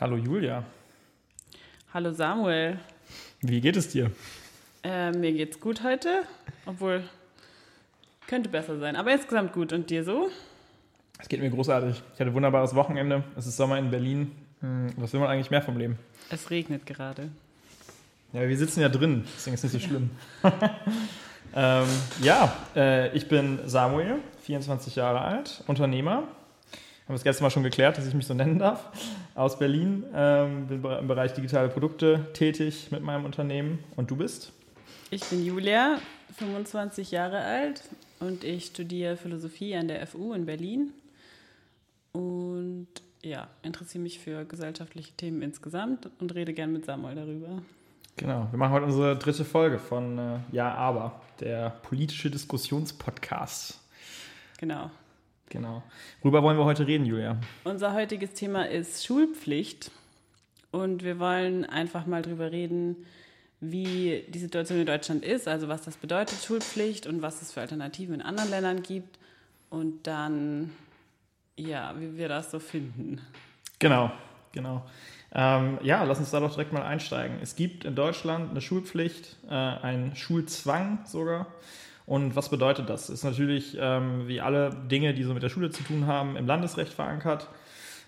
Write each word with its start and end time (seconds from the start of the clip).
Hallo 0.00 0.16
Julia. 0.16 0.62
Hallo 1.92 2.12
Samuel. 2.12 2.78
Wie 3.40 3.60
geht 3.60 3.76
es 3.76 3.88
dir? 3.88 4.12
Äh, 4.84 5.10
mir 5.10 5.32
geht's 5.32 5.58
gut 5.58 5.82
heute, 5.82 6.22
obwohl 6.66 7.02
könnte 8.28 8.48
besser 8.48 8.78
sein, 8.78 8.94
aber 8.94 9.12
insgesamt 9.12 9.52
gut. 9.52 9.72
Und 9.72 9.90
dir 9.90 10.04
so? 10.04 10.30
Es 11.18 11.28
geht 11.28 11.40
mir 11.40 11.50
großartig. 11.50 12.00
Ich 12.14 12.20
hatte 12.20 12.30
ein 12.30 12.34
wunderbares 12.34 12.76
Wochenende. 12.76 13.24
Es 13.36 13.48
ist 13.48 13.56
Sommer 13.56 13.76
in 13.76 13.90
Berlin. 13.90 14.30
Hm, 14.60 14.92
was 14.98 15.12
will 15.12 15.18
man 15.18 15.30
eigentlich 15.30 15.50
mehr 15.50 15.62
vom 15.62 15.76
Leben? 15.76 15.98
Es 16.30 16.48
regnet 16.48 16.86
gerade. 16.86 17.30
Ja, 18.32 18.48
wir 18.48 18.56
sitzen 18.56 18.80
ja 18.82 18.88
drin, 18.88 19.24
deswegen 19.34 19.54
ist 19.54 19.64
es 19.64 19.72
nicht 19.72 19.82
so 19.82 19.88
schlimm. 19.88 20.10
ähm, 21.56 21.88
ja, 22.22 22.56
äh, 22.76 23.16
ich 23.16 23.26
bin 23.26 23.58
Samuel, 23.66 24.20
24 24.42 24.94
Jahre 24.94 25.22
alt, 25.22 25.64
Unternehmer. 25.66 26.22
Haben 27.08 27.14
das 27.14 27.24
letzte 27.24 27.42
Mal 27.42 27.48
schon 27.48 27.62
geklärt, 27.62 27.96
dass 27.96 28.06
ich 28.06 28.12
mich 28.12 28.26
so 28.26 28.34
nennen 28.34 28.58
darf. 28.58 28.84
Aus 29.34 29.58
Berlin, 29.58 30.04
ähm, 30.14 30.66
bin 30.66 30.84
im 30.84 31.08
Bereich 31.08 31.32
digitale 31.32 31.70
Produkte 31.70 32.26
tätig 32.34 32.88
mit 32.90 33.02
meinem 33.02 33.24
Unternehmen. 33.24 33.78
Und 33.96 34.10
du 34.10 34.16
bist? 34.16 34.52
Ich 35.10 35.24
bin 35.24 35.42
Julia, 35.42 36.00
25 36.36 37.10
Jahre 37.10 37.38
alt 37.38 37.82
und 38.20 38.44
ich 38.44 38.66
studiere 38.66 39.16
Philosophie 39.16 39.74
an 39.74 39.88
der 39.88 40.06
FU 40.06 40.34
in 40.34 40.44
Berlin. 40.44 40.92
Und 42.12 42.88
ja, 43.22 43.48
interessiere 43.62 44.02
mich 44.02 44.18
für 44.18 44.44
gesellschaftliche 44.44 45.14
Themen 45.14 45.40
insgesamt 45.40 46.10
und 46.20 46.34
rede 46.34 46.52
gern 46.52 46.74
mit 46.74 46.84
Samuel 46.84 47.14
darüber. 47.14 47.62
Genau, 48.18 48.48
wir 48.50 48.58
machen 48.58 48.72
heute 48.72 48.84
unsere 48.84 49.16
dritte 49.16 49.46
Folge 49.46 49.78
von 49.78 50.18
äh, 50.18 50.38
Ja, 50.52 50.74
aber, 50.74 51.22
der 51.40 51.70
politische 51.70 52.30
Diskussionspodcast. 52.30 53.80
Genau. 54.58 54.90
Genau. 55.50 55.82
Worüber 56.22 56.42
wollen 56.42 56.58
wir 56.58 56.64
heute 56.64 56.86
reden, 56.86 57.06
Julia? 57.06 57.38
Unser 57.64 57.94
heutiges 57.94 58.34
Thema 58.34 58.68
ist 58.68 59.06
Schulpflicht. 59.06 59.90
Und 60.70 61.02
wir 61.02 61.18
wollen 61.18 61.64
einfach 61.64 62.06
mal 62.06 62.22
darüber 62.22 62.52
reden, 62.52 62.96
wie 63.60 64.24
die 64.28 64.38
Situation 64.38 64.78
in 64.78 64.86
Deutschland 64.86 65.24
ist, 65.24 65.48
also 65.48 65.68
was 65.68 65.82
das 65.82 65.96
bedeutet, 65.96 66.38
Schulpflicht 66.44 67.06
und 67.06 67.22
was 67.22 67.42
es 67.42 67.52
für 67.52 67.60
Alternativen 67.60 68.16
in 68.16 68.22
anderen 68.22 68.50
Ländern 68.50 68.82
gibt. 68.82 69.18
Und 69.70 70.06
dann, 70.06 70.70
ja, 71.56 71.94
wie 71.98 72.16
wir 72.16 72.28
das 72.28 72.50
so 72.50 72.58
finden. 72.58 73.20
Genau, 73.78 74.12
genau. 74.52 74.84
Ähm, 75.34 75.78
ja, 75.82 76.04
lass 76.04 76.18
uns 76.18 76.30
da 76.30 76.40
doch 76.40 76.52
direkt 76.52 76.72
mal 76.72 76.82
einsteigen. 76.82 77.38
Es 77.42 77.56
gibt 77.56 77.84
in 77.84 77.94
Deutschland 77.94 78.50
eine 78.50 78.60
Schulpflicht, 78.60 79.36
äh, 79.48 79.54
einen 79.54 80.16
Schulzwang 80.16 81.00
sogar. 81.04 81.46
Und 82.08 82.34
was 82.34 82.48
bedeutet 82.48 82.88
das? 82.88 83.10
Ist 83.10 83.22
natürlich, 83.22 83.76
ähm, 83.78 84.28
wie 84.28 84.40
alle 84.40 84.70
Dinge, 84.90 85.12
die 85.12 85.24
so 85.24 85.34
mit 85.34 85.42
der 85.42 85.50
Schule 85.50 85.68
zu 85.68 85.82
tun 85.82 86.06
haben, 86.06 86.36
im 86.36 86.46
Landesrecht 86.46 86.94
verankert. 86.94 87.48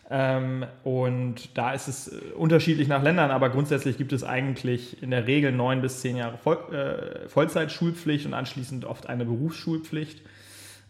Ähm, 0.08 0.64
und 0.84 1.56
da 1.56 1.74
ist 1.74 1.86
es 1.86 2.08
äh, 2.08 2.32
unterschiedlich 2.34 2.88
nach 2.88 3.02
Ländern, 3.02 3.30
aber 3.30 3.50
grundsätzlich 3.50 3.98
gibt 3.98 4.14
es 4.14 4.24
eigentlich 4.24 5.02
in 5.02 5.10
der 5.10 5.26
Regel 5.26 5.52
neun 5.52 5.82
bis 5.82 6.00
zehn 6.00 6.16
Jahre 6.16 6.38
Voll, 6.38 6.56
äh, 6.74 7.28
Vollzeitschulpflicht 7.28 8.24
und 8.24 8.32
anschließend 8.32 8.86
oft 8.86 9.06
eine 9.06 9.26
Berufsschulpflicht. 9.26 10.22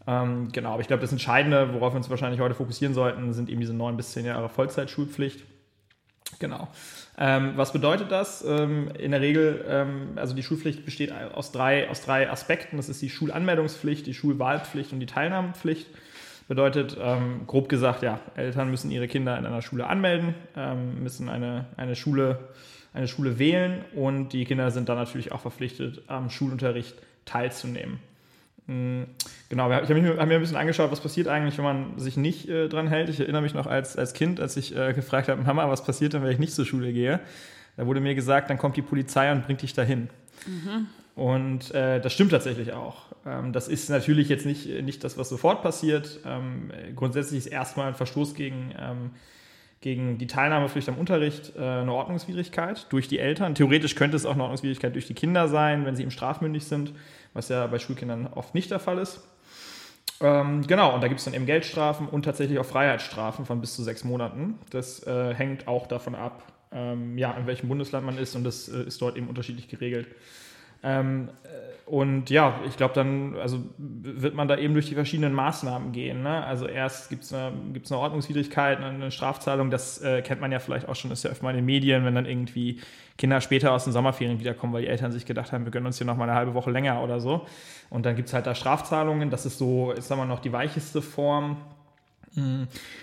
Ähm, 0.07 0.51
genau, 0.53 0.71
aber 0.71 0.81
ich 0.81 0.87
glaube, 0.87 1.03
das 1.03 1.11
Entscheidende, 1.11 1.75
worauf 1.75 1.93
wir 1.93 1.97
uns 1.97 2.11
wahrscheinlich 2.11 2.41
heute 2.41 2.55
fokussieren 2.55 2.95
sollten, 2.95 3.33
sind 3.33 3.51
eben 3.51 3.61
diese 3.61 3.75
neun 3.75 3.97
bis 3.97 4.13
zehn 4.13 4.25
Jahre 4.25 4.49
Vollzeitschulpflicht. 4.49 5.43
Genau. 6.39 6.69
Ähm, 7.19 7.53
was 7.57 7.73
bedeutet 7.73 8.11
das? 8.11 8.45
Ähm, 8.47 8.89
in 8.99 9.11
der 9.11 9.21
Regel, 9.21 9.65
ähm, 9.69 10.13
also 10.17 10.35
die 10.35 10.43
Schulpflicht 10.43 10.85
besteht 10.85 11.13
aus 11.13 11.53
drei, 11.53 11.89
aus 11.91 12.03
drei 12.03 12.31
Aspekten. 12.31 12.77
Das 12.77 12.89
ist 12.89 13.03
die 13.03 13.11
Schulanmeldungspflicht, 13.11 14.07
die 14.07 14.15
Schulwahlpflicht 14.15 14.93
und 14.93 15.01
die 15.01 15.07
Teilnahmepflicht. 15.07 15.89
Bedeutet, 16.49 16.97
ähm, 17.01 17.47
grob 17.47 17.69
gesagt, 17.69 18.03
ja, 18.03 18.19
Eltern 18.35 18.71
müssen 18.71 18.91
ihre 18.91 19.07
Kinder 19.07 19.39
in 19.39 19.47
einer 19.47 19.63
Schule 19.63 19.87
anmelden, 19.87 20.35
ähm, 20.57 21.03
müssen 21.03 21.29
eine, 21.29 21.67
eine, 21.77 21.95
Schule, 21.95 22.49
eine 22.93 23.07
Schule 23.07 23.39
wählen 23.39 23.85
und 23.95 24.33
die 24.33 24.45
Kinder 24.45 24.71
sind 24.71 24.89
dann 24.89 24.97
natürlich 24.97 25.31
auch 25.31 25.41
verpflichtet, 25.41 26.03
am 26.09 26.29
Schulunterricht 26.29 26.97
teilzunehmen. 27.25 28.01
Hm, 28.71 29.07
genau, 29.49 29.69
ich 29.69 29.91
habe 29.91 30.01
mir, 30.01 30.17
hab 30.17 30.29
mir 30.29 30.35
ein 30.37 30.41
bisschen 30.41 30.57
angeschaut, 30.57 30.93
was 30.93 31.01
passiert 31.01 31.27
eigentlich, 31.27 31.59
wenn 31.59 31.65
man 31.65 31.99
sich 31.99 32.17
nicht 32.17 32.49
äh, 32.49 32.69
dran 32.69 32.87
hält. 32.87 33.09
Ich 33.09 33.19
erinnere 33.19 33.43
mich 33.43 33.53
noch 33.53 33.67
als, 33.67 33.97
als 33.97 34.13
Kind, 34.13 34.39
als 34.39 34.57
ich 34.57 34.77
äh, 34.77 34.93
gefragt 34.93 35.29
habe, 35.29 35.43
Mama, 35.43 35.69
was 35.69 35.83
passiert 35.83 36.13
denn, 36.13 36.23
wenn 36.23 36.31
ich 36.31 36.39
nicht 36.39 36.55
zur 36.55 36.65
Schule 36.65 36.93
gehe? 36.93 37.19
Da 37.77 37.87
wurde 37.87 38.01
mir 38.01 38.15
gesagt, 38.15 38.49
dann 38.49 38.59
kommt 38.59 38.77
die 38.77 38.83
Polizei 38.83 39.33
und 39.33 39.45
bringt 39.45 39.63
dich 39.63 39.75
dahin. 39.75 40.09
Mhm. 40.47 40.87
Und 41.17 41.75
äh, 41.75 42.01
das 42.01 42.13
stimmt 42.13 42.31
tatsächlich 42.31 42.73
auch. 42.73 43.07
Ähm, 43.27 43.53
das 43.53 43.67
ist 43.67 43.91
natürlich 43.91 44.29
jetzt 44.29 44.47
nicht, 44.47 44.69
nicht 44.85 45.03
das, 45.03 45.19
was 45.19 45.29
sofort 45.29 45.63
passiert. 45.63 46.21
Ähm, 46.25 46.71
grundsätzlich 46.95 47.39
ist 47.39 47.47
erstmal 47.47 47.89
ein 47.89 47.97
Verstoß 47.97 48.35
gegen, 48.35 48.73
ähm, 48.79 49.11
gegen 49.81 50.19
die 50.19 50.29
Teilnahmepflicht 50.29 50.89
am 50.89 50.97
Unterricht 50.97 51.55
äh, 51.57 51.61
eine 51.61 51.93
Ordnungswidrigkeit 51.93 52.87
durch 52.91 53.09
die 53.09 53.19
Eltern. 53.19 53.57
Theoretisch 53.57 53.97
könnte 53.97 54.17
es 54.17 54.25
auch 54.27 54.35
eine 54.35 54.43
Ordnungswidrigkeit 54.43 54.95
durch 54.95 55.09
die 55.09 55.15
Kinder 55.15 55.49
sein, 55.49 55.85
wenn 55.85 55.97
sie 55.97 56.03
eben 56.03 56.13
strafmündig 56.13 56.67
sind 56.67 56.93
was 57.33 57.49
ja 57.49 57.67
bei 57.67 57.79
Schulkindern 57.79 58.29
oft 58.35 58.55
nicht 58.55 58.71
der 58.71 58.81
Fall 58.81 58.99
ist. 58.99 59.21
Ähm, 60.21 60.67
genau, 60.67 60.95
und 60.95 61.01
da 61.03 61.09
gibt 61.09 61.21
es 61.21 61.25
dann 61.25 61.35
eben 61.35 61.47
Geldstrafen 61.47 62.07
und 62.07 62.25
tatsächlich 62.25 62.59
auch 62.59 62.67
Freiheitsstrafen 62.67 63.47
von 63.47 63.61
bis 63.61 63.75
zu 63.75 63.83
sechs 63.83 64.05
Monaten. 64.05 64.59
Das 64.71 65.07
äh, 65.07 65.35
hängt 65.35 65.67
auch 65.67 65.87
davon 65.87 66.15
ab, 66.15 66.43
ähm, 66.73 67.17
ja, 67.17 67.33
in 67.33 67.47
welchem 67.47 67.69
Bundesland 67.69 68.05
man 68.05 68.19
ist 68.19 68.37
und 68.37 68.45
das 68.45 68.69
äh, 68.69 68.83
ist 68.83 69.01
dort 69.01 69.17
eben 69.17 69.29
unterschiedlich 69.29 69.69
geregelt. 69.69 70.09
Ähm, 70.83 71.29
äh, 71.45 71.71
und 71.91 72.31
ja, 72.31 72.61
ich 72.69 72.77
glaube, 72.77 72.95
dann 72.95 73.35
also 73.37 73.59
wird 73.79 74.35
man 74.35 74.47
da 74.47 74.57
eben 74.57 74.75
durch 74.75 74.89
die 74.89 74.95
verschiedenen 74.95 75.33
Maßnahmen 75.33 75.91
gehen. 75.91 76.23
Ne? 76.23 76.45
Also 76.45 76.67
erst 76.67 77.11
gibt 77.11 77.25
es 77.25 77.33
eine, 77.35 77.53
gibt's 77.73 77.91
eine 77.91 78.01
Ordnungswidrigkeit, 78.01 78.81
eine 78.81 79.11
Strafzahlung, 79.11 79.71
das 79.71 80.01
äh, 80.01 80.23
kennt 80.23 80.41
man 80.41 80.53
ja 80.53 80.61
vielleicht 80.61 80.89
auch 80.89 80.95
schon, 80.95 81.11
ist 81.11 81.25
ja 81.25 81.31
öfter 81.31 81.43
mal 81.43 81.51
in 81.51 81.57
den 81.57 81.65
Medien, 81.65 82.05
wenn 82.05 82.15
dann 82.15 82.27
irgendwie 82.27 82.81
Kinder 83.19 83.41
später 83.41 83.73
aus 83.73 83.85
den 83.85 83.93
Sommerferien 83.93 84.39
wiederkommen, 84.39 84.73
weil 84.73 84.83
die 84.83 84.89
Eltern 84.89 85.11
sich 85.11 85.27
gedacht 85.27 85.51
haben, 85.51 85.65
wir 85.65 85.73
gönnen 85.73 85.87
uns 85.87 85.99
hier 85.99 86.07
noch 86.07 86.17
mal 86.17 86.25
eine 86.25 86.35
halbe 86.35 86.55
Woche 86.55 86.71
länger 86.71 87.03
oder 87.03 87.19
so. 87.19 87.45
Und 87.91 88.07
dann 88.07 88.15
gibt 88.15 88.29
es 88.29 88.35
halt 88.35 88.47
da 88.47 88.55
Strafzahlungen, 88.55 89.29
das 89.29 89.45
ist 89.45 89.59
so, 89.59 89.91
ist 89.91 90.07
sagen 90.07 90.21
wir 90.21 90.27
noch 90.27 90.39
die 90.39 90.53
weicheste 90.53 91.03
Form. 91.03 91.57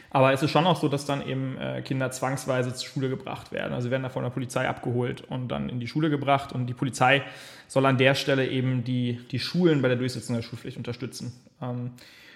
Aber 0.09 0.31
es 0.31 0.41
ist 0.41 0.51
schon 0.51 0.65
auch 0.65 0.79
so, 0.79 0.87
dass 0.87 1.05
dann 1.05 1.25
eben 1.27 1.57
äh, 1.57 1.81
Kinder 1.81 2.11
zwangsweise 2.11 2.73
zur 2.73 2.87
Schule 2.87 3.09
gebracht 3.09 3.51
werden. 3.51 3.73
Also 3.73 3.87
sie 3.87 3.91
werden 3.91 4.03
da 4.03 4.09
von 4.09 4.23
der 4.23 4.29
Polizei 4.29 4.67
abgeholt 4.67 5.21
und 5.29 5.49
dann 5.49 5.69
in 5.69 5.79
die 5.79 5.87
Schule 5.87 6.09
gebracht. 6.09 6.53
Und 6.53 6.67
die 6.67 6.73
Polizei 6.73 7.23
soll 7.67 7.85
an 7.85 7.97
der 7.97 8.15
Stelle 8.15 8.47
eben 8.47 8.83
die, 8.83 9.19
die 9.31 9.39
Schulen 9.39 9.81
bei 9.81 9.89
der 9.89 9.97
Durchsetzung 9.97 10.35
der 10.35 10.43
Schulpflicht 10.43 10.77
unterstützen. 10.77 11.33
Ähm, 11.61 11.91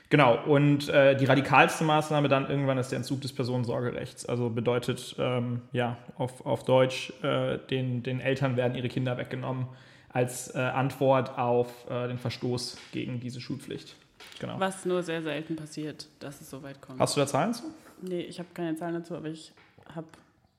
genau. 0.10 0.44
Und 0.44 0.90
äh, 0.90 1.16
die 1.16 1.26
radikalste 1.26 1.86
Maßnahme 1.86 2.28
dann 2.28 2.50
irgendwann 2.50 2.78
ist 2.78 2.90
der 2.90 2.98
Entzug 2.98 3.22
des 3.22 3.34
Personensorgerechts. 3.34 4.26
Also 4.26 4.50
bedeutet, 4.50 5.16
ähm, 5.18 5.62
ja, 5.72 5.98
auf, 6.18 6.46
auf 6.46 6.66
Deutsch, 6.66 7.14
äh, 7.24 7.58
den, 7.70 8.04
den 8.04 8.20
Eltern 8.20 8.58
werden 8.58 8.76
ihre 8.76 8.90
Kinder 8.90 9.18
weggenommen 9.18 9.68
als 10.10 10.54
äh, 10.54 10.60
Antwort 10.60 11.38
auf 11.38 11.90
äh, 11.90 12.10
den 12.10 12.18
Verstoß 12.18 12.78
gegen 12.92 13.22
diese 13.22 13.40
Schulpflicht. 13.40 13.96
Genau. 14.40 14.60
Was 14.60 14.86
nur 14.86 15.04
sehr 15.04 15.22
selten 15.22 15.56
passiert, 15.56 16.08
dass 16.20 16.42
es 16.42 16.50
so 16.50 16.64
weit 16.64 16.82
kommt. 16.82 17.00
Hast 17.00 17.16
du 17.16 17.22
da 17.22 17.28
Zahlen 17.28 17.54
zu? 17.54 17.64
Nee, 18.02 18.22
ich 18.22 18.40
habe 18.40 18.50
keine 18.54 18.76
Zahlen 18.76 18.96
dazu, 18.96 19.16
aber 19.16 19.28
ich 19.28 19.54
habe 19.94 20.08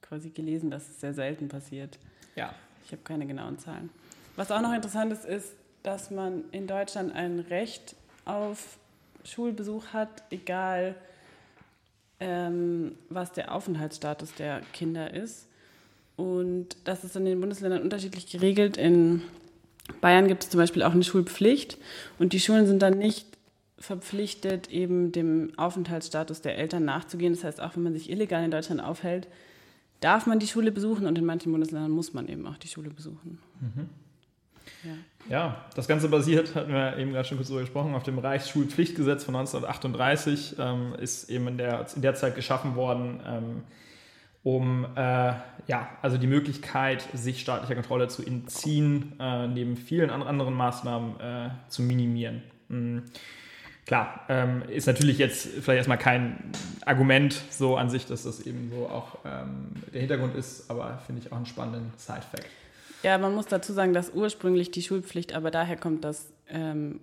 quasi 0.00 0.30
gelesen, 0.30 0.70
dass 0.70 0.88
es 0.88 1.00
sehr 1.00 1.14
selten 1.14 1.48
passiert. 1.48 1.98
Ja. 2.36 2.54
Ich 2.84 2.92
habe 2.92 3.02
keine 3.02 3.26
genauen 3.26 3.58
Zahlen. 3.58 3.90
Was 4.36 4.50
auch 4.50 4.60
noch 4.60 4.72
interessant 4.72 5.12
ist, 5.12 5.24
ist, 5.24 5.54
dass 5.82 6.10
man 6.10 6.44
in 6.52 6.66
Deutschland 6.66 7.14
ein 7.14 7.40
Recht 7.40 7.96
auf 8.24 8.78
Schulbesuch 9.24 9.86
hat, 9.92 10.22
egal 10.30 10.94
ähm, 12.20 12.96
was 13.08 13.32
der 13.32 13.54
Aufenthaltsstatus 13.54 14.34
der 14.34 14.60
Kinder 14.72 15.12
ist. 15.12 15.48
Und 16.16 16.76
das 16.84 17.04
ist 17.04 17.16
in 17.16 17.24
den 17.24 17.40
Bundesländern 17.40 17.82
unterschiedlich 17.82 18.30
geregelt. 18.30 18.76
In 18.76 19.22
Bayern 20.00 20.28
gibt 20.28 20.44
es 20.44 20.50
zum 20.50 20.58
Beispiel 20.58 20.82
auch 20.82 20.92
eine 20.92 21.02
Schulpflicht 21.02 21.78
und 22.18 22.32
die 22.32 22.40
Schulen 22.40 22.66
sind 22.66 22.80
dann 22.80 22.98
nicht 22.98 23.26
verpflichtet, 23.82 24.70
eben 24.70 25.10
dem 25.10 25.52
Aufenthaltsstatus 25.56 26.40
der 26.40 26.56
Eltern 26.56 26.84
nachzugehen. 26.84 27.34
Das 27.34 27.42
heißt, 27.42 27.60
auch 27.60 27.74
wenn 27.74 27.82
man 27.82 27.94
sich 27.94 28.08
illegal 28.10 28.44
in 28.44 28.50
Deutschland 28.50 28.80
aufhält, 28.80 29.26
darf 30.00 30.26
man 30.26 30.38
die 30.38 30.46
Schule 30.46 30.70
besuchen 30.70 31.06
und 31.06 31.18
in 31.18 31.24
manchen 31.24 31.50
Bundesländern 31.50 31.90
muss 31.90 32.14
man 32.14 32.28
eben 32.28 32.46
auch 32.46 32.56
die 32.58 32.68
Schule 32.68 32.90
besuchen. 32.90 33.38
Mhm. 33.60 33.88
Ja. 34.84 34.94
ja. 35.28 35.64
das 35.74 35.88
Ganze 35.88 36.08
basiert, 36.08 36.54
hatten 36.54 36.72
wir 36.72 36.96
eben 36.96 37.12
gerade 37.12 37.26
schon 37.26 37.38
kurz 37.38 37.48
darüber 37.48 37.64
gesprochen, 37.64 37.94
auf 37.94 38.04
dem 38.04 38.18
Reichsschulpflichtgesetz 38.18 39.24
von 39.24 39.34
1938, 39.34 40.56
ähm, 40.58 40.94
ist 41.00 41.28
eben 41.28 41.48
in 41.48 41.58
der, 41.58 41.86
in 41.94 42.02
der 42.02 42.14
Zeit 42.14 42.36
geschaffen 42.36 42.76
worden, 42.76 43.20
ähm, 43.26 43.62
um 44.44 44.86
äh, 44.96 45.34
ja, 45.66 45.88
also 46.02 46.18
die 46.18 46.26
Möglichkeit, 46.28 47.06
sich 47.14 47.40
staatlicher 47.40 47.74
Kontrolle 47.74 48.06
zu 48.08 48.24
entziehen, 48.24 49.14
äh, 49.18 49.48
neben 49.48 49.76
vielen 49.76 50.10
anderen 50.10 50.54
Maßnahmen 50.54 51.20
äh, 51.20 51.50
zu 51.68 51.82
minimieren. 51.82 52.42
Mhm. 52.68 53.02
Klar, 53.86 54.24
ähm, 54.28 54.62
ist 54.68 54.86
natürlich 54.86 55.18
jetzt 55.18 55.46
vielleicht 55.46 55.78
erstmal 55.78 55.98
kein 55.98 56.52
Argument 56.86 57.40
so 57.50 57.76
an 57.76 57.90
sich, 57.90 58.06
dass 58.06 58.22
das 58.22 58.46
eben 58.46 58.70
so 58.72 58.86
auch 58.86 59.18
ähm, 59.24 59.72
der 59.92 60.00
Hintergrund 60.00 60.36
ist, 60.36 60.70
aber 60.70 61.02
finde 61.04 61.22
ich 61.22 61.32
auch 61.32 61.36
einen 61.36 61.46
spannenden 61.46 61.92
Side-Fact. 61.96 62.46
Ja, 63.02 63.18
man 63.18 63.34
muss 63.34 63.46
dazu 63.46 63.72
sagen, 63.72 63.92
dass 63.92 64.10
ursprünglich 64.10 64.70
die 64.70 64.82
Schulpflicht 64.82 65.34
aber 65.34 65.50
daher 65.50 65.76
kommt, 65.76 66.04
dass 66.04 66.30
ähm, 66.48 67.00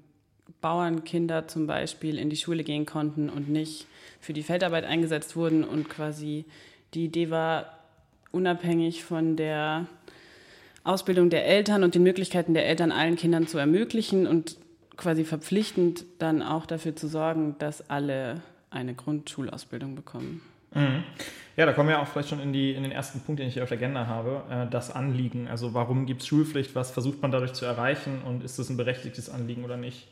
Bauernkinder 0.62 1.48
zum 1.48 1.68
Beispiel 1.68 2.18
in 2.18 2.30
die 2.30 2.38
Schule 2.38 2.64
gehen 2.64 2.86
konnten 2.86 3.30
und 3.30 3.50
nicht 3.50 3.86
für 4.22 4.32
die 4.32 4.44
Feldarbeit 4.44 4.86
eingesetzt 4.86 5.36
wurden 5.36 5.66
und 5.66 5.90
quasi 5.90 6.46
die 6.94 7.06
Idee 7.06 7.30
war, 7.30 7.80
unabhängig 8.32 9.04
von 9.04 9.36
der 9.36 9.88
Ausbildung 10.84 11.30
der 11.30 11.46
Eltern 11.46 11.84
und 11.84 11.96
den 11.96 12.04
Möglichkeiten 12.04 12.54
der 12.54 12.66
Eltern 12.66 12.92
allen 12.92 13.16
Kindern 13.16 13.48
zu 13.48 13.58
ermöglichen 13.58 14.26
und 14.26 14.58
quasi 15.00 15.24
verpflichtend 15.24 16.06
dann 16.20 16.44
auch 16.44 16.66
dafür 16.66 16.96
zu 16.96 17.08
sorgen, 17.08 17.56
dass 17.58 17.90
alle 17.90 18.42
eine 18.70 18.94
Grundschulausbildung 18.94 19.96
bekommen. 19.96 20.42
Mhm. 20.76 21.04
Ja, 21.56 21.66
da 21.66 21.74
kommen 21.74 21.90
wir 21.90 22.00
auch 22.00 22.08
vielleicht 22.08 22.30
schon 22.30 22.40
in, 22.40 22.54
die, 22.54 22.74
in 22.74 22.84
den 22.84 22.92
ersten 22.92 23.22
Punkt, 23.22 23.40
den 23.40 23.48
ich 23.48 23.56
hier 23.56 23.64
auf 23.64 23.70
der 23.70 23.78
Agenda 23.78 24.08
habe, 24.08 24.44
äh, 24.50 24.70
das 24.70 24.92
Anliegen. 24.92 25.48
Also 25.48 25.74
warum 25.74 26.06
gibt 26.06 26.22
es 26.22 26.28
Schulpflicht, 26.28 26.76
was 26.76 26.92
versucht 26.92 27.22
man 27.22 27.32
dadurch 27.32 27.54
zu 27.54 27.66
erreichen 27.66 28.22
und 28.26 28.44
ist 28.44 28.60
das 28.60 28.70
ein 28.70 28.78
berechtigtes 28.78 29.30
Anliegen 29.30 29.64
oder 29.64 29.78
nicht? 29.78 30.08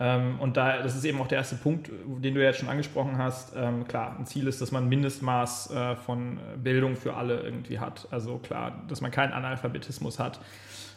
Ähm, 0.00 0.40
und 0.40 0.56
da, 0.56 0.82
das 0.82 0.96
ist 0.96 1.04
eben 1.04 1.20
auch 1.20 1.26
der 1.26 1.38
erste 1.38 1.56
Punkt, 1.56 1.90
den 2.06 2.34
du 2.34 2.42
jetzt 2.42 2.58
schon 2.58 2.68
angesprochen 2.68 3.18
hast. 3.18 3.52
Ähm, 3.56 3.86
klar, 3.86 4.16
ein 4.18 4.26
Ziel 4.26 4.46
ist, 4.46 4.60
dass 4.60 4.72
man 4.72 4.84
ein 4.84 4.88
Mindestmaß 4.88 5.70
äh, 5.70 5.96
von 5.96 6.38
Bildung 6.62 6.96
für 6.96 7.14
alle 7.14 7.40
irgendwie 7.40 7.78
hat. 7.78 8.08
Also 8.10 8.38
klar, 8.38 8.82
dass 8.88 9.00
man 9.00 9.10
keinen 9.10 9.32
Analphabetismus 9.32 10.18
hat. 10.18 10.40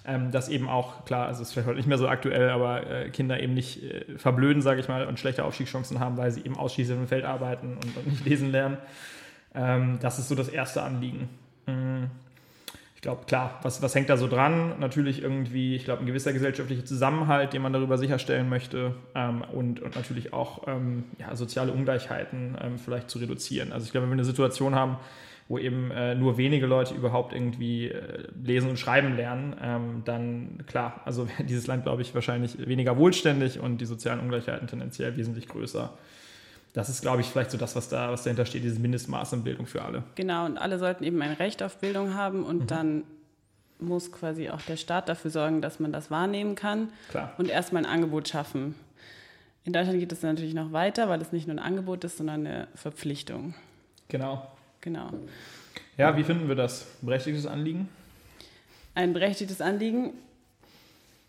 Ähm, 0.08 0.32
dass 0.32 0.50
eben 0.50 0.70
auch, 0.70 1.06
klar, 1.06 1.28
also 1.28 1.42
es 1.42 1.48
ist 1.48 1.54
vielleicht 1.54 1.68
heute 1.68 1.78
nicht 1.78 1.88
mehr 1.88 1.98
so 1.98 2.08
aktuell, 2.08 2.50
aber 2.50 2.90
äh, 2.90 3.10
Kinder 3.10 3.40
eben 3.40 3.54
nicht 3.56 3.84
äh, 3.84 4.18
verblöden, 4.18 4.62
sage 4.62 4.80
ich 4.80 4.88
mal, 4.88 5.08
und 5.08 5.20
schlechte 5.20 5.44
Aufstiegschancen 5.44 6.00
haben, 6.00 6.18
weil 6.18 6.32
sie 6.32 6.42
eben 6.42 6.58
ausschließlich 6.58 6.98
im 6.98 7.08
Feld 7.08 7.26
arbeiten 7.26 7.78
und, 7.84 7.98
und 7.98 8.08
nicht 8.08 8.26
lesen 8.26 8.52
lernen. 8.52 8.78
Ähm, 9.56 9.98
das 10.02 10.20
ist 10.20 10.28
so 10.28 10.36
das 10.36 10.50
erste 10.50 10.84
Anliegen. 10.84 11.30
Mhm 11.66 12.12
glaube, 13.06 13.26
klar, 13.28 13.60
was, 13.62 13.84
was 13.84 13.94
hängt 13.94 14.10
da 14.10 14.18
so 14.18 14.28
dran? 14.28 14.80
Natürlich 14.80 15.22
irgendwie, 15.22 15.76
ich 15.76 15.86
glaube, 15.86 16.02
ein 16.02 16.08
gewisser 16.08 16.34
gesellschaftlicher 16.34 16.86
Zusammenhalt, 16.86 17.54
den 17.54 17.62
man 17.62 17.72
darüber 17.72 18.00
sicherstellen 18.00 18.50
möchte 18.50 18.96
ähm, 19.14 19.44
und, 19.54 19.80
und 19.80 19.96
natürlich 19.96 20.34
auch 20.34 20.68
ähm, 20.68 21.04
ja, 21.20 21.36
soziale 21.36 21.72
Ungleichheiten 21.72 22.58
ähm, 22.60 22.80
vielleicht 22.80 23.12
zu 23.12 23.20
reduzieren. 23.20 23.74
Also 23.74 23.86
ich 23.86 23.92
glaube, 23.92 24.06
wenn 24.06 24.10
wir 24.10 24.16
eine 24.16 24.26
Situation 24.26 24.74
haben, 24.74 24.98
wo 25.48 25.58
eben 25.58 25.92
äh, 25.92 26.16
nur 26.16 26.38
wenige 26.38 26.66
Leute 26.66 26.94
überhaupt 26.94 27.34
irgendwie 27.34 27.90
äh, 27.90 28.28
lesen 28.44 28.70
und 28.70 28.80
schreiben 28.80 29.16
lernen, 29.16 29.56
ähm, 29.62 30.02
dann 30.06 30.64
klar, 30.68 31.02
also 31.06 31.28
wäre 31.30 31.44
dieses 31.44 31.68
Land, 31.68 31.84
glaube 31.84 32.02
ich, 32.02 32.14
wahrscheinlich 32.16 32.68
weniger 32.68 32.98
wohlständig 32.98 33.60
und 33.60 33.80
die 33.80 33.86
sozialen 33.86 34.20
Ungleichheiten 34.20 34.68
tendenziell 34.68 35.16
wesentlich 35.18 35.48
größer 35.48 35.94
das 36.76 36.90
ist, 36.90 37.02
glaube 37.02 37.22
ich, 37.22 37.28
vielleicht 37.28 37.52
so 37.52 37.58
das, 37.58 37.74
was, 37.78 37.88
da, 37.88 38.12
was 38.12 38.24
dahinter 38.24 38.46
steht, 38.46 38.66
dieses 38.66 38.80
Mindestmaß 38.80 39.34
an 39.34 39.46
Bildung 39.46 39.66
für 39.66 39.82
alle. 39.82 40.04
Genau, 40.16 40.46
und 40.46 40.58
alle 40.58 40.78
sollten 40.78 41.06
eben 41.06 41.22
ein 41.22 41.32
Recht 41.32 41.64
auf 41.64 41.78
Bildung 41.78 42.16
haben 42.16 42.44
und 42.44 42.64
mhm. 42.64 42.68
dann 42.68 43.04
muss 43.80 44.12
quasi 44.12 44.50
auch 44.50 44.62
der 44.62 44.76
Staat 44.76 45.08
dafür 45.08 45.32
sorgen, 45.32 45.62
dass 45.62 45.80
man 45.80 45.94
das 45.94 46.12
wahrnehmen 46.12 46.56
kann 46.56 46.90
Klar. 47.12 47.34
und 47.38 47.50
erstmal 47.50 47.86
ein 47.86 47.90
Angebot 47.90 48.28
schaffen. 48.28 48.76
In 49.64 49.72
Deutschland 49.72 50.00
geht 50.00 50.12
es 50.12 50.22
natürlich 50.22 50.54
noch 50.54 50.74
weiter, 50.74 51.08
weil 51.08 51.22
es 51.22 51.32
nicht 51.32 51.48
nur 51.48 51.56
ein 51.56 51.64
Angebot 51.64 52.04
ist, 52.04 52.18
sondern 52.18 52.46
eine 52.46 52.68
Verpflichtung. 52.76 53.56
Genau. 54.10 54.46
Genau. 54.86 55.10
Ja, 55.98 56.16
wie 56.16 56.24
finden 56.24 56.48
wir 56.48 56.56
das? 56.56 56.86
Berechtigtes 57.02 57.48
Anliegen? 57.48 57.90
Ein 58.94 59.14
berechtigtes 59.14 59.60
Anliegen 59.60 60.14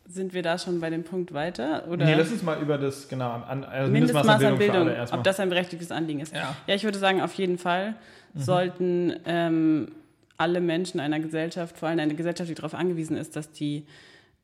sind 0.06 0.34
wir 0.34 0.42
da 0.42 0.58
schon 0.58 0.78
bei 0.78 0.90
dem 0.90 1.02
Punkt 1.02 1.32
weiter? 1.32 1.88
Oder? 1.88 2.04
Nee, 2.04 2.14
lass 2.14 2.30
uns 2.30 2.42
mal 2.42 2.60
über 2.60 2.76
das, 2.76 3.08
genau, 3.08 3.30
an, 3.30 3.64
also 3.64 3.90
Mindestmaß, 3.90 4.26
Mindestmaß 4.26 4.52
an 4.52 4.58
Bildung, 4.58 4.76
an 4.76 4.86
Bildung 4.94 5.18
ob 5.18 5.24
das 5.24 5.40
ein 5.40 5.48
berechtigtes 5.48 5.90
Anliegen 5.90 6.20
ist. 6.20 6.34
Ja, 6.34 6.54
ja 6.66 6.74
ich 6.74 6.84
würde 6.84 6.98
sagen, 6.98 7.22
auf 7.22 7.32
jeden 7.34 7.56
Fall 7.56 7.94
mhm. 8.34 8.40
sollten 8.40 9.16
ähm, 9.24 9.88
alle 10.36 10.60
Menschen 10.60 11.00
einer 11.00 11.18
Gesellschaft, 11.18 11.78
vor 11.78 11.88
allem 11.88 11.98
eine 11.98 12.14
Gesellschaft, 12.14 12.50
die 12.50 12.54
darauf 12.54 12.74
angewiesen 12.74 13.16
ist, 13.16 13.36
dass 13.36 13.50
die 13.52 13.86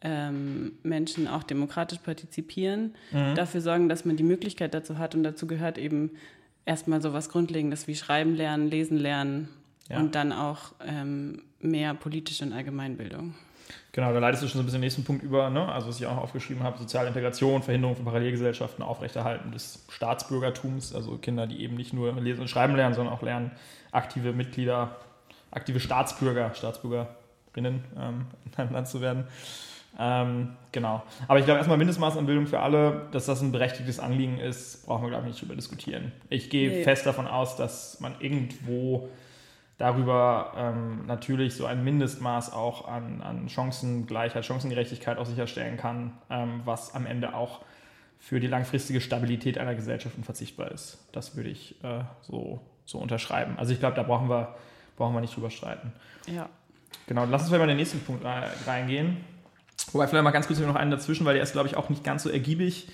ähm, 0.01 0.73
Menschen 0.83 1.29
auch 1.29 1.43
demokratisch 1.43 1.99
partizipieren, 1.99 2.95
mhm. 3.13 3.35
dafür 3.35 3.61
sorgen, 3.61 3.91
dass 3.91 4.07
man 4.07 4.17
die 4.17 4.25
Möglichkeit 4.25 4.73
dazu 4.73 4.97
hat. 4.97 5.15
Und 5.15 5.23
dazu 5.23 5.47
gehört 5.47 5.77
eben 5.77 6.13
erstmal 6.65 7.03
so 7.03 7.13
was 7.13 7.29
Grundlegendes 7.29 7.87
wie 7.87 7.95
Schreiben 7.95 8.35
lernen, 8.35 8.69
Lesen 8.69 8.99
lernen 8.99 9.49
ja. 9.89 9.99
und 9.99 10.15
dann 10.15 10.33
auch 10.33 10.73
ähm, 10.87 11.43
mehr 11.61 11.95
politische 11.95 12.45
und 12.45 12.53
Allgemeinbildung. 12.53 13.35
Genau, 13.93 14.13
da 14.13 14.19
leitest 14.19 14.43
du 14.43 14.49
schon 14.49 14.59
so 14.59 14.63
ein 14.63 14.65
bisschen 14.65 14.81
den 14.81 14.87
nächsten 14.87 15.05
Punkt 15.05 15.23
über, 15.23 15.51
ne? 15.51 15.71
also 15.71 15.89
was 15.89 16.01
ich 16.01 16.07
auch 16.07 16.17
aufgeschrieben 16.17 16.63
habe, 16.63 16.79
soziale 16.79 17.09
Integration, 17.09 17.63
Verhinderung 17.63 17.97
von 17.97 18.05
Parallelgesellschaften, 18.05 18.83
Aufrechterhalten 18.83 19.53
des 19.53 19.85
Staatsbürgertums, 19.89 20.95
also 20.95 21.19
Kinder, 21.19 21.47
die 21.47 21.63
eben 21.63 21.77
nicht 21.77 21.93
nur 21.93 22.13
lesen 22.21 22.41
und 22.41 22.49
schreiben 22.49 22.75
lernen, 22.75 22.95
sondern 22.95 23.15
auch 23.15 23.23
lernen, 23.23 23.51
aktive 23.91 24.33
Mitglieder, 24.33 24.97
aktive 25.51 25.79
Staatsbürger, 25.79 26.55
Staatsbürgerinnen 26.55 27.85
ähm, 27.99 28.27
in 28.47 28.55
einem 28.57 28.73
Land 28.73 28.89
zu 28.89 29.01
werden. 29.01 29.25
Ähm, 29.99 30.57
genau. 30.73 31.03
Aber 31.29 31.39
ich 31.39 31.45
glaube, 31.45 31.59
erstmal 31.59 31.79
Mindestmaß 31.79 32.17
an 32.17 32.27
Bildung 32.27 32.47
für 32.47 32.61
alle, 32.61 33.09
dass 33.13 33.27
das 33.27 33.43
ein 33.43 33.53
berechtigtes 33.53 34.01
Anliegen 34.01 34.39
ist, 34.39 34.87
brauchen 34.87 35.03
wir, 35.03 35.11
glaube 35.11 35.27
ich, 35.27 35.33
nicht 35.33 35.43
drüber 35.43 35.55
diskutieren. 35.55 36.13
Ich 36.29 36.51
gehe 36.51 36.71
nee. 36.71 36.83
fest 36.83 37.07
davon 37.07 37.27
aus, 37.27 37.57
dass 37.57 38.01
man 38.01 38.15
irgendwo 38.21 39.09
darüber 39.79 40.53
ähm, 40.57 41.07
natürlich 41.07 41.55
so 41.55 41.67
ein 41.67 41.83
Mindestmaß 41.85 42.53
auch 42.53 42.89
an, 42.89 43.21
an 43.21 43.49
Chancengleichheit, 43.49 44.45
Chancengerechtigkeit 44.45 45.19
auch 45.19 45.27
sicherstellen 45.27 45.77
kann, 45.77 46.13
ähm, 46.31 46.63
was 46.65 46.95
am 46.95 47.05
Ende 47.07 47.35
auch 47.35 47.61
für 48.19 48.39
die 48.39 48.47
langfristige 48.47 49.01
Stabilität 49.01 49.59
einer 49.59 49.75
Gesellschaft 49.75 50.17
unverzichtbar 50.17 50.71
ist. 50.71 51.05
Das 51.11 51.37
würde 51.37 51.51
ich 51.51 51.83
äh, 51.83 52.05
so, 52.21 52.61
so 52.85 52.99
unterschreiben. 52.99 53.59
Also 53.59 53.73
ich 53.73 53.81
glaube, 53.81 53.97
da 53.97 54.05
brauchen 54.05 54.29
wir, 54.29 54.55
brauchen 54.97 55.15
wir 55.15 55.21
nicht 55.21 55.35
drüber 55.35 55.51
streiten. 55.51 55.93
Ja. 56.29 56.49
Genau, 57.09 57.25
lass 57.25 57.43
uns 57.43 57.51
mal 57.51 57.61
in 57.63 57.69
den 57.69 57.79
nächsten 57.79 58.01
Punkt 58.01 58.25
reingehen. 58.25 59.17
Wobei 59.93 60.07
vielleicht 60.07 60.25
mal 60.25 60.31
ganz 60.31 60.47
kurz 60.47 60.61
noch 60.61 60.75
einen 60.75 60.91
dazwischen, 60.91 61.25
weil 61.27 61.35
der 61.35 61.43
ist, 61.43 61.53
glaube 61.53 61.69
ich, 61.69 61.77
auch 61.77 61.89
nicht 61.89 62.05
ganz 62.05 62.23
so 62.23 62.31
ergiebig. 62.31 62.89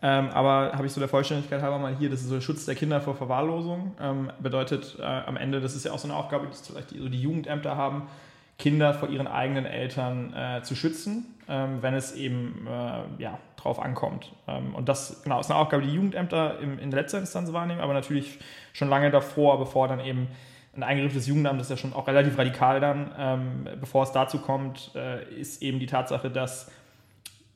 Ähm, 0.00 0.28
aber 0.30 0.72
habe 0.74 0.86
ich 0.86 0.92
so 0.92 1.00
der 1.00 1.08
Vollständigkeit 1.08 1.60
halber 1.60 1.78
mal 1.78 1.96
hier, 1.96 2.08
das 2.08 2.20
ist 2.20 2.28
so 2.28 2.36
der 2.36 2.40
Schutz 2.40 2.64
der 2.64 2.76
Kinder 2.76 3.00
vor 3.00 3.16
Verwahrlosung. 3.16 3.96
Ähm, 4.00 4.30
bedeutet 4.38 4.96
äh, 5.00 5.02
am 5.02 5.36
Ende, 5.36 5.60
das 5.60 5.74
ist 5.74 5.84
ja 5.84 5.92
auch 5.92 5.98
so 5.98 6.06
eine 6.06 6.16
Aufgabe, 6.16 6.46
die 6.46 6.72
vielleicht 6.72 6.92
die, 6.92 6.98
so 6.98 7.08
die 7.08 7.20
Jugendämter 7.20 7.76
haben, 7.76 8.02
Kinder 8.58 8.94
vor 8.94 9.08
ihren 9.08 9.26
eigenen 9.26 9.66
Eltern 9.66 10.34
äh, 10.34 10.62
zu 10.62 10.74
schützen, 10.74 11.34
ähm, 11.48 11.78
wenn 11.80 11.94
es 11.94 12.14
eben 12.14 12.66
äh, 12.68 13.22
ja, 13.22 13.38
drauf 13.56 13.80
ankommt. 13.80 14.32
Ähm, 14.46 14.74
und 14.74 14.88
das 14.88 15.22
genau, 15.22 15.40
ist 15.40 15.50
eine 15.50 15.58
Aufgabe, 15.58 15.82
die 15.82 15.92
Jugendämter 15.92 16.58
im, 16.60 16.78
in 16.78 16.90
letzter 16.90 17.18
Instanz 17.18 17.52
wahrnehmen, 17.52 17.80
aber 17.80 17.94
natürlich 17.94 18.38
schon 18.72 18.88
lange 18.88 19.10
davor, 19.10 19.58
bevor 19.58 19.88
dann 19.88 20.00
eben 20.00 20.28
ein 20.78 20.84
Eingriff 20.84 21.12
des 21.12 21.26
Jugendamtes 21.26 21.66
ist 21.66 21.70
ja 21.70 21.76
schon 21.76 21.92
auch 21.92 22.06
relativ 22.06 22.38
radikal 22.38 22.80
dann, 22.80 23.10
ähm, 23.18 23.68
bevor 23.80 24.04
es 24.04 24.12
dazu 24.12 24.38
kommt, 24.38 24.92
äh, 24.94 25.24
ist 25.34 25.60
eben 25.60 25.80
die 25.80 25.86
Tatsache, 25.86 26.30
dass 26.30 26.70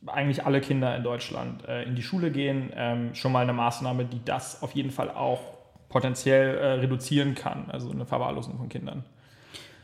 eigentlich 0.07 0.45
alle 0.45 0.61
Kinder 0.61 0.97
in 0.97 1.05
Deutschland 1.05 1.65
äh, 1.69 1.85
in 1.85 1.95
die 1.95 2.03
Schule 2.03 2.33
gehen, 2.33 2.73
ähm, 2.75 3.15
schon 3.15 3.31
mal 3.31 3.43
eine 3.43 3.53
Maßnahme, 3.53 4.05
die 4.07 4.25
das 4.25 4.63
auf 4.63 4.73
jeden 4.73 4.91
Fall 4.91 5.09
auch 5.09 5.41
potenziell 5.89 6.59
äh, 6.59 6.67
reduzieren 6.81 7.37
kann, 7.37 7.71
also 7.71 7.93
eine 7.93 8.07
Verwahrlosung 8.07 8.59
von 8.59 8.69
Kindern. 8.69 9.05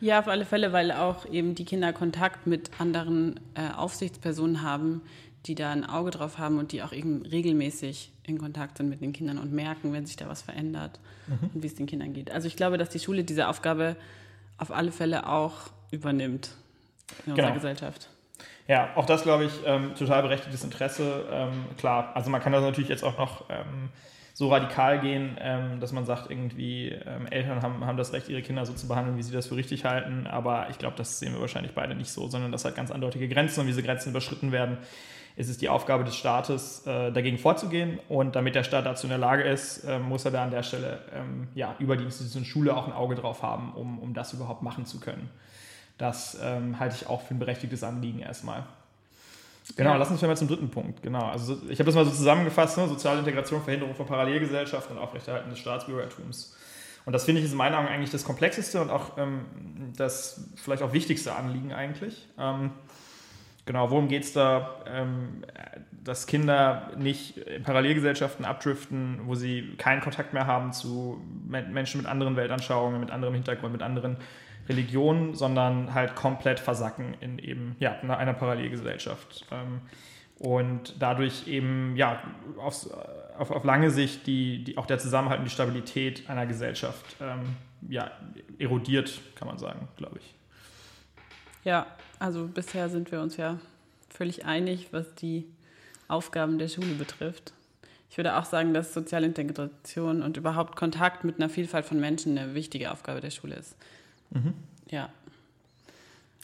Ja, 0.01 0.19
auf 0.19 0.27
alle 0.27 0.45
Fälle, 0.45 0.73
weil 0.73 0.91
auch 0.91 1.25
eben 1.27 1.55
die 1.55 1.65
Kinder 1.65 1.93
Kontakt 1.93 2.47
mit 2.49 2.71
anderen 2.81 3.39
äh, 3.55 3.73
Aufsichtspersonen 3.77 4.63
haben, 4.63 5.03
die 5.47 5.55
da 5.55 5.71
ein 5.71 5.85
Auge 5.85 6.11
drauf 6.11 6.39
haben 6.39 6.59
und 6.59 6.73
die 6.73 6.83
auch 6.83 6.93
eben 6.93 7.23
regelmäßig 7.23 8.13
in 8.29 8.39
Kontakt 8.39 8.79
sind 8.79 8.89
mit 8.89 9.01
den 9.01 9.13
Kindern 9.13 9.39
und 9.39 9.53
merken, 9.53 9.93
wenn 9.93 10.07
sich 10.07 10.17
da 10.17 10.29
was 10.29 10.43
verändert 10.43 10.99
mhm. 11.27 11.51
und 11.55 11.63
wie 11.63 11.67
es 11.67 11.75
den 11.75 11.87
Kindern 11.87 12.13
geht. 12.13 12.31
Also 12.31 12.47
ich 12.47 12.57
glaube, 12.57 12.79
dass 12.79 12.89
die 12.89 12.99
Schule 12.99 13.25
diese 13.25 13.49
Aufgabe 13.49 13.97
auf 14.59 14.71
alle 14.71 14.93
Fälle 14.93 15.29
auch 15.29 15.71
übernimmt 15.91 16.51
in 17.25 17.33
unserer 17.33 17.47
genau. 17.49 17.55
Gesellschaft. 17.55 18.09
Ja, 18.67 18.91
auch 18.97 19.07
das, 19.07 19.23
glaube 19.23 19.45
ich, 19.45 19.53
ähm, 19.65 19.95
total 19.95 20.23
berechtigtes 20.23 20.63
Interesse. 20.63 21.25
Ähm, 21.31 21.65
klar, 21.79 22.13
also 22.15 22.29
man 22.29 22.43
kann 22.43 22.53
das 22.53 22.63
natürlich 22.63 22.91
jetzt 22.91 23.03
auch 23.03 23.17
noch 23.17 23.49
ähm, 23.49 23.89
so 24.35 24.49
radikal 24.51 25.01
gehen, 25.01 25.37
ähm, 25.41 25.81
dass 25.81 25.93
man 25.93 26.05
sagt, 26.05 26.31
irgendwie 26.31 26.91
ähm, 26.91 27.27
Eltern 27.27 27.63
haben, 27.63 27.85
haben 27.85 27.97
das 27.97 28.13
Recht, 28.13 28.29
ihre 28.29 28.43
Kinder 28.43 28.67
so 28.67 28.75
zu 28.75 28.87
behandeln, 28.87 29.17
wie 29.17 29.23
sie 29.23 29.33
das 29.33 29.49
für 29.49 29.57
richtig 29.57 29.85
halten. 29.85 30.27
Aber 30.27 30.69
ich 30.71 30.79
glaube, 30.79 30.97
das 30.97 31.19
sehen 31.19 31.33
wir 31.33 31.41
wahrscheinlich 31.41 31.73
beide 31.73 31.95
nicht 31.95 32.13
so, 32.13 32.29
sondern 32.29 32.53
das 32.53 32.65
hat 32.65 32.77
ganz 32.77 32.91
eindeutige 32.91 33.27
Grenzen 33.27 33.61
und 33.61 33.67
diese 33.67 33.83
Grenzen 33.83 34.11
überschritten 34.11 34.53
werden, 34.53 34.79
ist 35.39 35.49
es 35.49 35.57
die 35.57 35.69
Aufgabe 35.69 36.03
des 36.03 36.17
Staates, 36.17 36.85
äh, 36.85 37.13
dagegen 37.13 37.39
vorzugehen. 37.39 38.01
Und 38.09 38.35
damit 38.35 38.57
der 38.57 38.65
Staat 38.65 38.87
dazu 38.87 39.07
in 39.07 39.11
der 39.11 39.19
Lage 39.19 39.45
ist, 39.45 39.85
äh, 39.85 40.01
muss 40.01 40.25
er 40.25 40.33
da 40.33 40.43
an 40.43 40.51
der 40.51 40.65
Stelle 40.65 40.99
ähm, 41.15 41.47
ja, 41.55 41.77
über 41.79 41.97
die 41.97 42.03
Institution 42.03 42.45
Schule 42.45 42.77
auch 42.77 42.89
ein 42.89 42.93
Auge 42.93 43.15
drauf 43.15 43.41
haben, 43.45 43.73
um, 43.75 44.01
um 44.01 44.15
das 44.15 44.33
überhaupt 44.33 44.63
machen 44.63 44.85
zu 44.85 44.99
können. 44.99 45.31
Das 45.97 46.37
ähm, 46.43 46.81
halte 46.81 46.97
ich 46.97 47.09
auch 47.09 47.23
für 47.23 47.35
ein 47.35 47.39
berechtigtes 47.39 47.85
Anliegen 47.85 48.19
erstmal. 48.19 48.65
Genau, 49.77 49.91
ja. 49.91 49.97
lass 49.97 50.11
uns 50.11 50.21
mal 50.23 50.37
zum 50.37 50.49
dritten 50.49 50.71
Punkt. 50.71 51.03
Genau, 51.03 51.27
also 51.27 51.57
ich 51.69 51.79
habe 51.79 51.85
das 51.85 51.95
mal 51.95 52.05
so 52.05 52.11
zusammengefasst: 52.11 52.77
ne? 52.77 52.89
soziale 52.89 53.21
Integration, 53.21 53.63
Verhinderung 53.63 53.95
von 53.95 54.07
Parallelgesellschaften 54.07 54.97
und 54.97 55.03
Aufrechterhalten 55.03 55.51
des 55.51 55.61
Staatsbürgertums. 55.61 56.57
Und 57.05 57.13
das 57.13 57.25
finde 57.25 57.41
ich 57.41 57.47
ist 57.47 57.53
in 57.53 57.59
meinen 57.59 57.75
Augen 57.77 57.87
eigentlich 57.87 58.11
das 58.11 58.25
komplexeste 58.25 58.83
und 58.83 58.91
auch 58.91 59.17
ähm, 59.19 59.45
das 59.97 60.49
vielleicht 60.57 60.83
auch 60.83 60.93
wichtigste 60.93 61.35
Anliegen 61.37 61.73
eigentlich. 61.73 62.27
Ähm, 62.39 62.73
genau, 63.69 63.91
worum 63.91 64.09
geht 64.09 64.25
es 64.25 64.33
da? 64.33 64.83
Ähm, 64.87 65.45
dass 66.03 66.27
Kinder 66.27 66.91
nicht 66.97 67.37
in 67.37 67.63
Parallelgesellschaften 67.63 68.47
abdriften, 68.47 69.21
wo 69.27 69.35
sie 69.35 69.75
keinen 69.77 70.01
Kontakt 70.01 70.33
mehr 70.33 70.47
haben 70.47 70.73
zu 70.73 71.23
Menschen 71.47 72.01
mit 72.01 72.11
anderen 72.11 72.35
Weltanschauungen, 72.35 72.99
mit 72.99 73.11
anderem 73.11 73.35
Hintergrund, 73.35 73.73
mit 73.73 73.83
anderen 73.83 74.17
Religion, 74.71 75.35
sondern 75.35 75.93
halt 75.93 76.17
komplett 76.17 76.61
versacken 76.61 77.15
in 77.21 77.39
eben 77.39 77.77
ja, 77.79 77.93
in 78.03 78.11
einer 78.11 78.33
Parallelgesellschaft. 78.33 79.45
Ähm, 79.51 79.83
und 80.39 80.95
dadurch 80.99 81.47
eben 81.47 81.95
ja, 81.97 82.23
auf, 82.57 82.89
auf, 83.37 83.51
auf 83.51 83.65
lange 83.65 83.91
Sicht 83.91 84.27
die, 84.27 84.65
die, 84.65 84.79
auch 84.79 84.87
der 84.87 84.99
Zusammenhalt 84.99 85.41
und 85.41 85.45
die 85.45 85.51
Stabilität 85.51 86.31
einer 86.31 86.47
Gesellschaft 86.47 87.17
ähm, 87.21 87.57
ja, 87.87 88.11
erodiert, 88.59 89.21
kann 89.35 89.47
man 89.47 89.59
sagen, 89.59 89.89
glaube 89.97 90.19
ich. 90.21 90.35
Ja, 91.65 91.87
also 92.19 92.47
bisher 92.47 92.89
sind 92.89 93.13
wir 93.13 93.21
uns 93.21 93.37
ja 93.37 93.59
völlig 94.09 94.45
einig, 94.45 94.89
was 94.93 95.15
die 95.15 95.47
Aufgaben 96.09 96.59
der 96.59 96.69
Schule 96.69 96.95
betrifft. 96.95 97.53
Ich 98.11 98.17
würde 98.17 98.37
auch 98.37 98.45
sagen, 98.45 98.73
dass 98.73 98.95
soziale 98.95 99.27
Integration 99.27 100.23
und 100.23 100.37
überhaupt 100.37 100.77
Kontakt 100.77 101.25
mit 101.25 101.37
einer 101.37 101.51
Vielfalt 101.51 101.85
von 101.85 102.01
Menschen 102.01 102.39
eine 102.39 102.55
wichtige 102.55 102.91
Aufgabe 102.91 103.21
der 103.21 103.31
Schule 103.31 103.57
ist. 103.57 103.77
Mhm. 104.31 104.55
Ja. 104.91 105.11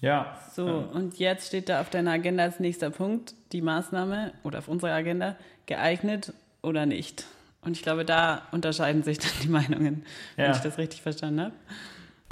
Ja. 0.01 0.39
So, 0.55 0.69
ähm. 0.69 0.89
und 0.91 1.19
jetzt 1.19 1.49
steht 1.49 1.69
da 1.69 1.81
auf 1.81 1.89
deiner 1.89 2.13
Agenda 2.13 2.45
als 2.45 2.61
nächster 2.61 2.91
Punkt 2.91 3.35
die 3.53 3.63
Maßnahme 3.63 4.33
oder 4.43 4.59
auf 4.59 4.69
unserer 4.69 4.93
Agenda 4.93 5.37
geeignet 5.67 6.35
oder 6.63 6.85
nicht. 6.85 7.27
Und 7.63 7.73
ich 7.73 7.83
glaube, 7.83 8.05
da 8.05 8.43
unterscheiden 8.53 9.03
sich 9.03 9.19
dann 9.19 9.31
die 9.43 9.49
Meinungen, 9.49 10.05
wenn 10.37 10.51
ich 10.51 10.59
das 10.59 10.77
richtig 10.77 11.01
verstanden 11.01 11.41
habe. 11.41 11.53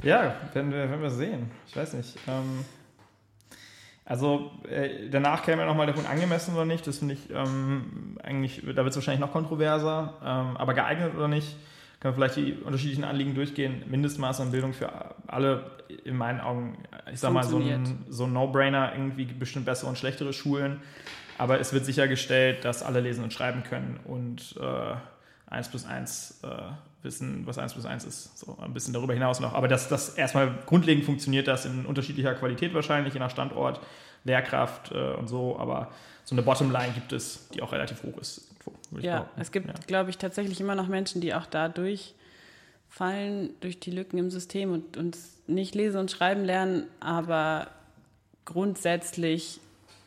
Ja, 0.03 0.35
werden 0.53 0.71
wir, 0.71 0.89
werden 0.89 1.01
wir 1.01 1.09
sehen. 1.09 1.49
Ich 1.67 1.75
weiß 1.75 1.93
nicht. 1.93 2.15
Ähm, 2.27 2.65
also 4.05 4.51
äh, 4.69 5.09
danach 5.09 5.43
käme 5.43 5.61
ja 5.61 5.67
nochmal 5.67 5.85
der 5.85 5.93
Punkt 5.93 6.09
angemessen 6.09 6.53
oder 6.55 6.65
nicht. 6.65 6.85
Das 6.85 6.99
finde 6.99 7.13
ich 7.13 7.29
ähm, 7.29 8.17
eigentlich, 8.21 8.61
da 8.61 8.83
wird 8.83 8.89
es 8.89 8.95
wahrscheinlich 8.95 9.21
noch 9.21 9.31
kontroverser. 9.31 10.15
Ähm, 10.21 10.57
aber 10.57 10.73
geeignet 10.73 11.15
oder 11.15 11.29
nicht, 11.29 11.55
können 11.99 12.13
wir 12.13 12.27
vielleicht 12.27 12.35
die 12.35 12.53
unterschiedlichen 12.63 13.05
Anliegen 13.05 13.33
durchgehen. 13.33 13.83
Mindestmaß 13.87 14.41
an 14.41 14.51
Bildung 14.51 14.73
für 14.73 14.91
alle, 15.27 15.71
in 16.03 16.17
meinen 16.17 16.41
Augen, 16.41 16.77
ich 17.11 17.19
sag 17.19 17.31
mal, 17.31 17.43
so 17.43 17.57
ein, 17.57 18.03
so 18.09 18.25
ein 18.25 18.33
No-Brainer, 18.33 18.91
irgendwie 18.93 19.25
bestimmt 19.25 19.65
bessere 19.65 19.89
und 19.89 19.97
schlechtere 19.97 20.33
Schulen. 20.33 20.81
Aber 21.37 21.59
es 21.59 21.71
wird 21.71 21.85
sichergestellt, 21.85 22.65
dass 22.65 22.83
alle 22.83 22.99
lesen 22.99 23.23
und 23.23 23.31
schreiben 23.31 23.63
können 23.63 23.99
und 24.03 24.55
äh, 24.59 24.95
1 25.47 25.69
plus 25.69 25.85
1 25.85 26.41
äh, 26.43 26.47
wissen, 27.03 27.45
was 27.45 27.57
1 27.57 27.73
plus 27.73 27.85
1 27.85 28.05
ist. 28.05 28.37
So 28.37 28.57
ein 28.61 28.73
bisschen 28.73 28.93
darüber 28.93 29.13
hinaus 29.13 29.39
noch. 29.39 29.53
Aber 29.53 29.67
das, 29.67 29.89
das 29.89 30.09
erstmal 30.09 30.53
grundlegend 30.65 31.05
funktioniert 31.05 31.47
das 31.47 31.65
in 31.65 31.85
unterschiedlicher 31.85 32.33
Qualität 32.35 32.73
wahrscheinlich, 32.73 33.13
je 33.13 33.19
nach 33.19 33.31
Standort, 33.31 33.79
Lehrkraft 34.23 34.91
äh, 34.91 35.13
und 35.13 35.27
so. 35.27 35.57
Aber 35.59 35.91
so 36.23 36.35
eine 36.35 36.41
Bottomline 36.43 36.93
gibt 36.93 37.11
es, 37.13 37.49
die 37.49 37.61
auch 37.61 37.71
relativ 37.71 38.03
hoch 38.03 38.17
ist. 38.17 38.49
Ja, 38.99 39.29
es 39.35 39.51
gibt, 39.51 39.67
ja. 39.67 39.73
glaube 39.87 40.09
ich, 40.09 40.17
tatsächlich 40.17 40.59
immer 40.61 40.75
noch 40.75 40.87
Menschen, 40.87 41.19
die 41.19 41.33
auch 41.33 41.45
dadurch 41.45 42.13
fallen, 42.89 43.49
durch 43.59 43.79
die 43.79 43.91
Lücken 43.91 44.17
im 44.17 44.29
System 44.29 44.71
und, 44.71 44.97
und 44.97 45.17
nicht 45.47 45.75
lesen 45.75 45.99
und 45.99 46.11
schreiben 46.11 46.45
lernen. 46.45 46.85
Aber 46.99 47.67
grundsätzlich 48.45 49.59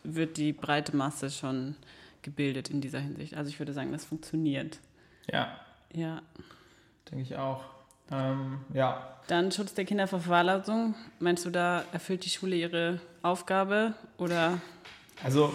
wird 0.04 0.36
die 0.36 0.52
breite 0.52 0.96
Masse 0.96 1.30
schon 1.30 1.74
gebildet 2.22 2.70
in 2.70 2.80
dieser 2.80 3.00
Hinsicht. 3.00 3.34
Also 3.34 3.50
ich 3.50 3.58
würde 3.58 3.72
sagen, 3.72 3.92
das 3.92 4.04
funktioniert. 4.04 4.78
Ja. 5.30 5.58
Ja. 5.92 6.22
Denke 7.10 7.22
ich 7.22 7.36
auch. 7.36 7.62
Ähm, 8.10 8.60
ja. 8.72 9.16
Dann 9.28 9.50
Schutz 9.50 9.74
der 9.74 9.84
Kinder 9.84 10.06
vor 10.06 10.20
Verwahrlosung. 10.20 10.94
Meinst 11.18 11.44
du, 11.44 11.50
da 11.50 11.84
erfüllt 11.92 12.24
die 12.24 12.30
Schule 12.30 12.56
ihre 12.56 13.00
Aufgabe 13.22 13.94
oder? 14.18 14.60
Also 15.24 15.52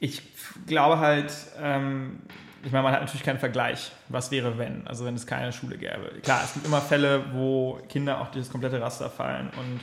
ich 0.00 0.22
glaube 0.66 0.98
halt, 0.98 1.32
ähm, 1.60 2.20
ich 2.64 2.72
meine, 2.72 2.84
man 2.84 2.92
hat 2.92 3.00
natürlich 3.00 3.24
keinen 3.24 3.38
Vergleich. 3.38 3.92
Was 4.08 4.30
wäre, 4.30 4.56
wenn? 4.56 4.86
Also 4.86 5.04
wenn 5.04 5.14
es 5.14 5.26
keine 5.26 5.52
Schule 5.52 5.76
gäbe. 5.76 6.20
Klar, 6.22 6.42
es 6.44 6.54
gibt 6.54 6.66
immer 6.66 6.80
Fälle, 6.80 7.24
wo 7.32 7.80
Kinder 7.88 8.20
auch 8.20 8.30
dieses 8.30 8.50
komplette 8.50 8.80
Raster 8.80 9.10
fallen 9.10 9.50
und 9.58 9.80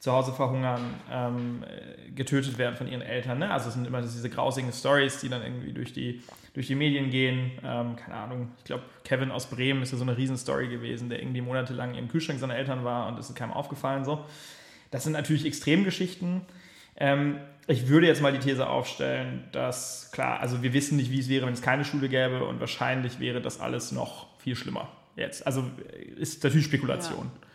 zu 0.00 0.12
Hause 0.12 0.32
verhungern, 0.32 0.94
ähm, 1.10 1.62
getötet 2.14 2.56
werden 2.56 2.74
von 2.74 2.88
ihren 2.88 3.02
Eltern. 3.02 3.38
Ne? 3.38 3.50
Also 3.50 3.68
es 3.68 3.74
sind 3.74 3.86
immer 3.86 4.00
diese 4.00 4.30
grausigen 4.30 4.72
Stories, 4.72 5.20
die 5.20 5.28
dann 5.28 5.42
irgendwie 5.42 5.72
durch 5.72 5.92
die, 5.92 6.22
durch 6.54 6.66
die 6.66 6.74
Medien 6.74 7.10
gehen. 7.10 7.52
Ähm, 7.62 7.96
keine 7.96 8.16
Ahnung, 8.16 8.48
ich 8.58 8.64
glaube, 8.64 8.82
Kevin 9.04 9.30
aus 9.30 9.46
Bremen 9.46 9.82
ist 9.82 9.92
ja 9.92 9.98
so 9.98 10.04
eine 10.04 10.16
Riesenstory 10.16 10.68
gewesen, 10.68 11.10
der 11.10 11.20
irgendwie 11.20 11.42
monatelang 11.42 11.94
im 11.94 12.08
Kühlschrank 12.08 12.40
seiner 12.40 12.56
Eltern 12.56 12.82
war 12.82 13.08
und 13.08 13.18
es 13.18 13.28
ist 13.28 13.36
keinem 13.36 13.52
aufgefallen. 13.52 14.04
So. 14.06 14.24
Das 14.90 15.04
sind 15.04 15.12
natürlich 15.12 15.44
Extremgeschichten. 15.44 16.40
Ähm, 16.96 17.36
ich 17.66 17.88
würde 17.88 18.06
jetzt 18.06 18.22
mal 18.22 18.32
die 18.32 18.38
These 18.38 18.68
aufstellen, 18.68 19.44
dass, 19.52 20.10
klar, 20.12 20.40
also 20.40 20.62
wir 20.62 20.72
wissen 20.72 20.96
nicht, 20.96 21.10
wie 21.10 21.20
es 21.20 21.28
wäre, 21.28 21.46
wenn 21.46 21.52
es 21.52 21.62
keine 21.62 21.84
Schule 21.84 22.08
gäbe 22.08 22.44
und 22.44 22.58
wahrscheinlich 22.58 23.20
wäre 23.20 23.42
das 23.42 23.60
alles 23.60 23.92
noch 23.92 24.28
viel 24.38 24.56
schlimmer 24.56 24.88
jetzt. 25.14 25.46
Also 25.46 25.64
ist 26.16 26.42
natürlich 26.42 26.66
Spekulation. 26.66 27.30
Ja. 27.32 27.48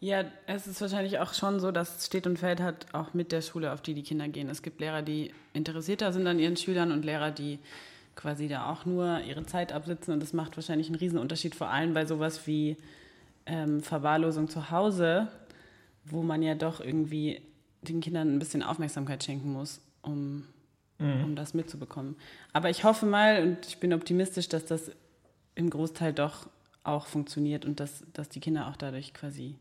Ja, 0.00 0.24
es 0.46 0.68
ist 0.68 0.80
wahrscheinlich 0.80 1.18
auch 1.18 1.34
schon 1.34 1.58
so, 1.58 1.72
dass 1.72 1.96
es 1.96 2.06
steht 2.06 2.26
und 2.26 2.38
fällt 2.38 2.60
hat 2.60 2.86
auch 2.92 3.14
mit 3.14 3.32
der 3.32 3.42
Schule, 3.42 3.72
auf 3.72 3.82
die 3.82 3.94
die 3.94 4.04
Kinder 4.04 4.28
gehen. 4.28 4.48
Es 4.48 4.62
gibt 4.62 4.80
Lehrer, 4.80 5.02
die 5.02 5.32
interessierter 5.54 6.12
sind 6.12 6.26
an 6.28 6.38
ihren 6.38 6.56
Schülern 6.56 6.92
und 6.92 7.04
Lehrer, 7.04 7.32
die 7.32 7.58
quasi 8.14 8.46
da 8.46 8.70
auch 8.70 8.84
nur 8.84 9.20
ihre 9.22 9.44
Zeit 9.46 9.72
absitzen. 9.72 10.14
Und 10.14 10.20
das 10.20 10.32
macht 10.32 10.56
wahrscheinlich 10.56 10.86
einen 10.86 10.96
Riesenunterschied, 10.96 11.54
vor 11.54 11.70
allem 11.70 11.94
bei 11.94 12.06
sowas 12.06 12.46
wie 12.46 12.76
ähm, 13.46 13.82
Verwahrlosung 13.82 14.48
zu 14.48 14.70
Hause, 14.70 15.28
wo 16.04 16.22
man 16.22 16.42
ja 16.42 16.54
doch 16.54 16.80
irgendwie 16.80 17.42
den 17.82 18.00
Kindern 18.00 18.34
ein 18.34 18.38
bisschen 18.38 18.62
Aufmerksamkeit 18.62 19.24
schenken 19.24 19.52
muss, 19.52 19.80
um, 20.02 20.44
mhm. 20.98 21.24
um 21.24 21.36
das 21.36 21.54
mitzubekommen. 21.54 22.16
Aber 22.52 22.70
ich 22.70 22.84
hoffe 22.84 23.06
mal 23.06 23.42
und 23.42 23.66
ich 23.66 23.78
bin 23.78 23.92
optimistisch, 23.92 24.48
dass 24.48 24.64
das 24.64 24.92
im 25.56 25.70
Großteil 25.70 26.12
doch 26.12 26.48
auch 26.84 27.06
funktioniert 27.06 27.64
und 27.64 27.80
dass, 27.80 28.04
dass 28.12 28.28
die 28.28 28.40
Kinder 28.40 28.68
auch 28.68 28.76
dadurch 28.76 29.12
quasi 29.12 29.56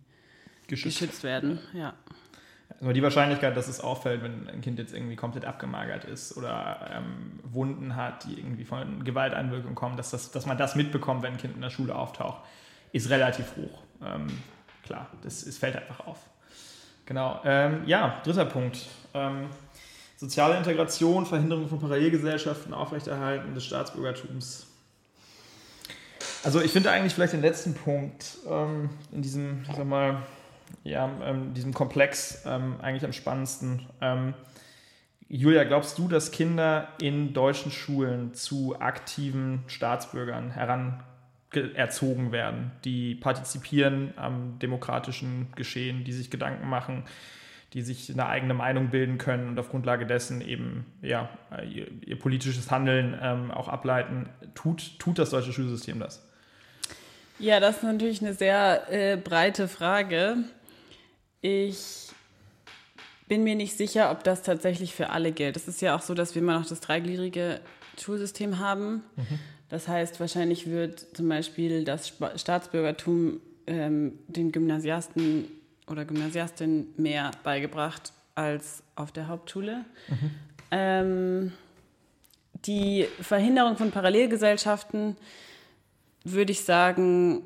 geschützt, 0.68 1.00
geschützt 1.00 1.24
werden. 1.24 1.60
Ja. 1.74 1.94
Also 2.80 2.94
die 2.94 3.02
Wahrscheinlichkeit, 3.02 3.58
dass 3.58 3.68
es 3.68 3.80
auffällt, 3.80 4.22
wenn 4.22 4.48
ein 4.50 4.62
Kind 4.62 4.78
jetzt 4.78 4.94
irgendwie 4.94 5.16
komplett 5.16 5.46
abgemagert 5.46 6.06
ist 6.06 6.38
oder 6.38 6.92
ähm, 6.94 7.40
Wunden 7.44 7.96
hat, 7.96 8.26
die 8.26 8.38
irgendwie 8.38 8.66
von 8.66 9.04
Gewalteinwirkung 9.04 9.74
kommen, 9.74 9.98
dass, 9.98 10.12
das, 10.12 10.32
dass 10.32 10.46
man 10.46 10.58
das 10.58 10.76
mitbekommt, 10.76 11.24
wenn 11.24 11.34
ein 11.34 11.38
Kind 11.38 11.56
in 11.56 11.62
der 11.62 11.70
Schule 11.70 11.96
auftaucht, 11.96 12.44
ist 12.92 13.10
relativ 13.10 13.56
hoch. 13.56 13.82
Ähm, 14.06 14.28
klar, 14.84 15.08
das, 15.24 15.44
es 15.44 15.58
fällt 15.58 15.76
einfach 15.76 16.02
auf. 16.02 16.20
Genau. 17.06 17.42
Ähm, 17.46 17.84
ja, 17.88 18.22
dritter 18.24 18.46
Punkt. 18.46 18.86
Ähm, 19.14 19.48
soziale 20.18 20.58
Integration, 20.58 21.26
Verhinderung 21.26 21.68
von 21.70 21.80
Parallelgesellschaften, 21.80 22.74
Aufrechterhalten 22.74 23.56
des 23.56 23.66
Staatsbürgertums. 23.66 24.68
Also 26.44 26.62
ich 26.62 26.72
finde 26.72 26.92
eigentlich 26.92 27.14
vielleicht 27.14 27.34
den 27.34 27.42
letzten 27.42 27.74
Punkt 27.74 28.38
ähm, 28.48 28.90
in 29.12 29.22
diesem, 29.22 29.64
ich 29.68 29.76
sag 29.76 29.86
mal, 29.86 30.22
ja, 30.84 31.10
ähm, 31.24 31.54
diesem 31.54 31.74
Komplex 31.74 32.44
ähm, 32.46 32.76
eigentlich 32.82 33.06
am 33.06 33.14
spannendsten. 33.14 33.86
Ähm, 34.02 34.34
Julia, 35.30 35.66
glaubst 35.66 35.98
du, 35.98 36.08
dass 36.08 36.32
Kinder 36.32 36.88
in 37.02 37.34
deutschen 37.34 37.72
Schulen 37.72 38.34
zu 38.34 38.80
aktiven 38.80 39.64
Staatsbürgern 39.68 40.52
herangerzogen 40.52 42.32
werden, 42.32 42.72
die 42.86 43.16
partizipieren 43.16 44.14
am 44.16 44.58
demokratischen 44.60 45.48
Geschehen, 45.56 46.06
die 46.06 46.14
sich 46.14 46.32
Gedanken 46.32 46.70
machen, 46.70 47.04
die 47.74 47.82
sich 47.82 48.10
eine 48.10 48.28
eigene 48.28 48.54
Meinung 48.54 48.88
bilden 48.88 49.18
können 49.18 49.50
und 49.50 49.60
auf 49.60 49.70
Grundlage 49.70 50.06
dessen 50.06 50.40
eben 50.40 50.86
ja, 51.02 51.30
ihr, 51.70 51.88
ihr 52.06 52.18
politisches 52.18 52.72
Handeln 52.72 53.20
ähm, 53.22 53.52
auch 53.52 53.68
ableiten? 53.68 54.30
Tut, 54.56 54.98
tut 54.98 55.20
das 55.20 55.32
deutsche 55.32 55.52
Schulsystem 55.52 56.00
das? 56.00 56.26
Ja, 57.40 57.60
das 57.60 57.78
ist 57.78 57.84
natürlich 57.84 58.22
eine 58.22 58.34
sehr 58.34 58.92
äh, 58.92 59.18
breite 59.18 59.68
Frage. 59.68 60.38
Ich 61.50 62.10
bin 63.30 63.46
mir 63.46 63.56
nicht 63.56 63.78
sicher, 63.78 64.12
ob 64.12 64.26
das 64.26 64.44
tatsächlich 64.44 64.94
für 64.94 65.12
alle 65.12 65.32
gilt. 65.32 65.56
Es 65.56 65.70
ist 65.70 65.82
ja 65.82 65.96
auch 65.96 66.02
so, 66.02 66.14
dass 66.14 66.36
wir 66.36 66.42
immer 66.42 66.60
noch 66.60 66.66
das 66.66 66.82
dreigliedrige 66.82 67.62
Schulsystem 67.98 68.60
haben. 68.60 69.04
Mhm. 69.16 69.40
Das 69.70 69.88
heißt, 69.88 70.20
wahrscheinlich 70.20 70.70
wird 70.70 71.16
zum 71.16 71.30
Beispiel 71.30 71.86
das 71.86 72.12
Staatsbürgertum 72.36 73.40
ähm, 73.66 74.20
den 74.28 74.52
Gymnasiasten 74.52 75.46
oder 75.90 76.04
Gymnasiastinnen 76.04 76.94
mehr 76.98 77.32
beigebracht 77.46 78.12
als 78.36 78.84
auf 78.98 79.14
der 79.14 79.30
Hauptschule. 79.30 79.86
Mhm. 80.10 80.32
Ähm, 80.72 81.54
die 82.66 83.08
Verhinderung 83.22 83.78
von 83.78 83.92
Parallelgesellschaften 83.92 85.16
würde 86.26 86.52
ich 86.52 86.66
sagen, 86.66 87.44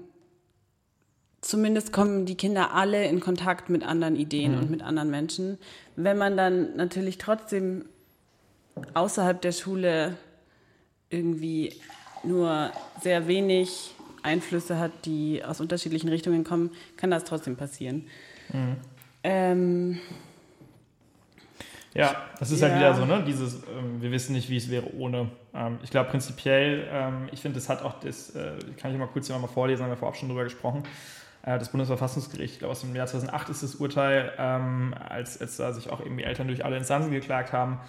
zumindest 1.41 1.91
kommen 1.91 2.25
die 2.25 2.35
Kinder 2.35 2.73
alle 2.73 3.05
in 3.05 3.19
Kontakt 3.19 3.69
mit 3.69 3.83
anderen 3.83 4.15
Ideen 4.15 4.53
mhm. 4.53 4.59
und 4.59 4.71
mit 4.71 4.81
anderen 4.81 5.09
Menschen. 5.09 5.57
Wenn 5.95 6.17
man 6.17 6.37
dann 6.37 6.75
natürlich 6.75 7.17
trotzdem 7.17 7.85
außerhalb 8.93 9.41
der 9.41 9.51
Schule 9.51 10.15
irgendwie 11.09 11.73
nur 12.23 12.71
sehr 13.01 13.27
wenig 13.27 13.93
Einflüsse 14.23 14.77
hat, 14.77 14.91
die 15.05 15.43
aus 15.43 15.59
unterschiedlichen 15.59 16.09
Richtungen 16.09 16.43
kommen, 16.43 16.71
kann 16.95 17.11
das 17.11 17.23
trotzdem 17.23 17.55
passieren. 17.55 18.07
Mhm. 18.53 18.77
Ähm, 19.23 19.99
ja, 21.93 22.15
das 22.39 22.51
ist 22.51 22.61
halt 22.61 22.73
ja. 22.73 22.79
halt 22.79 22.97
wieder 22.97 23.05
so, 23.07 23.13
ne? 23.13 23.23
Dieses, 23.25 23.55
ähm, 23.55 24.01
wir 24.01 24.11
wissen 24.11 24.33
nicht, 24.33 24.49
wie 24.49 24.57
es 24.57 24.69
wäre 24.69 24.93
ohne. 24.95 25.29
Ähm, 25.53 25.79
ich 25.83 25.89
glaube 25.89 26.09
prinzipiell, 26.09 26.87
ähm, 26.89 27.29
ich 27.31 27.41
finde, 27.41 27.59
das 27.59 27.67
hat 27.67 27.81
auch 27.81 27.99
das, 27.99 28.33
äh, 28.35 28.53
kann 28.77 28.91
ich 28.91 28.97
mal 28.97 29.07
kurz 29.07 29.27
hier 29.27 29.37
mal 29.37 29.47
vorlesen, 29.47 29.83
haben 29.83 29.91
wir 29.91 29.97
vorab 29.97 30.15
schon 30.15 30.29
drüber 30.29 30.43
gesprochen. 30.43 30.83
Äh, 31.43 31.59
das 31.59 31.69
Bundesverfassungsgericht, 31.69 32.53
ich 32.53 32.59
glaube 32.59 32.71
aus 32.71 32.81
dem 32.81 32.95
Jahr 32.95 33.07
2008 33.07 33.49
ist 33.49 33.63
das 33.63 33.75
Urteil, 33.75 34.33
ähm, 34.37 34.93
als, 34.97 35.39
als 35.39 35.57
da 35.57 35.73
sich 35.73 35.89
auch 35.89 35.99
irgendwie 35.99 36.23
Eltern 36.23 36.47
durch 36.47 36.65
alle 36.65 36.77
Instanzen 36.77 37.11
geklagt 37.11 37.53
haben, 37.53 37.79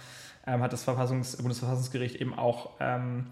ähm, 0.45 0.61
hat 0.61 0.73
das 0.73 0.87
Verfassungs-, 0.87 1.37
Bundesverfassungsgericht 1.37 2.15
eben 2.15 2.37
auch 2.37 2.71
ähm, 2.79 3.27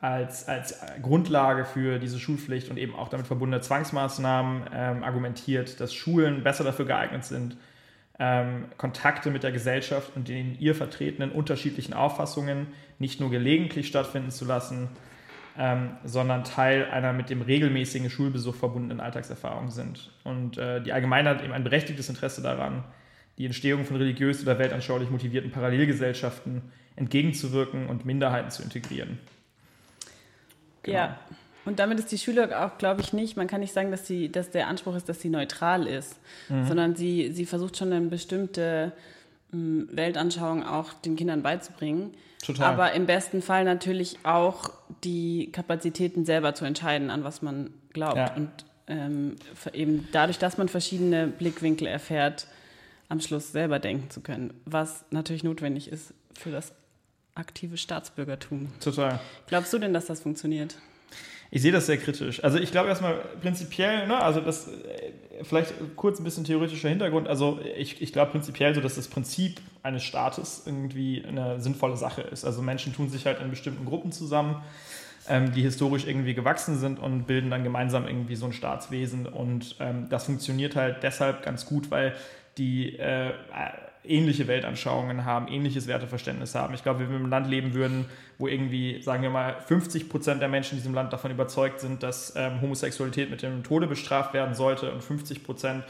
als, 0.00 0.48
als 0.48 0.78
Grundlage 1.00 1.64
für 1.64 1.98
diese 1.98 2.18
Schulpflicht 2.18 2.68
und 2.70 2.76
eben 2.76 2.94
auch 2.94 3.08
damit 3.08 3.26
verbundene 3.26 3.62
Zwangsmaßnahmen 3.62 4.64
ähm, 4.72 5.02
argumentiert, 5.02 5.80
dass 5.80 5.94
Schulen 5.94 6.42
besser 6.42 6.64
dafür 6.64 6.84
geeignet 6.84 7.24
sind, 7.24 7.56
ähm, 8.18 8.66
Kontakte 8.76 9.30
mit 9.30 9.42
der 9.42 9.52
Gesellschaft 9.52 10.12
und 10.14 10.28
den 10.28 10.58
ihr 10.60 10.74
vertretenen 10.74 11.32
unterschiedlichen 11.32 11.94
Auffassungen 11.94 12.68
nicht 12.98 13.18
nur 13.18 13.30
gelegentlich 13.30 13.88
stattfinden 13.88 14.30
zu 14.30 14.44
lassen, 14.44 14.88
ähm, 15.56 15.96
sondern 16.04 16.44
Teil 16.44 16.86
einer 16.90 17.12
mit 17.12 17.30
dem 17.30 17.42
regelmäßigen 17.42 18.10
Schulbesuch 18.10 18.54
verbundenen 18.54 19.00
Alltagserfahrung 19.00 19.70
sind. 19.70 20.10
Und 20.24 20.58
äh, 20.58 20.82
die 20.82 20.92
Allgemeinheit 20.92 21.36
hat 21.36 21.44
eben 21.44 21.52
ein 21.52 21.64
berechtigtes 21.64 22.08
Interesse 22.08 22.42
daran, 22.42 22.84
die 23.38 23.46
Entstehung 23.46 23.84
von 23.84 23.96
religiös 23.96 24.42
oder 24.42 24.58
weltanschaulich 24.58 25.10
motivierten 25.10 25.50
Parallelgesellschaften 25.50 26.62
entgegenzuwirken 26.96 27.86
und 27.86 28.04
Minderheiten 28.04 28.50
zu 28.50 28.62
integrieren. 28.62 29.18
Genau. 30.82 30.98
Ja. 30.98 31.18
Und 31.64 31.78
damit 31.78 31.98
ist 31.98 32.12
die 32.12 32.18
Schule 32.18 32.62
auch, 32.62 32.76
glaube 32.76 33.00
ich, 33.00 33.12
nicht, 33.12 33.36
man 33.36 33.46
kann 33.46 33.60
nicht 33.60 33.72
sagen, 33.72 33.90
dass, 33.90 34.06
sie, 34.06 34.30
dass 34.30 34.50
der 34.50 34.68
Anspruch 34.68 34.96
ist, 34.96 35.08
dass 35.08 35.20
sie 35.20 35.30
neutral 35.30 35.86
ist, 35.86 36.20
mhm. 36.48 36.66
sondern 36.66 36.94
sie, 36.94 37.32
sie 37.32 37.46
versucht 37.46 37.76
schon 37.76 37.92
eine 37.92 38.06
bestimmte 38.06 38.92
Weltanschauung 39.52 40.64
auch 40.64 40.92
den 40.92 41.16
Kindern 41.16 41.42
beizubringen. 41.42 42.14
Total. 42.44 42.72
Aber 42.72 42.92
im 42.92 43.06
besten 43.06 43.40
Fall 43.40 43.64
natürlich 43.64 44.18
auch 44.24 44.70
die 45.02 45.50
Kapazitäten 45.52 46.24
selber 46.24 46.54
zu 46.54 46.64
entscheiden, 46.64 47.10
an 47.10 47.24
was 47.24 47.40
man 47.40 47.70
glaubt. 47.92 48.16
Ja. 48.16 48.34
Und 48.34 48.50
ähm, 48.86 49.36
eben 49.72 50.08
dadurch, 50.12 50.38
dass 50.38 50.58
man 50.58 50.68
verschiedene 50.68 51.26
Blickwinkel 51.26 51.86
erfährt, 51.86 52.46
am 53.08 53.20
Schluss 53.20 53.52
selber 53.52 53.78
denken 53.78 54.10
zu 54.10 54.20
können, 54.20 54.52
was 54.64 55.04
natürlich 55.10 55.44
notwendig 55.44 55.88
ist 55.90 56.14
für 56.34 56.50
das 56.50 56.72
aktive 57.34 57.76
Staatsbürgertum. 57.76 58.68
Total. 58.80 59.20
Glaubst 59.46 59.72
du 59.72 59.78
denn, 59.78 59.94
dass 59.94 60.06
das 60.06 60.20
funktioniert? 60.20 60.76
Ich 61.50 61.62
sehe 61.62 61.72
das 61.72 61.86
sehr 61.86 61.98
kritisch. 61.98 62.42
Also 62.42 62.58
ich 62.58 62.72
glaube 62.72 62.88
erstmal 62.88 63.14
prinzipiell, 63.40 64.06
ne, 64.06 64.20
also 64.20 64.40
das 64.40 64.68
äh, 64.68 65.12
vielleicht 65.42 65.74
kurz 65.96 66.20
ein 66.20 66.24
bisschen 66.24 66.44
theoretischer 66.44 66.88
Hintergrund. 66.88 67.28
Also 67.28 67.60
ich, 67.76 68.00
ich 68.00 68.12
glaube 68.12 68.32
prinzipiell 68.32 68.74
so, 68.74 68.80
dass 68.80 68.94
das 68.94 69.08
Prinzip 69.08 69.60
eines 69.82 70.02
Staates 70.02 70.62
irgendwie 70.66 71.24
eine 71.26 71.60
sinnvolle 71.60 71.96
Sache 71.96 72.22
ist. 72.22 72.44
Also 72.44 72.62
Menschen 72.62 72.94
tun 72.94 73.08
sich 73.08 73.26
halt 73.26 73.40
in 73.40 73.50
bestimmten 73.50 73.84
Gruppen 73.84 74.12
zusammen, 74.12 74.62
ähm, 75.28 75.52
die 75.52 75.62
historisch 75.62 76.06
irgendwie 76.06 76.34
gewachsen 76.34 76.78
sind 76.78 76.98
und 76.98 77.26
bilden 77.26 77.50
dann 77.50 77.64
gemeinsam 77.64 78.06
irgendwie 78.06 78.36
so 78.36 78.46
ein 78.46 78.52
Staatswesen. 78.52 79.26
Und 79.26 79.76
ähm, 79.80 80.08
das 80.08 80.24
funktioniert 80.24 80.76
halt 80.76 81.02
deshalb 81.02 81.42
ganz 81.42 81.66
gut, 81.66 81.90
weil 81.90 82.14
die 82.56 82.96
äh, 82.98 83.32
ähnliche 84.06 84.46
Weltanschauungen 84.46 85.24
haben, 85.24 85.48
ähnliches 85.48 85.86
Werteverständnis 85.86 86.54
haben. 86.54 86.74
Ich 86.74 86.82
glaube, 86.82 87.00
wenn 87.00 87.10
wir 87.10 87.16
einem 87.16 87.30
Land 87.30 87.48
leben 87.48 87.74
würden, 87.74 88.06
wo 88.38 88.48
irgendwie, 88.48 89.00
sagen 89.02 89.22
wir 89.22 89.30
mal, 89.30 89.56
50 89.66 90.08
Prozent 90.08 90.40
der 90.40 90.48
Menschen 90.48 90.72
in 90.72 90.78
diesem 90.78 90.94
Land 90.94 91.12
davon 91.12 91.30
überzeugt 91.30 91.80
sind, 91.80 92.02
dass 92.02 92.34
ähm, 92.36 92.60
Homosexualität 92.60 93.30
mit 93.30 93.42
dem 93.42 93.62
Tode 93.62 93.86
bestraft 93.86 94.34
werden 94.34 94.54
sollte 94.54 94.92
und 94.92 95.02
50 95.02 95.44
Prozent 95.44 95.84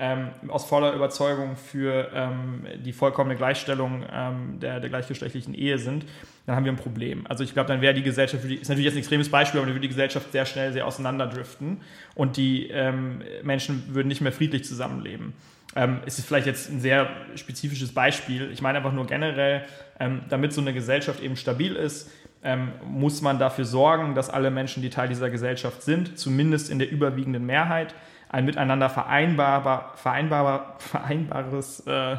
ähm, 0.00 0.30
aus 0.48 0.64
voller 0.64 0.94
Überzeugung 0.94 1.56
für 1.56 2.10
ähm, 2.14 2.66
die 2.82 2.92
vollkommene 2.92 3.36
Gleichstellung 3.36 4.02
ähm, 4.10 4.58
der, 4.58 4.80
der 4.80 4.88
gleichgeschlechtlichen 4.88 5.52
Ehe 5.52 5.78
sind, 5.78 6.06
dann 6.46 6.56
haben 6.56 6.64
wir 6.64 6.72
ein 6.72 6.76
Problem. 6.76 7.26
Also 7.28 7.44
ich 7.44 7.52
glaube, 7.52 7.68
dann 7.68 7.82
wäre 7.82 7.92
die 7.92 8.02
Gesellschaft, 8.02 8.42
ist 8.44 8.68
natürlich 8.68 8.86
jetzt 8.86 8.94
ein 8.94 9.00
extremes 9.00 9.28
Beispiel, 9.28 9.60
aber 9.60 9.66
dann 9.66 9.74
würde 9.74 9.82
die 9.82 9.88
Gesellschaft 9.88 10.32
sehr 10.32 10.46
schnell 10.46 10.72
sehr 10.72 10.86
auseinanderdriften 10.86 11.82
und 12.14 12.38
die 12.38 12.68
ähm, 12.68 13.22
Menschen 13.42 13.94
würden 13.94 14.08
nicht 14.08 14.22
mehr 14.22 14.32
friedlich 14.32 14.64
zusammenleben. 14.64 15.34
Ähm, 15.76 16.00
es 16.04 16.18
ist 16.18 16.26
vielleicht 16.26 16.46
jetzt 16.46 16.70
ein 16.70 16.80
sehr 16.80 17.08
spezifisches 17.36 17.92
Beispiel. 17.94 18.50
Ich 18.50 18.60
meine 18.60 18.78
einfach 18.78 18.92
nur 18.92 19.06
generell, 19.06 19.64
ähm, 20.00 20.22
damit 20.28 20.52
so 20.52 20.60
eine 20.60 20.72
Gesellschaft 20.72 21.20
eben 21.20 21.36
stabil 21.36 21.76
ist, 21.76 22.10
ähm, 22.42 22.72
muss 22.84 23.22
man 23.22 23.38
dafür 23.38 23.64
sorgen, 23.64 24.14
dass 24.14 24.30
alle 24.30 24.50
Menschen, 24.50 24.82
die 24.82 24.90
Teil 24.90 25.08
dieser 25.08 25.30
Gesellschaft 25.30 25.82
sind, 25.82 26.18
zumindest 26.18 26.70
in 26.70 26.78
der 26.78 26.90
überwiegenden 26.90 27.44
Mehrheit, 27.44 27.94
ein 28.28 28.44
miteinander 28.44 28.88
vereinbarbar, 28.88 29.92
vereinbarbar, 29.96 30.76
vereinbares 30.78 31.80
äh, 31.86 32.16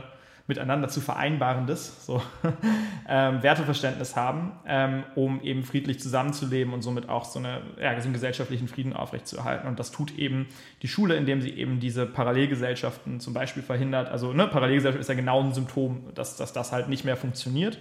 miteinander 0.48 0.89
zu 0.89 1.01
vereinbarendes 1.01 2.05
so, 2.05 2.22
ähm, 3.07 3.44
Werteverständnis 3.44 4.15
haben, 4.15 4.51
ähm, 4.65 5.03
um 5.15 5.42
eben 5.42 5.63
friedlich 5.63 6.00
zusammenzuleben 6.00 6.74
und 6.74 6.81
somit 6.81 7.09
auch 7.09 7.25
so, 7.25 7.39
eine, 7.39 7.61
ja, 7.79 7.98
so 8.00 8.05
einen 8.05 8.13
gesellschaftlichen 8.13 8.68
Frieden 8.68 8.94
aufrechtzuerhalten. 8.94 9.68
Und 9.68 9.79
das 9.79 9.92
tut 9.92 10.18
eben 10.18 10.48
die 10.81 10.87
Schule, 10.87 11.15
indem 11.15 11.42
sie 11.42 11.51
eben 11.51 11.79
diese 11.79 12.05
Parallelgesellschaften 12.05 13.20
zum 13.20 13.33
Beispiel 13.33 13.63
verhindert. 13.63 14.09
Also 14.09 14.33
ne, 14.33 14.48
Parallelgesellschaft 14.48 15.01
ist 15.01 15.09
ja 15.09 15.15
genau 15.15 15.42
ein 15.42 15.53
Symptom, 15.53 16.09
dass, 16.15 16.35
dass 16.37 16.53
das 16.53 16.72
halt 16.72 16.89
nicht 16.89 17.05
mehr 17.05 17.18
funktioniert. 17.18 17.77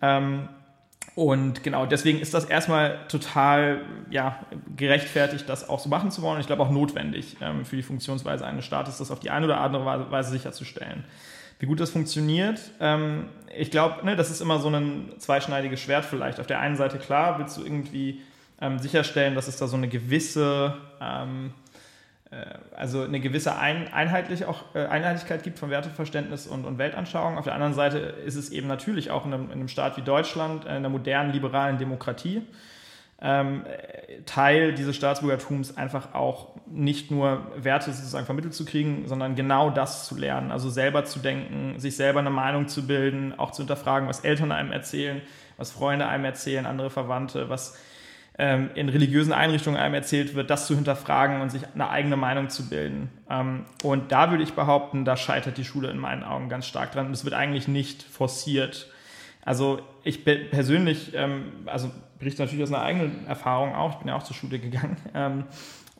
Ähm, 0.00 0.48
und 1.14 1.62
genau, 1.62 1.84
deswegen 1.84 2.20
ist 2.20 2.32
das 2.32 2.46
erstmal 2.46 3.06
total 3.08 3.82
ja, 4.10 4.46
gerechtfertigt, 4.76 5.46
das 5.48 5.68
auch 5.68 5.78
so 5.78 5.90
machen 5.90 6.10
zu 6.10 6.22
wollen. 6.22 6.36
Und 6.36 6.40
ich 6.40 6.46
glaube 6.46 6.62
auch 6.62 6.70
notwendig 6.70 7.36
ähm, 7.40 7.66
für 7.66 7.76
die 7.76 7.82
Funktionsweise 7.82 8.46
eines 8.46 8.64
Staates, 8.64 8.98
das 8.98 9.10
auf 9.10 9.20
die 9.20 9.30
eine 9.30 9.44
oder 9.44 9.60
andere 9.60 10.10
Weise 10.10 10.30
sicherzustellen. 10.30 11.04
Wie 11.62 11.66
gut 11.66 11.78
das 11.78 11.90
funktioniert, 11.90 12.58
ähm, 12.80 13.26
ich 13.56 13.70
glaube, 13.70 14.04
ne, 14.04 14.16
das 14.16 14.32
ist 14.32 14.40
immer 14.40 14.58
so 14.58 14.68
ein 14.68 15.12
zweischneidiges 15.18 15.78
Schwert 15.80 16.04
vielleicht. 16.04 16.40
Auf 16.40 16.48
der 16.48 16.58
einen 16.58 16.74
Seite, 16.74 16.98
klar, 16.98 17.38
willst 17.38 17.56
du 17.56 17.62
irgendwie 17.62 18.20
ähm, 18.60 18.80
sicherstellen, 18.80 19.36
dass 19.36 19.46
es 19.46 19.58
da 19.58 19.68
so 19.68 19.76
eine 19.76 19.86
gewisse, 19.86 20.74
ähm, 21.00 21.52
äh, 22.32 22.46
also 22.74 23.02
eine 23.02 23.20
gewisse 23.20 23.56
ein, 23.56 23.92
einheitlich 23.92 24.44
auch, 24.44 24.74
äh, 24.74 24.86
Einheitlichkeit 24.86 25.44
gibt 25.44 25.60
von 25.60 25.70
Werteverständnis 25.70 26.48
und, 26.48 26.64
und 26.64 26.78
Weltanschauung. 26.78 27.38
Auf 27.38 27.44
der 27.44 27.54
anderen 27.54 27.74
Seite 27.74 27.98
ist 27.98 28.34
es 28.34 28.50
eben 28.50 28.66
natürlich 28.66 29.12
auch 29.12 29.24
in 29.24 29.32
einem, 29.32 29.44
in 29.44 29.52
einem 29.52 29.68
Staat 29.68 29.96
wie 29.96 30.02
Deutschland, 30.02 30.64
äh, 30.64 30.70
in 30.70 30.74
einer 30.78 30.88
modernen, 30.88 31.32
liberalen 31.32 31.78
Demokratie, 31.78 32.42
ähm, 33.22 33.64
Teil 34.26 34.74
dieses 34.74 34.96
Staatsbürgertums 34.96 35.76
einfach 35.76 36.14
auch 36.14 36.56
nicht 36.66 37.10
nur 37.10 37.46
Werte 37.56 37.92
sozusagen 37.92 38.26
vermittelt 38.26 38.54
zu 38.54 38.64
kriegen, 38.64 39.06
sondern 39.06 39.36
genau 39.36 39.70
das 39.70 40.06
zu 40.06 40.16
lernen, 40.16 40.50
also 40.50 40.68
selber 40.68 41.04
zu 41.04 41.20
denken, 41.20 41.78
sich 41.78 41.96
selber 41.96 42.20
eine 42.20 42.30
Meinung 42.30 42.68
zu 42.68 42.86
bilden, 42.86 43.38
auch 43.38 43.52
zu 43.52 43.62
hinterfragen, 43.62 44.08
was 44.08 44.20
Eltern 44.20 44.50
einem 44.50 44.72
erzählen, 44.72 45.22
was 45.56 45.70
Freunde 45.70 46.08
einem 46.08 46.24
erzählen, 46.24 46.66
andere 46.66 46.90
Verwandte, 46.90 47.48
was 47.48 47.78
ähm, 48.38 48.70
in 48.74 48.88
religiösen 48.88 49.32
Einrichtungen 49.32 49.78
einem 49.78 49.94
erzählt 49.94 50.34
wird, 50.34 50.50
das 50.50 50.66
zu 50.66 50.74
hinterfragen 50.74 51.40
und 51.40 51.50
sich 51.50 51.62
eine 51.74 51.90
eigene 51.90 52.16
Meinung 52.16 52.48
zu 52.48 52.68
bilden. 52.68 53.10
Ähm, 53.30 53.66
und 53.84 54.10
da 54.10 54.30
würde 54.30 54.42
ich 54.42 54.54
behaupten, 54.54 55.04
da 55.04 55.16
scheitert 55.16 55.58
die 55.58 55.64
Schule 55.64 55.90
in 55.90 55.98
meinen 55.98 56.24
Augen 56.24 56.48
ganz 56.48 56.66
stark 56.66 56.92
dran. 56.92 57.06
Und 57.06 57.12
es 57.12 57.24
wird 57.24 57.34
eigentlich 57.34 57.68
nicht 57.68 58.02
forciert. 58.02 58.90
Also 59.44 59.80
ich 60.02 60.24
persönlich, 60.24 61.12
ähm, 61.14 61.52
also 61.66 61.90
berichte 62.22 62.40
natürlich 62.40 62.62
aus 62.62 62.72
einer 62.72 62.82
eigenen 62.82 63.26
Erfahrung 63.26 63.74
auch, 63.74 63.94
ich 63.94 63.96
bin 63.96 64.08
ja 64.08 64.16
auch 64.16 64.22
zur 64.22 64.36
Schule 64.36 64.58
gegangen. 64.58 64.96
Ähm, 65.14 65.44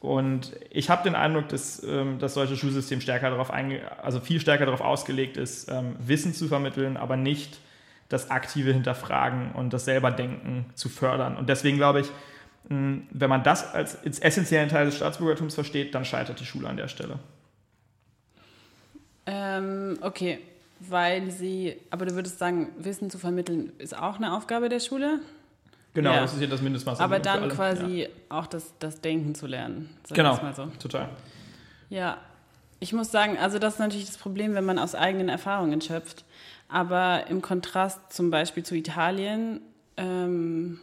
und 0.01 0.53
ich 0.71 0.91
habe 0.91 1.05
den 1.05 1.15
Eindruck, 1.15 1.49
dass 1.49 1.83
ähm, 1.85 2.19
das 2.19 2.35
deutsche 2.35 2.57
Schulsystem 2.57 3.01
stärker 3.01 3.31
darauf 3.31 3.53
also 3.53 4.19
viel 4.19 4.41
stärker 4.41 4.65
darauf 4.65 4.81
ausgelegt 4.81 5.37
ist, 5.37 5.71
ähm, 5.71 5.95
Wissen 6.01 6.35
zu 6.35 6.49
vermitteln, 6.49 6.97
aber 6.97 7.17
nicht 7.17 7.59
das 8.09 8.31
aktive 8.31 8.73
Hinterfragen 8.73 9.53
und 9.53 9.73
das 9.73 9.85
selberdenken 9.85 10.67
zu 10.75 10.89
fördern. 10.89 11.37
Und 11.37 11.49
deswegen 11.49 11.77
glaube 11.77 12.01
ich, 12.01 12.07
mh, 12.69 13.03
wenn 13.11 13.31
man 13.31 13.45
das 13.45 13.75
als, 13.75 14.03
als 14.05 14.19
essentiellen 14.19 14.69
Teil 14.69 14.87
des 14.87 14.97
Staatsbürgertums 14.97 15.55
versteht, 15.55 15.95
dann 15.95 16.05
scheitert 16.05 16.41
die 16.41 16.47
Schule 16.47 16.69
an 16.69 16.77
der 16.77 16.89
Stelle. 16.89 17.21
Ähm, 19.27 19.99
okay, 20.01 20.41
weil 20.81 21.31
sie, 21.31 21.77
aber 21.91 22.07
du 22.07 22.15
würdest 22.15 22.41
sagen, 22.41 22.71
Wissen 22.79 23.09
zu 23.09 23.19
vermitteln 23.19 23.73
ist 23.79 23.97
auch 23.97 24.17
eine 24.17 24.33
Aufgabe 24.35 24.69
der 24.69 24.81
Schule? 24.81 25.21
Genau, 25.95 26.13
ja. 26.13 26.21
das 26.23 26.35
ist 26.35 26.41
ja 26.41 26.47
das 26.47 26.63
Mindestmaß. 26.63 27.01
Aber 27.01 27.19
dann 27.19 27.49
quasi 27.51 28.03
ja. 28.03 28.09
auch 28.29 28.47
das, 28.47 28.73
das 28.79 29.01
Denken 29.01 29.35
zu 29.35 29.47
lernen. 29.47 29.91
Genau, 30.11 30.39
so. 30.55 30.67
total. 30.79 31.11
Ja, 31.91 32.19
ich 32.81 32.93
muss 32.93 33.11
sagen, 33.11 33.37
also 33.39 33.59
das 33.59 33.75
ist 33.75 33.81
natürlich 33.81 34.07
das 34.07 34.17
Problem, 34.17 34.55
wenn 34.55 34.65
man 34.65 34.79
aus 34.79 34.95
eigenen 34.95 35.29
Erfahrungen 35.29 35.81
schöpft. 35.81 36.25
Aber 36.69 37.27
im 37.29 37.43
Kontrast 37.43 38.13
zum 38.13 38.31
Beispiel 38.31 38.63
zu 38.63 38.75
Italien 38.75 39.61
ähm, 39.99 40.81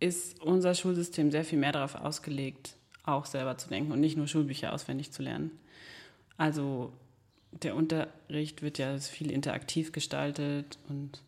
ist 0.00 0.42
unser 0.42 0.74
Schulsystem 0.74 1.30
sehr 1.30 1.44
viel 1.44 1.58
mehr 1.58 1.72
darauf 1.72 1.94
ausgelegt, 1.94 2.74
auch 3.04 3.24
selber 3.24 3.56
zu 3.56 3.68
denken 3.68 3.92
und 3.92 4.00
nicht 4.00 4.16
nur 4.16 4.26
Schulbücher 4.26 4.72
auswendig 4.72 5.12
zu 5.12 5.22
lernen. 5.22 5.52
Also 6.36 6.92
der 7.52 7.76
Unterricht 7.76 8.62
wird 8.62 8.78
ja 8.78 8.98
viel 8.98 9.30
interaktiv 9.30 9.92
gestaltet 9.92 10.78
und 10.88 11.22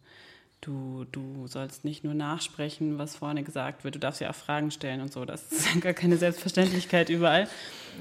Du, 0.62 1.06
du 1.10 1.46
sollst 1.46 1.86
nicht 1.86 2.04
nur 2.04 2.12
nachsprechen, 2.12 2.98
was 2.98 3.16
vorne 3.16 3.42
gesagt 3.42 3.82
wird, 3.82 3.94
du 3.94 3.98
darfst 3.98 4.20
ja 4.20 4.28
auch 4.28 4.34
Fragen 4.34 4.70
stellen 4.70 5.00
und 5.00 5.10
so. 5.10 5.24
Das 5.24 5.50
ist 5.50 5.80
gar 5.80 5.94
keine 5.94 6.18
Selbstverständlichkeit 6.18 7.08
überall. 7.08 7.48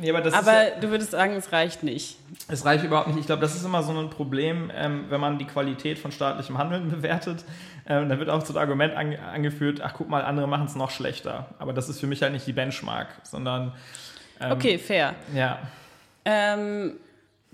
Ja, 0.02 0.13
aber, 0.13 0.34
aber 0.36 0.67
ja, 0.67 0.80
du 0.82 0.89
würdest 0.89 1.12
sagen, 1.12 1.36
es 1.36 1.54
reicht 1.54 1.84
nicht. 1.84 2.17
Es 2.50 2.65
reicht 2.65 2.84
überhaupt 2.84 3.08
nicht. 3.08 3.19
Ich 3.19 3.26
glaube, 3.28 3.41
das 3.41 3.56
ist 3.56 3.63
immer 3.63 3.82
so 3.82 3.98
ein 3.98 4.10
Problem, 4.10 4.69
ähm, 4.76 5.06
wenn 5.08 5.22
man 5.22 5.39
die 5.39 5.45
Qualität 5.45 6.00
von 6.00 6.12
staatlichem 6.12 6.58
Handeln 6.58 6.89
bewertet. 6.89 7.45
Ähm, 7.88 8.10
dann 8.10 8.19
wird 8.19 8.30
auch 8.30 8.45
so 8.45 8.54
ein 8.54 8.58
Argument 8.58 8.93
ange 8.93 9.19
angeführt, 9.19 9.80
ach 9.82 9.93
guck 9.93 10.10
mal, 10.10 10.24
andere 10.24 10.48
machen 10.48 10.65
es 10.65 10.76
noch 10.76 10.91
schlechter. 10.91 11.48
Aber 11.60 11.72
das 11.72 11.88
ist 11.88 12.02
für 12.02 12.08
mich 12.08 12.22
halt 12.22 12.34
nicht 12.34 12.45
die 12.45 12.54
Benchmark, 12.54 13.08
sondern... 13.24 13.72
Ähm, 14.41 14.52
okay, 14.52 14.78
fair. 14.78 15.15
Ja. 15.34 15.60
Ähm, 16.26 16.98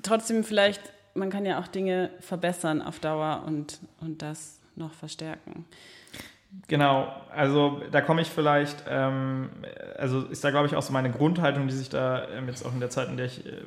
trotzdem 0.02 0.44
vielleicht, 0.44 0.82
man 1.14 1.30
kann 1.30 1.46
ja 1.46 1.60
auch 1.60 1.68
Dinge 1.68 2.10
verbessern 2.22 2.82
auf 2.82 3.00
Dauer 3.00 3.44
und, 3.46 3.80
und 4.02 4.24
das 4.24 4.60
noch 4.76 4.94
verstärken. 4.94 5.66
Genau, 6.68 7.14
also 7.36 7.82
da 7.92 8.02
komme 8.02 8.22
ich 8.22 8.30
vielleicht, 8.30 8.86
ähm, 8.90 9.50
also 9.98 10.22
ist 10.22 10.44
da 10.44 10.52
glaube 10.52 10.68
ich 10.68 10.76
auch 10.76 10.82
so 10.82 10.94
meine 10.94 11.12
Grundhaltung, 11.12 11.68
die 11.68 11.74
sich 11.74 11.90
da 11.90 12.28
ähm, 12.30 12.48
jetzt 12.48 12.66
auch 12.66 12.74
in 12.74 12.80
der 12.80 12.90
Zeit, 12.90 13.10
in 13.10 13.18
der 13.18 13.26
ich 13.26 13.46
äh, 13.46 13.62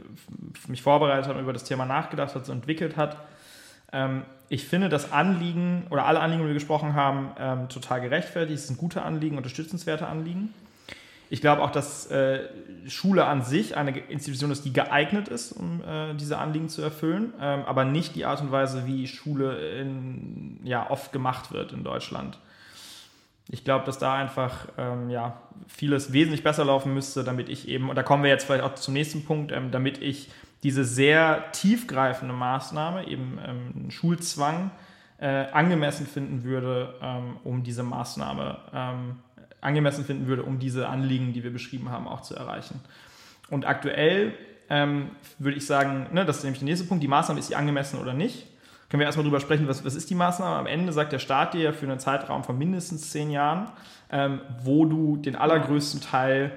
mich 0.69 0.83
vorbereitet 0.83 1.29
habe, 1.29 1.41
über 1.41 1.53
das 1.53 1.65
Thema 1.65 1.85
nachgedacht 1.85 2.35
hat, 2.35 2.47
so 2.47 2.53
entwickelt 2.53 2.97
hat. 2.97 3.17
Ähm, 3.93 4.23
ich 4.49 4.67
finde 4.67 4.89
das 4.89 5.13
Anliegen 5.13 5.87
oder 5.91 6.07
alle 6.07 6.21
Anliegen, 6.21 6.43
die 6.43 6.49
wir 6.49 6.55
gesprochen 6.55 6.95
haben, 6.95 7.31
ähm, 7.39 7.69
total 7.69 8.01
gerechtfertigt. 8.01 8.59
Es 8.59 8.67
sind 8.67 8.79
gute 8.79 9.03
Anliegen, 9.03 9.37
unterstützenswerte 9.37 10.07
Anliegen. 10.07 10.55
Ich 11.31 11.41
glaube 11.41 11.63
auch, 11.63 11.71
dass 11.71 12.11
äh, 12.11 12.49
Schule 12.87 13.27
an 13.27 13.43
sich 13.43 13.77
eine 13.77 13.97
Institution 13.99 14.51
ist, 14.51 14.65
die 14.65 14.73
geeignet 14.73 15.29
ist, 15.29 15.53
um 15.53 15.83
äh, 15.83 16.15
diese 16.15 16.39
Anliegen 16.39 16.69
zu 16.69 16.81
erfüllen, 16.81 17.35
ähm, 17.41 17.65
aber 17.67 17.85
nicht 17.85 18.17
die 18.17 18.25
Art 18.25 18.41
und 18.41 18.51
Weise, 18.51 18.87
wie 18.87 19.07
Schule 19.07 19.79
in, 19.79 20.61
ja, 20.65 20.91
oft 20.91 21.13
gemacht 21.13 21.53
wird 21.53 21.73
in 21.73 21.85
Deutschland. 21.85 22.39
Ich 23.51 23.65
glaube, 23.65 23.85
dass 23.85 23.99
da 23.99 24.15
einfach 24.15 24.69
ähm, 24.77 25.11
ja, 25.11 25.41
vieles 25.67 26.13
wesentlich 26.13 26.43
besser 26.43 26.65
laufen 26.65 26.93
müsste, 26.95 27.25
damit 27.25 27.49
ich 27.49 27.69
eben, 27.69 27.89
und 27.89 27.97
da 27.97 28.03
kommen 28.03 28.23
wir 28.23 28.31
jetzt 28.31 28.45
vielleicht 28.45 28.65
auch 28.65 28.75
zum 28.75 28.95
nächsten 28.95 29.25
Punkt, 29.25 29.53
ähm, 29.53 29.71
damit 29.71 30.01
ich 30.03 30.31
diese 30.63 30.85
sehr 30.85 31.53
tiefgreifende 31.53 32.35
Maßnahme, 32.35 33.07
eben 33.07 33.39
ähm, 33.47 33.91
Schulzwang, 33.91 34.71
äh, 35.19 35.47
angemessen 35.53 36.07
finden 36.07 36.45
würde, 36.45 36.95
ähm, 37.03 37.37
um 37.45 37.63
diese 37.63 37.83
Maßnahme 37.83 38.59
ähm, 38.73 39.17
angemessen 39.61 40.05
finden 40.05 40.27
würde, 40.27 40.43
um 40.43 40.59
diese 40.59 40.89
Anliegen, 40.89 41.33
die 41.33 41.43
wir 41.43 41.53
beschrieben 41.53 41.91
haben, 41.91 42.07
auch 42.07 42.23
zu 42.23 42.35
erreichen. 42.35 42.81
Und 43.51 43.67
aktuell 43.67 44.35
ähm, 44.71 45.11
würde 45.39 45.57
ich 45.57 45.67
sagen, 45.67 46.07
ne, 46.13 46.25
das 46.25 46.39
ist 46.39 46.45
nämlich 46.45 46.61
der 46.61 46.67
nächste 46.67 46.87
Punkt, 46.87 47.03
die 47.03 47.09
Maßnahme 47.09 47.41
ist 47.41 47.49
sie 47.49 47.57
angemessen 47.57 47.99
oder 48.01 48.15
nicht. 48.15 48.47
Können 48.89 49.01
wir 49.01 49.07
erstmal 49.07 49.25
darüber 49.25 49.41
sprechen, 49.41 49.69
was, 49.69 49.85
was 49.85 49.95
ist 49.95 50.09
die 50.09 50.15
Maßnahme? 50.15 50.57
Am 50.57 50.67
Ende 50.67 50.93
sagt 50.93 51.13
der 51.13 51.19
Staat 51.19 51.55
dir 51.55 51.61
ja 51.61 51.73
für 51.73 51.87
einen 51.87 51.99
Zeitraum 51.99 52.45
von 52.45 52.57
mindestens 52.57 53.11
zehn 53.11 53.31
Jahren, 53.31 53.71
ähm, 54.11 54.41
wo 54.63 54.87
du 54.87 55.17
den 55.17 55.37
allergrößten 55.37 56.01
Teil 56.01 56.53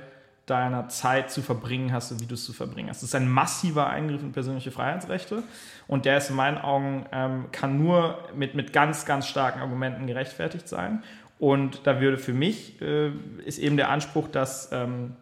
deiner 0.45 0.89
Zeit 0.89 1.31
zu 1.31 1.41
verbringen 1.41 1.93
hast 1.93 2.11
und 2.11 2.21
wie 2.21 2.25
du 2.25 2.33
es 2.33 2.43
zu 2.43 2.51
verbringen 2.51 2.89
hast. 2.89 2.97
Das 2.97 3.09
ist 3.09 3.15
ein 3.15 3.29
massiver 3.29 3.87
Eingriff 3.89 4.21
in 4.21 4.31
persönliche 4.31 4.71
Freiheitsrechte 4.71 5.43
und 5.87 6.05
der 6.05 6.17
ist 6.17 6.29
in 6.29 6.35
meinen 6.35 6.57
Augen, 6.57 7.05
ähm, 7.11 7.45
kann 7.51 7.77
nur 7.77 8.17
mit, 8.35 8.55
mit 8.55 8.73
ganz, 8.73 9.05
ganz 9.05 9.27
starken 9.27 9.61
Argumenten 9.61 10.07
gerechtfertigt 10.07 10.67
sein. 10.67 11.03
Und 11.41 11.87
da 11.87 11.99
würde 11.99 12.19
für 12.19 12.33
mich, 12.33 12.79
äh, 12.83 13.09
ist 13.47 13.57
eben 13.57 13.75
der 13.75 13.89
Anspruch, 13.89 14.27
dass 14.27 14.71
ähm, 14.71 15.15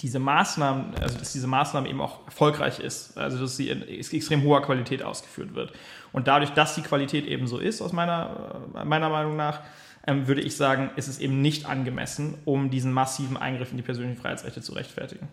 diese 0.00 0.18
Maßnahmen, 0.18 0.96
also 1.00 1.16
dass 1.16 1.32
diese 1.32 1.46
Maßnahme 1.46 1.88
eben 1.88 2.00
auch 2.00 2.26
erfolgreich 2.26 2.80
ist, 2.80 3.16
also 3.16 3.38
dass 3.38 3.56
sie 3.56 3.68
in 3.68 3.86
extrem 3.86 4.42
hoher 4.42 4.62
Qualität 4.62 5.00
ausgeführt 5.00 5.54
wird. 5.54 5.72
Und 6.12 6.26
dadurch, 6.26 6.50
dass 6.54 6.74
die 6.74 6.82
Qualität 6.82 7.24
eben 7.24 7.46
so 7.46 7.58
ist, 7.58 7.80
aus 7.80 7.92
meiner, 7.92 8.64
äh, 8.74 8.84
meiner 8.84 9.10
Meinung 9.10 9.36
nach, 9.36 9.60
ähm, 10.08 10.26
würde 10.26 10.40
ich 10.40 10.56
sagen, 10.56 10.90
ist 10.96 11.06
es 11.06 11.20
eben 11.20 11.40
nicht 11.40 11.66
angemessen, 11.66 12.34
um 12.44 12.68
diesen 12.68 12.92
massiven 12.92 13.36
Eingriff 13.36 13.70
in 13.70 13.76
die 13.76 13.84
persönlichen 13.84 14.20
Freiheitsrechte 14.20 14.60
zu 14.60 14.72
rechtfertigen. 14.72 15.28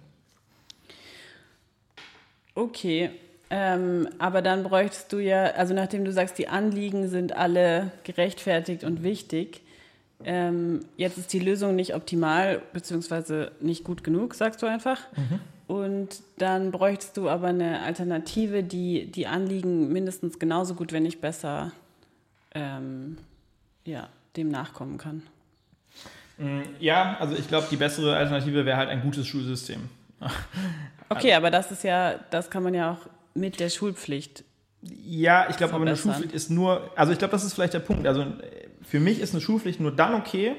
Okay, 2.54 3.10
ähm, 3.50 4.08
aber 4.20 4.44
dann 4.44 4.62
bräuchtest 4.62 5.12
du 5.12 5.18
ja, 5.18 5.46
also 5.46 5.74
nachdem 5.74 6.06
du 6.06 6.12
sagst, 6.12 6.38
die 6.38 6.48
Anliegen 6.48 7.08
sind 7.08 7.36
alle 7.36 7.92
gerechtfertigt 8.04 8.84
und 8.84 9.02
wichtig, 9.02 9.65
ähm, 10.24 10.82
jetzt 10.98 11.18
ist 11.18 11.34
die 11.34 11.40
Lösung 11.40 11.76
nicht 11.76 11.94
optimal 11.96 12.62
beziehungsweise 12.74 13.52
nicht 13.60 13.84
gut 13.84 14.04
genug, 14.04 14.34
sagst 14.34 14.62
du 14.62 14.68
einfach. 14.68 15.00
Mhm. 15.16 15.40
Und 15.68 16.22
dann 16.38 16.72
bräuchtest 16.72 17.18
du 17.18 17.28
aber 17.28 17.48
eine 17.48 17.82
Alternative, 17.82 18.64
die 18.64 19.12
die 19.12 19.28
Anliegen 19.28 19.92
mindestens 19.92 20.38
genauso 20.38 20.76
gut, 20.76 20.94
wenn 20.94 21.04
nicht 21.04 21.22
besser, 21.22 21.72
ähm, 22.54 23.18
ja, 23.84 24.10
dem 24.38 24.50
nachkommen 24.50 24.98
kann. 24.98 25.24
Mm, 26.38 26.62
ja, 26.80 27.18
also 27.20 27.36
ich 27.36 27.48
glaube, 27.48 27.68
die 27.72 27.78
bessere 27.78 28.16
Alternative 28.16 28.66
wäre 28.66 28.78
halt 28.78 28.90
ein 28.90 29.02
gutes 29.02 29.26
Schulsystem. 29.26 29.90
okay, 31.10 31.34
aber 31.34 31.50
das 31.50 31.72
ist 31.72 31.84
ja, 31.84 32.20
das 32.30 32.50
kann 32.52 32.62
man 32.62 32.74
ja 32.74 32.92
auch 32.92 33.10
mit 33.34 33.60
der 33.60 33.70
Schulpflicht. 33.70 34.44
Ja, 34.82 35.48
ich 35.50 35.58
glaube, 35.58 35.74
aber 35.74 35.86
eine 35.86 35.98
Schulpflicht 35.98 36.34
ist 36.34 36.52
nur, 36.52 36.92
also 36.96 37.12
ich 37.12 37.18
glaube, 37.18 37.32
das 37.32 37.44
ist 37.44 37.54
vielleicht 37.54 37.74
der 37.74 37.80
Punkt. 37.80 38.06
Also 38.06 38.26
für 38.86 39.00
mich 39.00 39.20
ist 39.20 39.34
eine 39.34 39.42
Schulpflicht 39.42 39.80
nur 39.80 39.92
dann 39.92 40.14
okay, 40.14 40.56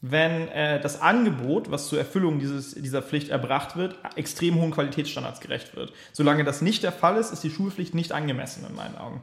wenn 0.00 0.48
äh, 0.48 0.80
das 0.80 1.00
Angebot, 1.00 1.70
was 1.70 1.88
zur 1.88 1.98
Erfüllung 1.98 2.40
dieses, 2.40 2.74
dieser 2.74 3.02
Pflicht 3.02 3.28
erbracht 3.28 3.76
wird, 3.76 3.96
extrem 4.16 4.56
hohen 4.60 4.72
Qualitätsstandards 4.72 5.40
gerecht 5.40 5.76
wird. 5.76 5.92
Solange 6.12 6.42
das 6.42 6.60
nicht 6.60 6.82
der 6.82 6.90
Fall 6.90 7.16
ist, 7.16 7.32
ist 7.32 7.44
die 7.44 7.50
Schulpflicht 7.50 7.94
nicht 7.94 8.10
angemessen 8.10 8.66
in 8.68 8.74
meinen 8.74 8.96
Augen. 8.96 9.22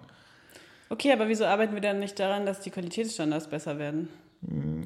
Okay, 0.88 1.12
aber 1.12 1.28
wieso 1.28 1.46
arbeiten 1.46 1.74
wir 1.74 1.82
dann 1.82 2.00
nicht 2.00 2.18
daran, 2.18 2.46
dass 2.46 2.62
die 2.62 2.72
Qualitätsstandards 2.72 3.48
besser 3.48 3.78
werden? 3.78 4.08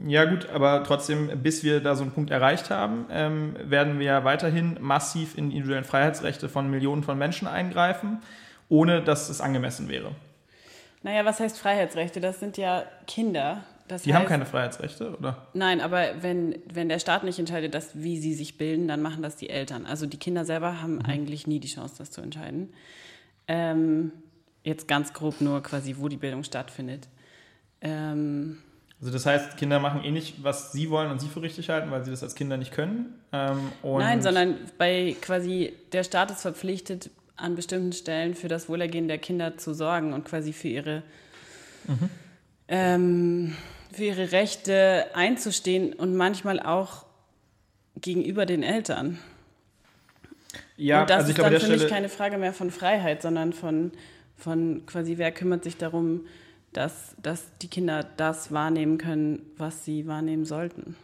Ja 0.08 0.25
gut, 0.25 0.49
aber 0.49 0.84
trotzdem, 0.84 1.43
bis 1.43 1.63
wir 1.63 1.79
da 1.79 1.95
so 1.95 2.01
einen 2.01 2.12
Punkt 2.12 2.32
erreicht 2.32 2.71
haben, 2.71 3.06
ähm, 3.12 3.56
werden 3.63 3.99
wir 3.99 4.08
ja 4.08 4.23
weiterhin 4.23 4.77
massiv 4.82 5.38
in 5.38 5.51
die 5.51 5.58
individuellen 5.58 5.86
Freiheitsrechte 5.86 6.49
von 6.49 6.71
Millionen 6.71 7.03
von 7.03 7.19
Menschen 7.19 7.47
eingreifen, 7.47 8.19
ohne 8.67 9.03
dass 9.03 9.29
es 9.29 9.41
angemessen 9.41 9.89
wäre. 9.89 10.15
Naja, 11.04 11.26
was 11.26 11.39
heißt 11.39 11.60
Freiheitsrechte? 11.60 12.20
Das 12.22 12.39
sind 12.39 12.58
ja 12.58 12.86
Kinder. 13.08 13.63
Das 13.88 14.04
die 14.04 14.13
heißt, 14.13 14.22
haben 14.22 14.30
keine 14.30 14.46
Freiheitsrechte, 14.46 15.16
oder? 15.18 15.46
Nein, 15.54 15.82
aber 15.82 16.22
wenn, 16.22 16.56
wenn 16.72 16.88
der 16.88 17.00
Staat 17.00 17.26
nicht 17.26 17.38
entscheidet, 17.38 17.76
dass, 17.76 18.02
wie 18.02 18.18
sie 18.18 18.34
sich 18.34 18.58
bilden, 18.58 18.88
dann 18.88 19.02
machen 19.02 19.22
das 19.22 19.36
die 19.36 19.50
Eltern. 19.50 19.86
Also 19.86 20.06
die 20.06 20.18
Kinder 20.18 20.46
selber 20.46 20.82
haben 20.82 20.96
mhm. 20.96 21.06
eigentlich 21.06 21.46
nie 21.46 21.60
die 21.60 21.68
Chance, 21.68 21.96
das 21.98 22.12
zu 22.12 22.22
entscheiden. 22.22 22.74
Ähm, 23.48 24.13
jetzt 24.63 24.88
ganz 24.88 25.12
grob 25.12 25.42
nur 25.42 25.62
quasi, 25.62 25.96
wo 26.00 26.08
die 26.08 26.18
Bildung 26.18 26.44
stattfindet. 26.44 27.10
Ähm, 27.82 28.60
also 29.02 29.12
das 29.12 29.26
heißt, 29.26 29.58
Kinder 29.58 29.82
machen 29.82 30.02
eh 30.06 30.12
nicht, 30.12 30.46
was 30.46 30.72
sie 30.72 30.89
wollen 30.89 31.12
und 31.12 31.20
sie 31.20 31.28
für 31.28 31.42
richtig 31.42 31.70
halten, 31.70 31.92
weil 31.92 32.06
sie 32.06 32.12
das 32.12 32.24
als 32.24 32.36
Kinder 32.36 32.56
nicht 32.56 32.72
können. 32.72 33.20
Ähm, 33.34 33.74
Nein, 33.84 34.22
sondern 34.22 34.56
bei 34.78 35.18
quasi 35.20 35.74
der 35.92 36.06
Staat 36.06 36.32
ist 36.32 36.42
verpflichtet, 36.42 37.12
an 37.36 37.56
bestimmten 37.56 37.93
Stellen 37.93 38.36
für 38.36 38.48
das 38.48 38.69
Wohlergehen 38.69 39.08
der 39.08 39.17
Kinder 39.17 39.58
zu 39.58 39.74
sorgen 39.74 40.13
und 40.13 40.26
quasi 40.26 40.54
für 40.54 40.67
ihre, 40.67 41.04
mhm. 41.88 42.10
ähm, 42.67 43.58
für 43.91 44.04
ihre 44.06 44.32
Rechte 44.32 45.08
einzustehen 45.13 45.93
und 45.93 46.15
manchmal 46.15 46.60
auch 46.60 47.06
gegenüber 47.96 48.46
den 48.46 48.63
Eltern. 48.63 49.19
Ja, 50.78 51.02
und 51.02 51.10
das 51.10 51.17
also 51.17 51.32
ich 51.32 51.38
ist 51.38 51.41
glaube, 51.41 51.60
dann 51.60 51.62
für 51.62 51.78
mich 51.78 51.88
keine 51.88 52.10
Frage 52.10 52.38
mehr 52.38 52.54
von 52.54 52.72
Freiheit, 52.72 53.22
sondern 53.22 53.54
von, 53.54 53.91
von 54.38 54.86
quasi, 54.86 55.17
wer 55.17 55.32
kümmert 55.32 55.63
sich 55.63 55.78
darum, 55.78 56.26
dass, 56.72 57.15
dass 57.22 57.46
die 57.62 57.67
Kinder 57.67 58.06
das 58.17 58.52
wahrnehmen 58.52 58.98
können, 58.98 59.46
was 59.58 59.86
sie 59.86 60.08
wahrnehmen 60.08 60.46
sollten. 60.46 60.96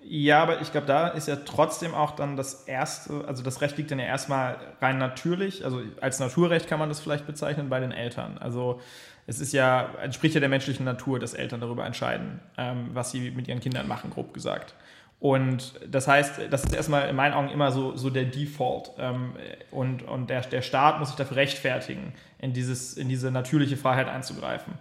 Ja, 0.00 0.42
aber 0.42 0.60
ich 0.60 0.70
glaube, 0.70 0.86
da 0.86 1.08
ist 1.08 1.28
ja 1.28 1.36
trotzdem 1.36 1.92
auch 1.92 2.12
dann 2.12 2.36
das 2.36 2.64
erste, 2.64 3.24
also 3.26 3.42
das 3.42 3.60
Recht 3.60 3.76
liegt 3.76 3.90
dann 3.90 3.98
ja 3.98 4.06
erstmal 4.06 4.56
rein 4.80 4.96
natürlich, 4.96 5.64
also 5.64 5.82
als 6.00 6.20
Naturrecht 6.20 6.68
kann 6.68 6.78
man 6.78 6.88
das 6.88 7.00
vielleicht 7.00 7.26
bezeichnen 7.26 7.68
bei 7.68 7.80
den 7.80 7.90
Eltern. 7.90 8.38
Also 8.38 8.80
es 9.26 9.40
ist 9.40 9.52
ja, 9.52 9.90
entspricht 10.00 10.34
ja 10.34 10.40
der 10.40 10.48
menschlichen 10.48 10.84
Natur, 10.84 11.18
dass 11.18 11.34
Eltern 11.34 11.60
darüber 11.60 11.84
entscheiden, 11.84 12.40
ähm, 12.56 12.90
was 12.94 13.10
sie 13.10 13.30
mit 13.32 13.48
ihren 13.48 13.60
Kindern 13.60 13.86
machen, 13.88 14.10
grob 14.10 14.32
gesagt. 14.32 14.74
Und 15.20 15.74
das 15.86 16.06
heißt, 16.06 16.42
das 16.48 16.64
ist 16.64 16.72
erstmal 16.72 17.08
in 17.08 17.16
meinen 17.16 17.34
Augen 17.34 17.48
immer 17.48 17.72
so, 17.72 17.96
so 17.96 18.08
der 18.08 18.24
Default. 18.24 18.92
Ähm, 18.98 19.32
und 19.70 20.02
und 20.02 20.30
der, 20.30 20.42
der 20.42 20.62
Staat 20.62 21.00
muss 21.00 21.08
sich 21.08 21.16
dafür 21.16 21.38
rechtfertigen, 21.38 22.14
in, 22.38 22.52
dieses, 22.52 22.96
in 22.96 23.08
diese 23.08 23.30
natürliche 23.30 23.76
Freiheit 23.76 24.08
einzugreifen. 24.08 24.74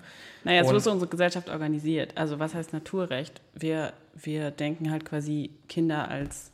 Naja, 0.47 0.63
so 0.63 0.75
ist 0.75 0.87
unsere 0.87 1.09
Gesellschaft 1.09 1.49
organisiert. 1.49 2.13
Also 2.15 2.39
was 2.39 2.55
heißt 2.55 2.71
Naturrecht? 2.71 3.41
Wir, 3.53 3.93
wir 4.15 4.51
denken 4.51 4.91
halt 4.91 5.03
quasi 5.03 5.51
Kinder 5.67 6.09
als... 6.09 6.51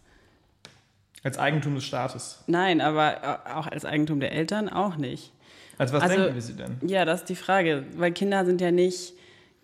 Als 1.21 1.38
Eigentum 1.38 1.75
des 1.75 1.86
Staates. 1.86 2.43
Nein, 2.47 2.82
aber 2.82 3.41
auch 3.56 3.67
als 3.67 3.86
Eigentum 3.86 4.19
der 4.19 4.32
Eltern 4.32 4.67
auch 4.67 4.97
nicht. 4.97 5.32
Als 5.77 5.93
was 5.93 6.03
also, 6.03 6.17
denken 6.17 6.34
wir 6.34 6.41
sie 6.41 6.53
denn? 6.53 6.77
Ja, 6.82 7.06
das 7.06 7.21
ist 7.21 7.29
die 7.29 7.36
Frage. 7.36 7.86
Weil 7.95 8.12
Kinder 8.12 8.45
sind 8.45 8.62
ja 8.62 8.71
nicht 8.71 9.13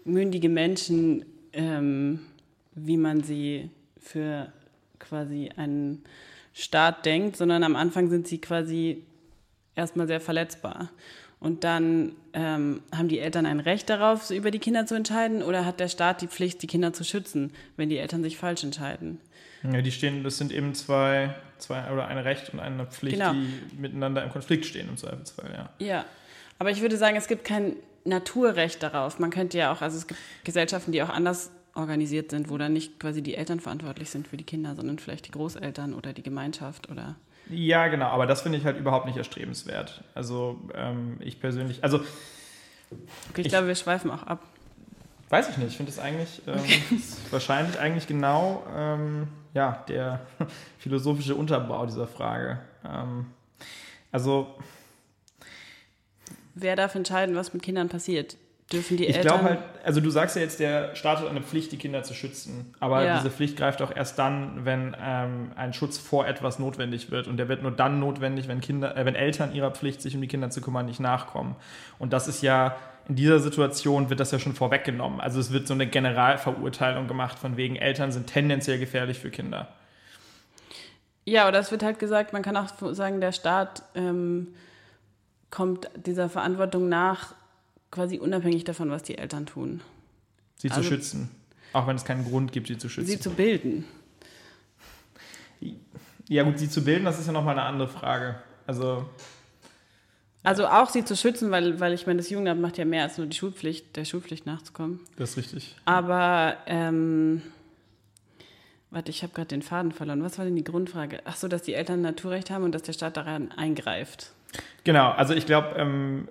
mündige 0.05 0.47
Menschen, 0.47 1.25
ähm, 1.53 2.19
wie 2.73 2.97
man 2.97 3.23
sie 3.23 3.71
für 3.99 4.51
quasi 4.99 5.49
einen 5.55 6.03
Staat 6.53 7.05
denkt, 7.05 7.35
sondern 7.35 7.63
am 7.63 7.75
Anfang 7.75 8.09
sind 8.09 8.27
sie 8.27 8.39
quasi 8.39 9.03
erstmal 9.75 10.07
sehr 10.07 10.21
verletzbar. 10.21 10.89
Und 11.39 11.63
dann 11.63 12.13
ähm, 12.33 12.81
haben 12.93 13.07
die 13.07 13.19
Eltern 13.19 13.45
ein 13.45 13.61
Recht 13.61 13.89
darauf, 13.89 14.29
über 14.29 14.51
die 14.51 14.59
Kinder 14.59 14.85
zu 14.85 14.95
entscheiden, 14.95 15.41
oder 15.41 15.65
hat 15.65 15.79
der 15.79 15.87
Staat 15.87 16.21
die 16.21 16.27
Pflicht, 16.27 16.61
die 16.61 16.67
Kinder 16.67 16.91
zu 16.91 17.03
schützen, 17.03 17.53
wenn 17.77 17.89
die 17.89 17.97
Eltern 17.97 18.23
sich 18.23 18.37
falsch 18.37 18.63
entscheiden? 18.63 19.19
Ja, 19.63 19.81
die 19.81 19.91
stehen, 19.91 20.23
das 20.23 20.37
sind 20.37 20.51
eben 20.51 20.73
zwei, 20.73 21.33
zwei 21.57 21.91
oder 21.91 22.07
ein 22.07 22.17
Recht 22.17 22.53
und 22.53 22.59
eine 22.59 22.85
Pflicht, 22.85 23.17
genau. 23.17 23.33
die 23.33 23.77
miteinander 23.77 24.23
im 24.23 24.29
Konflikt 24.29 24.65
stehen 24.65 24.89
im 24.89 24.97
Zweifelsfall, 24.97 25.51
ja. 25.53 25.69
Ja, 25.85 26.05
aber 26.59 26.71
ich 26.71 26.81
würde 26.81 26.97
sagen, 26.97 27.15
es 27.15 27.27
gibt 27.27 27.45
kein 27.45 27.75
Naturrecht 28.05 28.81
darauf. 28.83 29.19
Man 29.19 29.29
könnte 29.29 29.57
ja 29.57 29.71
auch, 29.71 29.81
also 29.81 29.97
es 29.97 30.07
gibt 30.07 30.19
Gesellschaften, 30.43 30.91
die 30.91 31.03
auch 31.03 31.09
anders 31.09 31.51
organisiert 31.75 32.31
sind, 32.31 32.49
wo 32.49 32.57
dann 32.57 32.73
nicht 32.73 32.99
quasi 32.99 33.21
die 33.21 33.35
Eltern 33.35 33.59
verantwortlich 33.59 34.09
sind 34.09 34.27
für 34.27 34.37
die 34.37 34.43
Kinder, 34.43 34.75
sondern 34.75 34.99
vielleicht 34.99 35.27
die 35.27 35.31
Großeltern 35.31 35.93
oder 35.93 36.13
die 36.13 36.23
Gemeinschaft 36.23 36.89
oder 36.89 37.15
ja, 37.49 37.87
genau, 37.87 38.07
aber 38.07 38.27
das 38.27 38.41
finde 38.41 38.57
ich 38.57 38.65
halt 38.65 38.77
überhaupt 38.77 39.05
nicht 39.05 39.17
erstrebenswert. 39.17 40.03
Also 40.15 40.59
ähm, 40.73 41.17
ich 41.19 41.39
persönlich, 41.39 41.83
also. 41.83 41.97
Okay, 41.99 42.07
ich, 43.37 43.45
ich 43.45 43.49
glaube, 43.49 43.67
wir 43.67 43.75
schweifen 43.75 44.11
auch 44.11 44.23
ab. 44.23 44.41
Weiß 45.29 45.49
ich 45.49 45.57
nicht. 45.57 45.69
Ich 45.69 45.77
finde 45.77 45.91
es 45.91 45.99
eigentlich 45.99 46.41
ähm, 46.47 47.01
wahrscheinlich 47.31 47.79
eigentlich 47.79 48.07
genau 48.07 48.63
ähm, 48.75 49.27
ja, 49.53 49.83
der 49.87 50.21
philosophische 50.79 51.35
Unterbau 51.35 51.85
dieser 51.85 52.07
Frage. 52.07 52.59
Ähm, 52.85 53.27
also. 54.11 54.55
Wer 56.55 56.75
darf 56.75 56.95
entscheiden, 56.95 57.35
was 57.35 57.53
mit 57.53 57.61
Kindern 57.63 57.89
passiert? 57.89 58.37
Dürfen 58.71 58.97
die 58.97 59.05
ich 59.05 59.15
Eltern. 59.15 59.21
Ich 59.21 59.41
glaube 59.41 59.49
halt, 59.55 59.59
also 59.83 59.99
du 59.99 60.09
sagst 60.11 60.35
ja 60.35 60.43
jetzt, 60.43 60.59
der 60.59 60.95
Staat 60.95 61.19
hat 61.19 61.27
eine 61.27 61.41
Pflicht, 61.41 61.71
die 61.71 61.77
Kinder 61.77 62.03
zu 62.03 62.13
schützen. 62.13 62.75
Aber 62.79 63.03
ja. 63.03 63.17
diese 63.17 63.31
Pflicht 63.31 63.57
greift 63.57 63.81
auch 63.81 63.95
erst 63.95 64.19
dann, 64.19 64.63
wenn 64.63 64.95
ähm, 65.01 65.51
ein 65.55 65.73
Schutz 65.73 65.97
vor 65.97 66.27
etwas 66.27 66.59
notwendig 66.59 67.09
wird. 67.09 67.27
Und 67.27 67.37
der 67.37 67.47
wird 67.47 67.63
nur 67.63 67.71
dann 67.71 67.99
notwendig, 67.99 68.47
wenn 68.47 68.61
Kinder, 68.61 68.95
äh, 68.95 69.05
wenn 69.05 69.15
Eltern 69.15 69.53
ihrer 69.53 69.71
Pflicht, 69.71 70.01
sich 70.01 70.13
um 70.13 70.21
die 70.21 70.27
Kinder 70.27 70.51
zu 70.51 70.61
kümmern, 70.61 70.85
nicht 70.85 70.99
nachkommen. 70.99 71.55
Und 71.97 72.13
das 72.13 72.27
ist 72.27 72.43
ja 72.43 72.75
in 73.09 73.15
dieser 73.15 73.39
Situation 73.39 74.11
wird 74.11 74.19
das 74.19 74.31
ja 74.31 74.37
schon 74.37 74.53
vorweggenommen. 74.53 75.19
Also 75.19 75.39
es 75.39 75.51
wird 75.51 75.67
so 75.67 75.73
eine 75.73 75.87
Generalverurteilung 75.87 77.07
gemacht, 77.07 77.39
von 77.39 77.57
wegen 77.57 77.75
Eltern 77.75 78.11
sind 78.11 78.27
tendenziell 78.27 78.77
gefährlich 78.77 79.17
für 79.17 79.31
Kinder. 79.31 79.67
Ja, 81.25 81.47
oder 81.47 81.57
es 81.57 81.71
wird 81.71 81.81
halt 81.81 81.97
gesagt, 81.97 82.33
man 82.33 82.43
kann 82.43 82.55
auch 82.55 82.69
sagen, 82.93 83.19
der 83.19 83.31
Staat 83.31 83.81
ähm, 83.95 84.49
kommt 85.49 85.89
dieser 85.95 86.29
Verantwortung 86.29 86.87
nach, 86.87 87.33
quasi 87.91 88.19
unabhängig 88.19 88.63
davon, 88.63 88.89
was 88.91 89.03
die 89.03 89.17
Eltern 89.17 89.45
tun. 89.45 89.81
Sie 90.57 90.69
also, 90.69 90.81
zu 90.81 90.87
schützen. 90.87 91.29
Auch 91.73 91.87
wenn 91.87 91.95
es 91.95 92.05
keinen 92.05 92.25
Grund 92.25 92.51
gibt, 92.51 92.67
sie 92.67 92.77
zu 92.77 92.89
schützen. 92.89 93.07
Sie 93.09 93.19
zu 93.19 93.31
bilden. 93.31 93.85
Ja, 96.27 96.43
gut, 96.43 96.59
sie 96.59 96.69
zu 96.69 96.83
bilden, 96.83 97.05
das 97.05 97.19
ist 97.19 97.27
ja 97.27 97.33
nochmal 97.33 97.57
eine 97.57 97.67
andere 97.67 97.87
Frage. 97.87 98.35
Also. 98.67 99.09
Also 100.43 100.67
auch 100.67 100.89
sie 100.89 101.03
zu 101.03 101.15
schützen, 101.15 101.51
weil, 101.51 101.79
weil 101.79 101.93
ich 101.93 102.07
meine, 102.07 102.17
das 102.17 102.29
Jugendamt 102.29 102.61
macht 102.61 102.77
ja 102.77 102.85
mehr 102.85 103.03
als 103.03 103.17
nur 103.17 103.27
die 103.27 103.35
Schulpflicht, 103.35 103.95
der 103.95 104.05
Schulpflicht 104.05 104.45
nachzukommen. 104.45 104.99
Das 105.17 105.31
ist 105.31 105.37
richtig. 105.37 105.75
Aber, 105.85 106.57
ähm, 106.65 107.41
warte, 108.89 109.09
ich 109.09 109.23
habe 109.23 109.33
gerade 109.33 109.47
den 109.47 109.61
Faden 109.61 109.91
verloren. 109.91 110.23
Was 110.23 110.37
war 110.37 110.45
denn 110.45 110.55
die 110.55 110.63
Grundfrage? 110.63 111.21
Ach 111.25 111.35
so, 111.35 111.47
dass 111.47 111.63
die 111.63 111.73
Eltern 111.73 112.01
Naturrecht 112.01 112.51
haben 112.51 112.63
und 112.63 112.73
dass 112.73 112.83
der 112.83 112.93
Staat 112.93 113.17
daran 113.17 113.51
eingreift. 113.51 114.31
Genau, 114.83 115.11
also 115.11 115.33
ich 115.33 115.45
glaube, 115.45 115.75
ähm, 115.77 116.27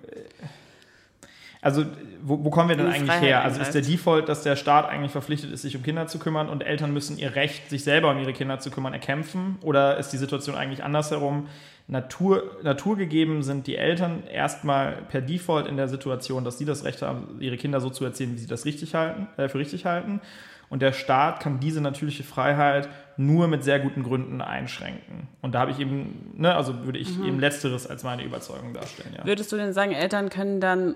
also 1.61 1.85
wo, 2.21 2.43
wo, 2.43 2.49
kommen 2.49 2.69
wir 2.69 2.77
denn 2.77 2.87
eigentlich 2.87 3.09
Freiheit 3.09 3.23
her? 3.23 3.43
Also 3.43 3.61
ist 3.61 3.71
der 3.71 3.81
Default, 3.81 4.29
dass 4.29 4.43
der 4.43 4.55
Staat 4.55 4.87
eigentlich 4.87 5.11
verpflichtet 5.11 5.51
ist, 5.51 5.61
sich 5.61 5.75
um 5.75 5.83
Kinder 5.83 6.07
zu 6.07 6.19
kümmern 6.19 6.47
und 6.49 6.61
Eltern 6.61 6.93
müssen 6.93 7.17
ihr 7.17 7.35
Recht, 7.35 7.69
sich 7.69 7.83
selber 7.83 8.11
um 8.11 8.19
ihre 8.19 8.33
Kinder 8.33 8.59
zu 8.59 8.71
kümmern, 8.71 8.93
erkämpfen? 8.93 9.57
Oder 9.61 9.97
ist 9.97 10.09
die 10.09 10.17
Situation 10.17 10.55
eigentlich 10.55 10.83
andersherum? 10.83 11.47
Natur, 11.87 12.43
naturgegeben 12.61 13.41
sind 13.41 13.67
die 13.67 13.75
Eltern 13.75 14.23
erstmal 14.27 15.01
per 15.09 15.21
Default 15.21 15.67
in 15.67 15.75
der 15.75 15.87
Situation, 15.87 16.45
dass 16.45 16.57
sie 16.57 16.65
das 16.65 16.83
Recht 16.85 17.01
haben, 17.01 17.37
ihre 17.39 17.57
Kinder 17.57 17.81
so 17.81 17.89
zu 17.89 18.05
erziehen, 18.05 18.35
wie 18.35 18.39
sie 18.39 18.47
das 18.47 18.65
richtig 18.65 18.95
halten, 18.95 19.27
äh, 19.37 19.49
für 19.49 19.57
richtig 19.57 19.85
halten. 19.85 20.21
Und 20.69 20.83
der 20.83 20.93
Staat 20.93 21.39
kann 21.39 21.59
diese 21.59 21.81
natürliche 21.81 22.23
Freiheit 22.23 22.89
nur 23.17 23.47
mit 23.47 23.63
sehr 23.63 23.79
guten 23.79 24.03
Gründen 24.03 24.39
einschränken. 24.39 25.27
Und 25.41 25.55
da 25.55 25.61
habe 25.61 25.71
ich 25.71 25.79
eben, 25.79 26.33
ne, 26.37 26.55
also 26.55 26.85
würde 26.85 26.99
ich 26.99 27.17
mhm. 27.17 27.25
eben 27.25 27.39
Letzteres 27.39 27.87
als 27.87 28.03
meine 28.03 28.23
Überzeugung 28.23 28.73
darstellen. 28.73 29.15
Ja. 29.17 29.25
Würdest 29.25 29.51
du 29.51 29.57
denn 29.57 29.73
sagen, 29.73 29.93
Eltern 29.93 30.29
können 30.29 30.61
dann 30.61 30.95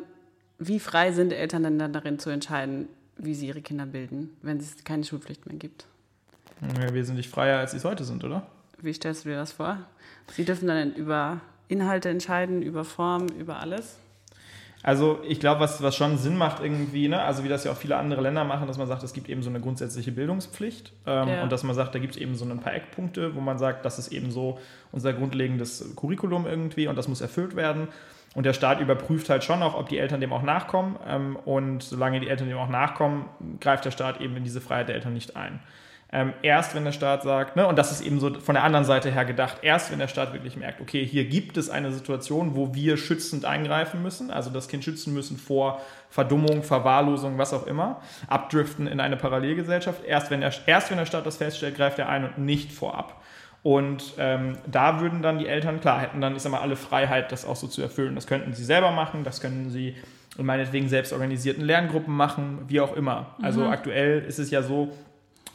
wie 0.59 0.79
frei 0.79 1.11
sind 1.11 1.33
Eltern 1.33 1.63
denn 1.63 1.79
dann 1.79 1.93
darin 1.93 2.19
zu 2.19 2.29
entscheiden, 2.29 2.87
wie 3.17 3.35
sie 3.35 3.47
ihre 3.47 3.61
Kinder 3.61 3.85
bilden, 3.85 4.31
wenn 4.41 4.57
es 4.57 4.83
keine 4.83 5.03
Schulpflicht 5.03 5.45
mehr 5.45 5.57
gibt? 5.57 5.85
Ja, 6.61 6.93
wesentlich 6.93 7.29
freier, 7.29 7.59
als 7.59 7.71
sie 7.71 7.77
es 7.77 7.85
heute 7.85 8.03
sind, 8.03 8.23
oder? 8.23 8.47
Wie 8.81 8.93
stellst 8.93 9.25
du 9.25 9.29
dir 9.29 9.35
das 9.35 9.51
vor? 9.51 9.77
Sie 10.31 10.45
dürfen 10.45 10.67
dann 10.67 10.93
über 10.93 11.41
Inhalte 11.67 12.09
entscheiden, 12.09 12.61
über 12.61 12.83
Form, 12.83 13.27
über 13.27 13.59
alles? 13.59 13.97
Also 14.83 15.21
ich 15.25 15.39
glaube, 15.39 15.61
was, 15.61 15.81
was 15.81 15.95
schon 15.95 16.17
Sinn 16.17 16.35
macht 16.35 16.61
irgendwie, 16.61 17.07
ne? 17.07 17.21
also 17.21 17.45
wie 17.45 17.47
das 17.47 17.63
ja 17.63 17.71
auch 17.71 17.77
viele 17.77 17.95
andere 17.95 18.21
Länder 18.21 18.43
machen, 18.43 18.67
dass 18.67 18.77
man 18.77 18.85
sagt, 18.85 19.01
es 19.03 19.13
gibt 19.13 19.29
eben 19.29 19.41
so 19.41 19.49
eine 19.49 19.61
grundsätzliche 19.61 20.11
Bildungspflicht 20.11 20.91
ähm, 21.05 21.29
ja. 21.29 21.43
und 21.43 21.53
dass 21.53 21.63
man 21.63 21.73
sagt, 21.73 21.95
da 21.95 21.99
gibt 21.99 22.15
es 22.15 22.21
eben 22.21 22.35
so 22.35 22.43
ein 22.43 22.59
paar 22.59 22.73
Eckpunkte, 22.73 23.33
wo 23.33 23.39
man 23.39 23.57
sagt, 23.57 23.85
das 23.85 23.97
ist 23.97 24.09
eben 24.09 24.29
so 24.31 24.59
unser 24.91 25.13
grundlegendes 25.13 25.95
Curriculum 25.95 26.45
irgendwie 26.45 26.87
und 26.87 26.97
das 26.97 27.07
muss 27.07 27.21
erfüllt 27.21 27.55
werden. 27.55 27.87
Und 28.33 28.45
der 28.45 28.53
Staat 28.53 28.79
überprüft 28.79 29.29
halt 29.29 29.43
schon 29.43 29.61
auch, 29.61 29.75
ob 29.75 29.89
die 29.89 29.99
Eltern 29.99 30.21
dem 30.21 30.33
auch 30.33 30.41
nachkommen. 30.41 30.97
Ähm, 31.07 31.35
und 31.35 31.83
solange 31.83 32.19
die 32.19 32.29
Eltern 32.29 32.49
dem 32.49 32.57
auch 32.57 32.69
nachkommen, 32.69 33.25
greift 33.59 33.85
der 33.85 33.91
Staat 33.91 34.21
eben 34.21 34.35
in 34.35 34.43
diese 34.43 34.61
Freiheit 34.61 34.87
der 34.87 34.95
Eltern 34.95 35.13
nicht 35.13 35.35
ein. 35.35 35.59
Ähm, 36.15 36.31
erst 36.43 36.75
wenn 36.75 36.85
der 36.85 36.91
Staat 36.91 37.23
sagt, 37.23 37.55
ne, 37.55 37.65
und 37.65 37.75
das 37.75 37.91
ist 37.91 38.01
eben 38.01 38.19
so 38.19 38.39
von 38.39 38.53
der 38.53 38.63
anderen 38.63 38.85
Seite 38.85 39.09
her 39.09 39.25
gedacht, 39.25 39.57
erst 39.63 39.91
wenn 39.91 39.97
der 39.97 40.07
Staat 40.07 40.31
wirklich 40.31 40.55
merkt, 40.55 40.79
okay, 40.79 41.03
hier 41.03 41.25
gibt 41.25 41.57
es 41.57 41.71
eine 41.71 41.91
Situation, 41.91 42.55
wo 42.55 42.75
wir 42.75 42.97
schützend 42.97 43.45
eingreifen 43.45 44.03
müssen, 44.03 44.29
also 44.29 44.51
das 44.51 44.67
Kind 44.67 44.83
schützen 44.83 45.15
müssen 45.15 45.37
vor 45.37 45.81
Verdummung, 46.11 46.61
Verwahrlosung, 46.61 47.39
was 47.39 47.51
auch 47.51 47.65
immer, 47.65 47.99
abdriften 48.27 48.85
in 48.85 48.99
eine 48.99 49.17
Parallelgesellschaft, 49.17 50.05
erst 50.05 50.29
wenn 50.29 50.41
der, 50.41 50.53
erst 50.67 50.91
wenn 50.91 50.99
der 50.99 51.07
Staat 51.07 51.25
das 51.25 51.37
feststellt, 51.37 51.75
greift 51.75 51.97
er 51.97 52.09
ein 52.09 52.25
und 52.25 52.37
nicht 52.37 52.71
vorab. 52.71 53.22
Und 53.63 54.15
ähm, 54.17 54.57
da 54.69 54.99
würden 54.99 55.21
dann 55.21 55.39
die 55.39 55.47
Eltern, 55.47 55.79
klar, 55.79 56.01
hätten 56.01 56.19
dann, 56.19 56.35
ich 56.35 56.41
sag 56.41 56.51
mal, 56.51 56.59
alle 56.59 56.75
Freiheit, 56.75 57.31
das 57.31 57.45
auch 57.45 57.55
so 57.55 57.67
zu 57.67 57.81
erfüllen. 57.81 58.13
Das 58.13 58.27
könnten 58.27 58.53
sie 58.53 58.65
selber 58.65 58.91
machen, 58.91 59.23
das 59.23 59.39
können 59.39 59.69
sie 59.69 59.95
in 60.37 60.45
meinetwegen 60.45 60.89
selbst 60.89 61.13
organisierten 61.13 61.63
Lerngruppen 61.63 62.13
machen, 62.13 62.59
wie 62.67 62.81
auch 62.81 62.95
immer. 62.95 63.35
Also 63.41 63.61
mhm. 63.61 63.67
aktuell 63.67 64.21
ist 64.25 64.39
es 64.39 64.51
ja 64.51 64.63
so, 64.63 64.91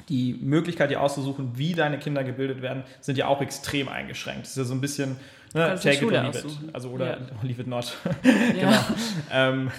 die 0.08 0.38
Möglichkeit, 0.40 0.90
dir 0.90 1.02
auszusuchen, 1.02 1.52
wie 1.56 1.74
deine 1.74 1.98
Kinder 1.98 2.24
gebildet 2.24 2.62
werden, 2.62 2.84
sind 3.00 3.18
ja 3.18 3.26
auch 3.26 3.42
extrem 3.42 3.88
eingeschränkt. 3.88 4.42
Das 4.42 4.50
ist 4.50 4.56
ja 4.56 4.64
so 4.64 4.74
ein 4.74 4.80
bisschen 4.80 5.16
ne, 5.52 5.74
take 5.74 5.96
it 5.96 6.02
or 6.04 6.10
leave 6.10 6.38
it. 6.38 6.46
Also 6.72 6.88
oder 6.90 7.10
ja. 7.10 7.26
leave 7.42 7.60
it 7.60 7.66
not. 7.66 7.94
genau. 8.22 8.70
Ja. 8.70 8.84
Ähm, 9.30 9.70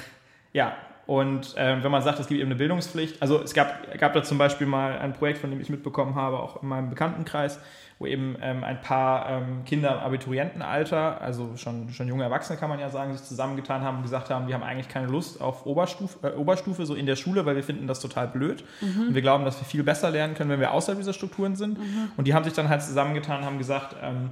ja, 0.54 0.76
und 1.08 1.56
ähm, 1.58 1.84
wenn 1.84 1.92
man 1.92 2.04
sagt, 2.04 2.20
es 2.20 2.28
gibt 2.28 2.40
eben 2.40 2.50
eine 2.50 2.58
Bildungspflicht, 2.58 3.20
also 3.22 3.42
es 3.42 3.56
gab, 3.56 3.98
gab 3.98 4.14
da 4.14 4.22
zum 4.22 4.38
Beispiel 4.38 4.68
mal 4.68 5.00
ein 5.00 5.14
Projekt, 5.14 5.40
von 5.40 5.50
dem 5.50 5.60
ich 5.60 5.70
mitbekommen 5.70 6.14
habe, 6.14 6.40
auch 6.40 6.62
in 6.62 6.70
meinem 6.70 6.92
Bekanntenkreis, 6.92 7.60
wo 8.00 8.06
eben 8.06 8.38
ähm, 8.42 8.64
ein 8.64 8.82
paar 8.82 9.30
ähm, 9.30 9.66
Kinder 9.66 9.92
im 9.92 10.00
Abiturientenalter, 10.00 11.20
also 11.20 11.58
schon, 11.58 11.90
schon 11.90 12.08
junge 12.08 12.24
Erwachsene 12.24 12.58
kann 12.58 12.70
man 12.70 12.80
ja 12.80 12.90
sagen, 12.90 13.14
sich 13.14 13.26
zusammengetan 13.28 13.82
haben 13.82 13.98
und 13.98 14.04
gesagt 14.04 14.30
haben, 14.30 14.48
wir 14.48 14.56
haben 14.56 14.64
eigentlich 14.64 14.88
keine 14.88 15.08
Lust 15.08 15.42
auf 15.42 15.66
Oberstufe, 15.66 16.28
äh, 16.28 16.36
Oberstufe 16.36 16.86
so 16.86 16.96
in 16.96 17.06
der 17.06 17.18
Schule, 17.18 17.46
weil 17.46 17.58
wir 17.58 17.64
finden 17.64 17.88
das 17.88 18.00
total 18.00 18.30
blöd. 18.30 18.64
Mhm. 18.80 19.10
Und 19.10 19.16
wir 19.16 19.22
glauben, 19.22 19.44
dass 19.44 19.60
wir 19.60 19.66
viel 19.66 19.84
besser 19.84 20.12
lernen 20.12 20.34
können, 20.34 20.50
wenn 20.50 20.62
wir 20.62 20.72
außerhalb 20.72 20.98
dieser 20.98 21.12
Strukturen 21.12 21.58
sind. 21.58 21.78
Mhm. 21.78 22.12
Und 22.16 22.26
die 22.26 22.34
haben 22.34 22.46
sich 22.46 22.54
dann 22.54 22.70
halt 22.70 22.82
zusammengetan 22.82 23.40
und 23.40 23.46
haben 23.46 23.58
gesagt, 23.58 23.98
ähm, 24.02 24.30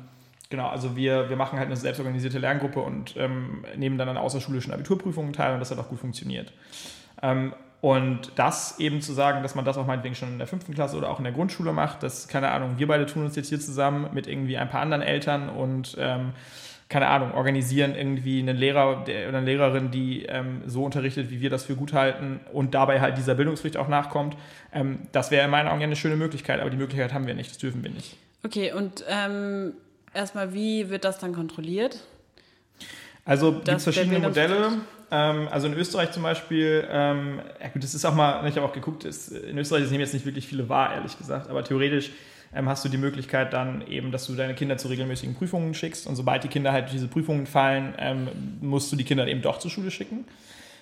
Genau, 0.49 0.69
also 0.69 0.95
wir, 0.95 1.29
wir 1.29 1.35
machen 1.35 1.59
halt 1.59 1.65
eine 1.65 1.75
selbstorganisierte 1.75 2.39
Lerngruppe 2.39 2.79
und 2.79 3.17
ähm, 3.17 3.65
nehmen 3.75 3.97
dann 3.97 4.07
an 4.07 4.15
außerschulischen 4.15 4.71
Abiturprüfungen 4.71 5.33
teil 5.33 5.53
und 5.53 5.59
das 5.59 5.71
hat 5.71 5.77
auch 5.77 5.89
gut 5.89 5.99
funktioniert. 5.99 6.53
Ähm, 7.21 7.51
und 7.81 8.31
das 8.35 8.79
eben 8.79 9.01
zu 9.01 9.13
sagen, 9.13 9.43
dass 9.43 9.53
man 9.53 9.63
das 9.63 9.77
auch 9.77 9.85
meinetwegen 9.85 10.15
schon 10.15 10.29
in 10.29 10.37
der 10.39 10.47
fünften 10.47 10.73
Klasse 10.73 10.97
oder 10.97 11.09
auch 11.09 11.19
in 11.19 11.23
der 11.23 11.33
Grundschule 11.33 11.73
macht, 11.73 12.01
das, 12.01 12.27
keine 12.27 12.49
Ahnung, 12.49 12.75
wir 12.77 12.87
beide 12.87 13.05
tun 13.05 13.23
uns 13.23 13.35
jetzt 13.35 13.49
hier 13.49 13.59
zusammen 13.59 14.09
mit 14.13 14.27
irgendwie 14.27 14.57
ein 14.57 14.69
paar 14.69 14.81
anderen 14.81 15.03
Eltern 15.03 15.49
und 15.49 15.95
ähm, 15.99 16.33
keine 16.89 17.07
Ahnung, 17.07 17.33
organisieren 17.33 17.95
irgendwie 17.95 18.39
einen 18.39 18.55
Lehrer 18.55 19.03
der, 19.05 19.27
oder 19.29 19.39
eine 19.39 19.45
Lehrerin, 19.45 19.91
die 19.91 20.23
ähm, 20.23 20.61
so 20.65 20.85
unterrichtet, 20.85 21.29
wie 21.29 21.41
wir 21.41 21.49
das 21.49 21.65
für 21.65 21.75
gut 21.75 21.93
halten 21.93 22.39
und 22.53 22.73
dabei 22.73 23.01
halt 23.01 23.17
dieser 23.17 23.35
Bildungspflicht 23.35 23.77
auch 23.77 23.89
nachkommt. 23.89 24.37
Ähm, 24.73 24.99
das 25.11 25.29
wäre 25.29 25.45
in 25.45 25.51
meinen 25.51 25.67
Augen 25.67 25.81
ja 25.81 25.85
eine 25.85 25.97
schöne 25.97 26.15
Möglichkeit, 26.15 26.61
aber 26.61 26.69
die 26.69 26.77
Möglichkeit 26.77 27.13
haben 27.13 27.27
wir 27.27 27.33
nicht, 27.33 27.51
das 27.51 27.57
dürfen 27.57 27.83
wir 27.83 27.91
nicht. 27.91 28.15
Okay, 28.43 28.71
und 28.71 29.03
ähm, 29.09 29.73
erstmal, 30.13 30.53
wie 30.53 30.89
wird 30.89 31.03
das 31.03 31.19
dann 31.19 31.33
kontrolliert? 31.33 32.01
Also 33.25 33.51
gibt 33.51 33.67
es 33.67 33.83
verschiedene 33.83 34.19
Modelle. 34.19 34.71
Ähm, 35.09 35.47
also 35.49 35.67
in 35.67 35.73
Österreich 35.73 36.11
zum 36.11 36.23
Beispiel, 36.23 36.87
ähm, 36.89 37.41
ja 37.61 37.69
gut, 37.69 37.83
das 37.83 37.95
ist 37.95 38.05
auch 38.05 38.13
mal, 38.13 38.47
ich 38.47 38.55
habe 38.55 38.65
auch 38.65 38.73
geguckt, 38.73 39.05
ist, 39.05 39.29
in 39.29 39.57
Österreich 39.57 39.89
nehmen 39.89 40.01
jetzt 40.01 40.13
nicht 40.13 40.25
wirklich 40.25 40.47
viele 40.47 40.67
wahr, 40.69 40.93
ehrlich 40.95 41.17
gesagt, 41.17 41.49
aber 41.49 41.63
theoretisch 41.63 42.11
ähm, 42.53 42.67
hast 42.67 42.83
du 42.83 42.89
die 42.89 42.97
Möglichkeit 42.97 43.53
dann 43.53 43.85
eben, 43.87 44.11
dass 44.11 44.27
du 44.27 44.35
deine 44.35 44.53
Kinder 44.53 44.77
zu 44.77 44.87
regelmäßigen 44.89 45.35
Prüfungen 45.35 45.73
schickst 45.73 46.07
und 46.07 46.15
sobald 46.15 46.43
die 46.43 46.49
Kinder 46.49 46.71
halt 46.71 46.91
diese 46.91 47.07
Prüfungen 47.07 47.45
fallen, 47.45 47.93
ähm, 47.97 48.27
musst 48.61 48.91
du 48.91 48.95
die 48.95 49.03
Kinder 49.03 49.27
eben 49.27 49.41
doch 49.41 49.59
zur 49.59 49.71
Schule 49.71 49.91
schicken. 49.91 50.25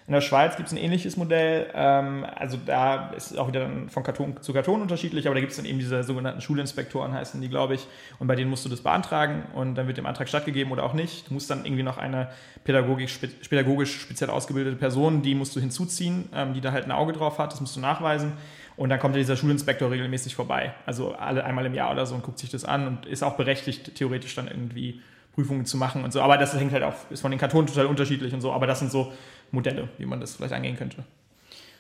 In 0.08 0.14
der 0.14 0.22
Schweiz 0.22 0.56
gibt 0.56 0.68
es 0.68 0.74
ein 0.74 0.78
ähnliches 0.78 1.18
Modell. 1.18 1.68
Ähm, 1.74 2.28
also 2.36 2.58
da 2.64 3.10
ist 3.10 3.32
es 3.32 3.38
auch 3.38 3.48
wieder 3.48 3.68
von 3.88 4.04
Karton 4.04 4.40
zu 4.40 4.54
Karton 4.54 4.82
unterschiedlich, 4.84 5.26
aber 5.26 5.34
da 5.34 5.42
gibt 5.42 5.52
es 5.52 5.58
dann 5.58 5.66
eben 5.66 5.80
diese 5.80 6.04
sogenannten 6.04 6.42
Schulinspektoren, 6.42 7.12
heißen 7.12 7.42
die, 7.42 7.50
glaube 7.50 7.74
ich. 7.74 7.88
Und 8.20 8.28
bei 8.28 8.36
denen 8.36 8.52
musst 8.52 8.64
du 8.66 8.70
das 8.70 8.82
beantragen 8.82 9.46
und 9.56 9.74
dann 9.74 9.88
wird 9.88 9.98
dem 9.98 10.06
Antrag 10.06 10.30
stattgegeben 10.30 10.72
oder 10.72 10.84
auch 10.84 10.94
nicht. 10.94 11.28
Du 11.28 11.34
musst 11.34 11.50
dann 11.50 11.66
irgendwie 11.66 11.82
noch 11.82 11.98
eine 11.98 12.30
pädagogisch, 12.64 13.20
pädagogisch 13.50 14.00
speziell 14.00 14.30
ausgebildete 14.30 14.76
Person, 14.76 15.24
die 15.24 15.34
musst 15.34 15.56
du 15.56 15.60
hinzuziehen, 15.60 16.30
ähm, 16.36 16.54
die 16.54 16.62
da 16.62 16.72
halt 16.72 16.86
ein 16.86 16.92
Auge 16.92 17.14
drauf 17.14 17.40
hat, 17.40 17.52
das 17.52 17.60
musst 17.60 17.76
du 17.76 17.80
nachweisen. 17.80 18.34
Und 18.78 18.90
dann 18.90 19.00
kommt 19.00 19.16
ja 19.16 19.20
dieser 19.20 19.38
Schulinspektor 19.38 19.90
regelmäßig 19.90 20.36
vorbei. 20.36 20.76
Also 20.86 21.14
alle 21.14 21.46
einmal 21.46 21.66
im 21.66 21.74
Jahr 21.74 21.92
oder 21.92 22.06
so 22.06 22.14
und 22.14 22.24
guckt 22.24 22.38
sich 22.38 22.52
das 22.52 22.64
an 22.64 22.88
und 22.88 23.06
ist 23.08 23.24
auch 23.24 23.38
berechtigt, 23.38 23.96
theoretisch 23.96 24.36
dann 24.36 24.48
irgendwie 24.48 25.02
Prüfungen 25.36 25.66
zu 25.66 25.78
machen 25.78 26.04
und 26.04 26.12
so. 26.12 26.22
Aber 26.22 26.38
das 26.38 26.58
hängt 26.58 26.72
halt 26.72 26.84
auch, 26.84 26.96
ist 27.12 27.22
von 27.22 27.32
den 27.32 27.40
Kantonen 27.40 27.68
total 27.68 27.86
unterschiedlich 27.86 28.34
und 28.34 28.42
so. 28.42 28.52
Aber 28.52 28.66
das 28.66 28.80
sind 28.80 28.90
so 28.90 29.12
Modelle, 29.52 29.90
wie 29.98 30.06
man 30.06 30.20
das 30.20 30.36
vielleicht 30.36 30.54
angehen 30.54 30.78
könnte. 30.78 31.04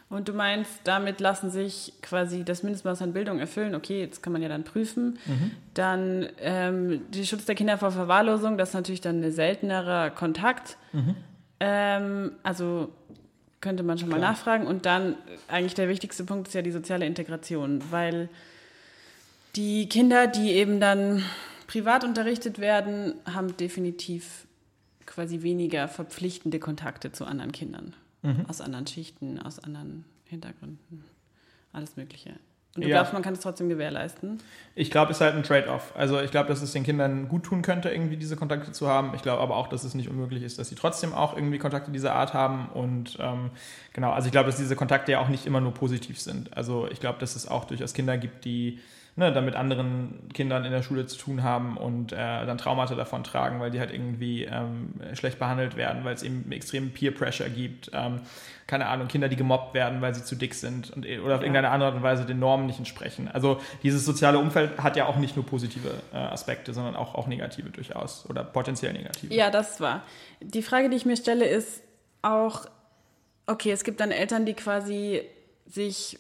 Und 0.07 0.27
du 0.27 0.33
meinst, 0.33 0.71
damit 0.83 1.19
lassen 1.19 1.49
sich 1.49 1.93
quasi 2.01 2.43
das 2.43 2.61
Mindestmaß 2.61 3.01
an 3.01 3.13
Bildung 3.13 3.39
erfüllen. 3.39 3.73
Okay, 3.73 4.01
jetzt 4.01 4.21
kann 4.21 4.33
man 4.33 4.41
ja 4.41 4.49
dann 4.49 4.63
prüfen. 4.63 5.17
Mhm. 5.25 5.51
Dann 5.73 6.29
ähm, 6.39 7.01
der 7.11 7.23
Schutz 7.23 7.45
der 7.45 7.55
Kinder 7.55 7.77
vor 7.77 7.91
Verwahrlosung, 7.91 8.57
das 8.57 8.69
ist 8.69 8.75
natürlich 8.75 9.01
dann 9.01 9.23
ein 9.23 9.31
seltenerer 9.31 10.11
Kontakt. 10.11 10.77
Mhm. 10.93 11.15
Ähm, 11.59 12.31
also 12.43 12.89
könnte 13.61 13.81
man 13.81 13.97
schon 13.97 14.09
mal 14.09 14.17
Klar. 14.17 14.31
nachfragen. 14.31 14.67
Und 14.67 14.85
dann 14.85 15.15
eigentlich 15.47 15.73
der 15.73 15.89
wichtigste 15.89 16.23
Punkt 16.23 16.49
ist 16.49 16.53
ja 16.53 16.61
die 16.61 16.71
soziale 16.71 17.05
Integration, 17.07 17.81
weil 17.89 18.29
die 19.55 19.89
Kinder, 19.89 20.27
die 20.27 20.51
eben 20.51 20.79
dann 20.79 21.23
privat 21.67 22.03
unterrichtet 22.03 22.59
werden, 22.59 23.15
haben 23.25 23.55
definitiv 23.57 24.47
quasi 25.05 25.41
weniger 25.43 25.87
verpflichtende 25.87 26.59
Kontakte 26.59 27.11
zu 27.11 27.25
anderen 27.25 27.51
Kindern. 27.51 27.93
Aus 28.47 28.59
anderen 28.59 28.87
Schichten, 28.87 29.39
aus 29.39 29.59
anderen 29.59 30.03
Hintergründen. 30.25 31.03
Alles 31.71 31.95
Mögliche. 31.95 32.31
Und 32.75 32.83
du 32.83 32.89
Ja. 32.89 32.95
glaubst, 32.97 33.13
man 33.13 33.21
kann 33.21 33.33
es 33.35 33.39
trotzdem 33.39 33.69
gewährleisten? 33.69 34.39
Ich 34.73 34.89
glaube, 34.89 35.11
es 35.11 35.17
ist 35.17 35.21
halt 35.21 35.35
ein 35.35 35.43
Trade-off. 35.43 35.93
Also 35.95 36.19
ich 36.19 36.31
glaube, 36.31 36.49
dass 36.49 36.61
es 36.63 36.73
den 36.73 36.83
Kindern 36.83 37.29
gut 37.29 37.43
tun 37.43 37.61
könnte, 37.61 37.89
irgendwie 37.89 38.17
diese 38.17 38.35
Kontakte 38.35 38.71
zu 38.71 38.87
haben. 38.87 39.13
Ich 39.13 39.21
glaube 39.21 39.41
aber 39.43 39.55
auch, 39.55 39.67
dass 39.67 39.83
es 39.83 39.93
nicht 39.93 40.09
unmöglich 40.09 40.41
ist, 40.41 40.57
dass 40.57 40.69
sie 40.69 40.75
trotzdem 40.75 41.13
auch 41.13 41.35
irgendwie 41.35 41.59
Kontakte 41.59 41.91
dieser 41.91 42.15
Art 42.15 42.33
haben. 42.33 42.67
Und 42.69 43.15
ähm, 43.21 43.51
genau, 43.93 44.11
also 44.11 44.25
ich 44.25 44.31
glaube, 44.31 44.47
dass 44.47 44.57
diese 44.57 44.75
Kontakte 44.75 45.11
ja 45.11 45.19
auch 45.19 45.29
nicht 45.29 45.45
immer 45.45 45.61
nur 45.61 45.73
positiv 45.75 46.19
sind. 46.19 46.57
Also 46.57 46.87
ich 46.91 46.99
glaube, 46.99 47.19
dass 47.19 47.35
es 47.35 47.47
auch 47.47 47.65
durchaus 47.65 47.93
Kinder 47.93 48.17
gibt, 48.17 48.43
die 48.43 48.79
ne, 49.17 49.31
dann 49.31 49.45
mit 49.45 49.55
anderen 49.55 50.27
Kindern 50.33 50.65
in 50.65 50.71
der 50.71 50.83
Schule 50.83 51.05
zu 51.07 51.17
tun 51.17 51.41
haben 51.43 51.77
und 51.77 52.11
äh, 52.11 52.15
dann 52.17 52.57
Traumata 52.57 52.95
davon 52.95 53.23
tragen, 53.23 53.59
weil 53.59 53.71
die 53.71 53.79
halt 53.79 53.91
irgendwie 53.91 54.43
ähm, 54.43 54.93
schlecht 55.13 55.39
behandelt 55.39 55.77
werden, 55.77 56.03
weil 56.03 56.13
es 56.13 56.23
eben 56.23 56.51
extremen 56.51 56.91
Peer-Pressure 56.91 57.49
gibt. 57.49 57.91
Ähm, 57.93 58.21
keine 58.67 58.87
Ahnung, 58.87 59.07
Kinder, 59.07 59.29
die 59.29 59.35
gemobbt 59.35 59.73
werden, 59.75 60.01
weil 60.01 60.15
sie 60.15 60.23
zu 60.23 60.35
dick 60.35 60.55
sind 60.55 60.89
und, 60.91 61.05
oder 61.05 61.35
auf 61.35 61.41
Ja. 61.41 61.45
irgendeine 61.45 61.69
andere 61.69 61.89
Art 61.89 61.95
und 61.95 62.03
Weise 62.03 62.25
den 62.25 62.39
Normen 62.39 62.65
nicht 62.65 62.79
entsprechen. 62.79 63.29
Also 63.31 63.61
dieses 63.83 64.03
soziale 64.05 64.39
Umfeld 64.39 64.79
hat 64.79 64.95
ja 64.97 65.05
auch 65.05 65.17
nicht 65.17 65.35
nur 65.35 65.45
positive 65.45 65.89
äh, 66.13 66.17
Aspekte, 66.17 66.73
sondern 66.73 66.95
auch, 66.95 67.13
auch 67.15 67.27
negative 67.27 67.69
durchaus 67.69 68.27
oder 68.29 68.43
potenziell 68.43 68.91
negative. 68.93 69.33
Ja, 69.33 69.51
das 69.51 69.79
war. 69.79 70.01
Die 70.41 70.63
Frage, 70.63 70.89
die 70.89 70.97
ich 70.97 71.05
mir 71.05 71.15
stelle, 71.15 71.45
ist 71.45 71.83
auch, 72.23 72.65
okay, 73.45 73.71
es 73.71 73.83
gibt 73.83 73.99
dann 73.99 74.09
Eltern, 74.11 74.45
die 74.47 74.55
quasi 74.55 75.21
sich 75.67 76.17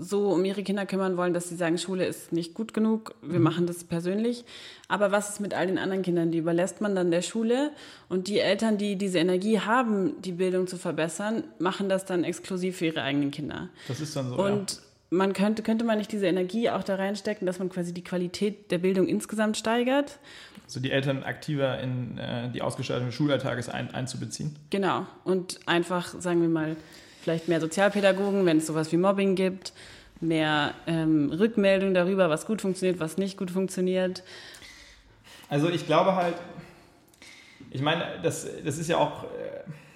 so 0.00 0.30
um 0.30 0.44
ihre 0.44 0.62
Kinder 0.62 0.86
kümmern 0.86 1.16
wollen, 1.16 1.34
dass 1.34 1.48
sie 1.48 1.56
sagen, 1.56 1.78
Schule 1.78 2.04
ist 2.04 2.32
nicht 2.32 2.54
gut 2.54 2.74
genug, 2.74 3.14
wir 3.22 3.40
machen 3.40 3.66
das 3.66 3.84
persönlich. 3.84 4.44
Aber 4.88 5.12
was 5.12 5.30
ist 5.30 5.40
mit 5.40 5.54
all 5.54 5.66
den 5.66 5.78
anderen 5.78 6.02
Kindern? 6.02 6.30
Die 6.30 6.38
überlässt 6.38 6.80
man 6.80 6.94
dann 6.94 7.10
der 7.10 7.22
Schule 7.22 7.70
und 8.08 8.28
die 8.28 8.40
Eltern, 8.40 8.78
die 8.78 8.96
diese 8.96 9.18
Energie 9.18 9.60
haben, 9.60 10.20
die 10.22 10.32
Bildung 10.32 10.66
zu 10.66 10.76
verbessern, 10.76 11.44
machen 11.58 11.88
das 11.88 12.04
dann 12.04 12.24
exklusiv 12.24 12.78
für 12.78 12.86
ihre 12.86 13.02
eigenen 13.02 13.30
Kinder. 13.30 13.68
Das 13.88 14.00
ist 14.00 14.16
dann 14.16 14.30
so. 14.30 14.36
Und 14.36 14.80
man 15.10 15.32
könnte, 15.32 15.62
könnte 15.62 15.84
man 15.84 15.98
nicht 15.98 16.12
diese 16.12 16.26
Energie 16.26 16.70
auch 16.70 16.84
da 16.84 16.94
reinstecken, 16.94 17.44
dass 17.46 17.58
man 17.58 17.68
quasi 17.68 17.92
die 17.92 18.04
Qualität 18.04 18.70
der 18.70 18.78
Bildung 18.78 19.08
insgesamt 19.08 19.56
steigert? 19.56 20.10
ja. 20.10 20.60
So 20.66 20.80
die 20.80 20.92
Eltern 20.92 21.24
aktiver 21.24 21.80
in 21.80 22.16
äh, 22.18 22.48
die 22.50 22.62
Ausgestaltung 22.62 23.06
des 23.06 23.14
Schulalltages 23.16 23.68
ein, 23.68 23.92
einzubeziehen. 23.92 24.54
Genau. 24.70 25.06
Und 25.24 25.58
einfach, 25.66 26.14
sagen 26.20 26.42
wir 26.42 26.48
mal, 26.48 26.76
vielleicht 27.22 27.48
mehr 27.48 27.60
Sozialpädagogen, 27.60 28.46
wenn 28.46 28.58
es 28.58 28.66
sowas 28.66 28.90
wie 28.92 28.96
Mobbing 28.96 29.34
gibt, 29.34 29.72
mehr 30.20 30.74
ähm, 30.86 31.30
Rückmeldung 31.30 31.94
darüber, 31.94 32.28
was 32.30 32.46
gut 32.46 32.60
funktioniert, 32.60 33.00
was 33.00 33.16
nicht 33.16 33.36
gut 33.36 33.50
funktioniert. 33.50 34.22
Also 35.48 35.68
ich 35.68 35.86
glaube 35.86 36.14
halt, 36.14 36.36
ich 37.70 37.82
meine, 37.82 38.04
das, 38.22 38.46
das 38.64 38.78
ist 38.78 38.88
ja 38.88 38.98
auch 38.98 39.24
äh, 39.24 39.26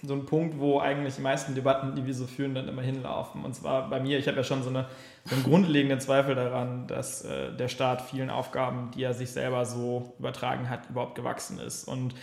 so 0.07 0.15
ein 0.15 0.27
Punkt, 0.27 0.59
wo 0.59 0.81
eigentlich 0.81 1.17
die 1.17 1.23
meisten 1.23 1.55
Debatten, 1.55 1.95
die 1.95 2.07
wir 2.07 2.15
so 2.15 2.27
führen, 2.27 2.55
dann 2.55 2.69
immer 2.69 2.83
hinlaufen. 2.83 3.45
Und 3.45 3.55
zwar 3.55 3.89
bei 3.89 4.01
mir, 4.01 4.19
ich 4.19 4.29
habe 4.29 4.37
ja 4.37 4.45
schon 4.45 4.63
so, 4.63 4.71
eine, 4.71 4.87
so 5.25 5.35
einen 5.35 5.45
grundlegenden 5.45 6.01
Zweifel 6.01 6.35
daran, 6.35 6.87
dass 6.87 7.25
äh, 7.25 7.53
der 7.53 7.69
Staat 7.69 8.03
vielen 8.03 8.31
Aufgaben, 8.31 8.91
die 8.95 9.03
er 9.03 9.15
sich 9.15 9.31
selber 9.31 9.65
so 9.65 10.15
übertragen 10.19 10.69
hat, 10.69 10.89
überhaupt 10.91 11.15
gewachsen 11.15 11.59
ist. 11.59 11.85
Und 11.85 12.15